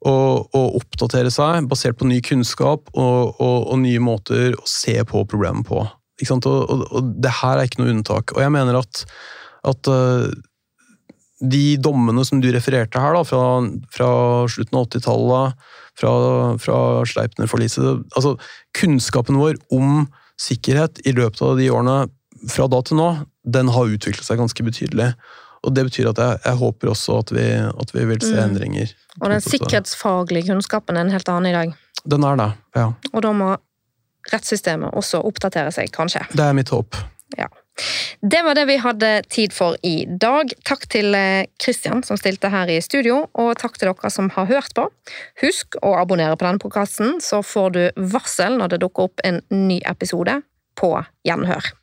[0.05, 4.97] å, å oppdatere seg basert på ny kunnskap og, og, og, nye måter å se
[5.09, 5.85] på problemet på.
[5.85, 8.35] Og, og, det her er ikke noe unntak.
[8.37, 9.03] Og jeg mener at,
[9.67, 10.29] at uh,
[11.41, 13.45] de dommene som du refererte her, da, fra,
[13.93, 14.11] fra
[14.51, 15.65] slutten av 80-tallet,
[15.99, 16.13] fra,
[16.63, 17.87] fra Sleipner-forliset
[18.19, 18.35] altså,
[18.75, 20.07] Kunnskapen vår om
[20.41, 21.97] sikkerhet i løpet av de årene
[22.51, 23.09] fra da til nå,
[23.47, 25.13] den har utviklet seg ganske betydelig.
[25.65, 28.43] Og Det betyr at jeg, jeg håper også at vi, at vi vil se mm.
[28.43, 28.95] endringer.
[29.23, 31.77] Og den sikkerhetsfaglige kunnskapen er en helt annen i dag.
[32.05, 32.91] Den er det, ja.
[33.13, 33.55] Og da må
[34.33, 36.25] rettssystemet også oppdatere seg, kanskje.
[36.33, 36.99] Det er mitt håp.
[37.39, 37.49] Ja.
[38.21, 40.53] Det var det vi hadde tid for i dag.
[40.65, 44.49] Takk til eh, Kristian som stilte her i studio, og takk til dere som har
[44.51, 44.87] hørt på.
[45.43, 47.83] Husk å abonnere på denne podkasten, så får du
[48.15, 50.41] varsel når det dukker opp en ny episode
[50.79, 50.95] på
[51.27, 51.75] gjenhør.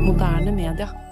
[0.00, 1.09] Moderne media.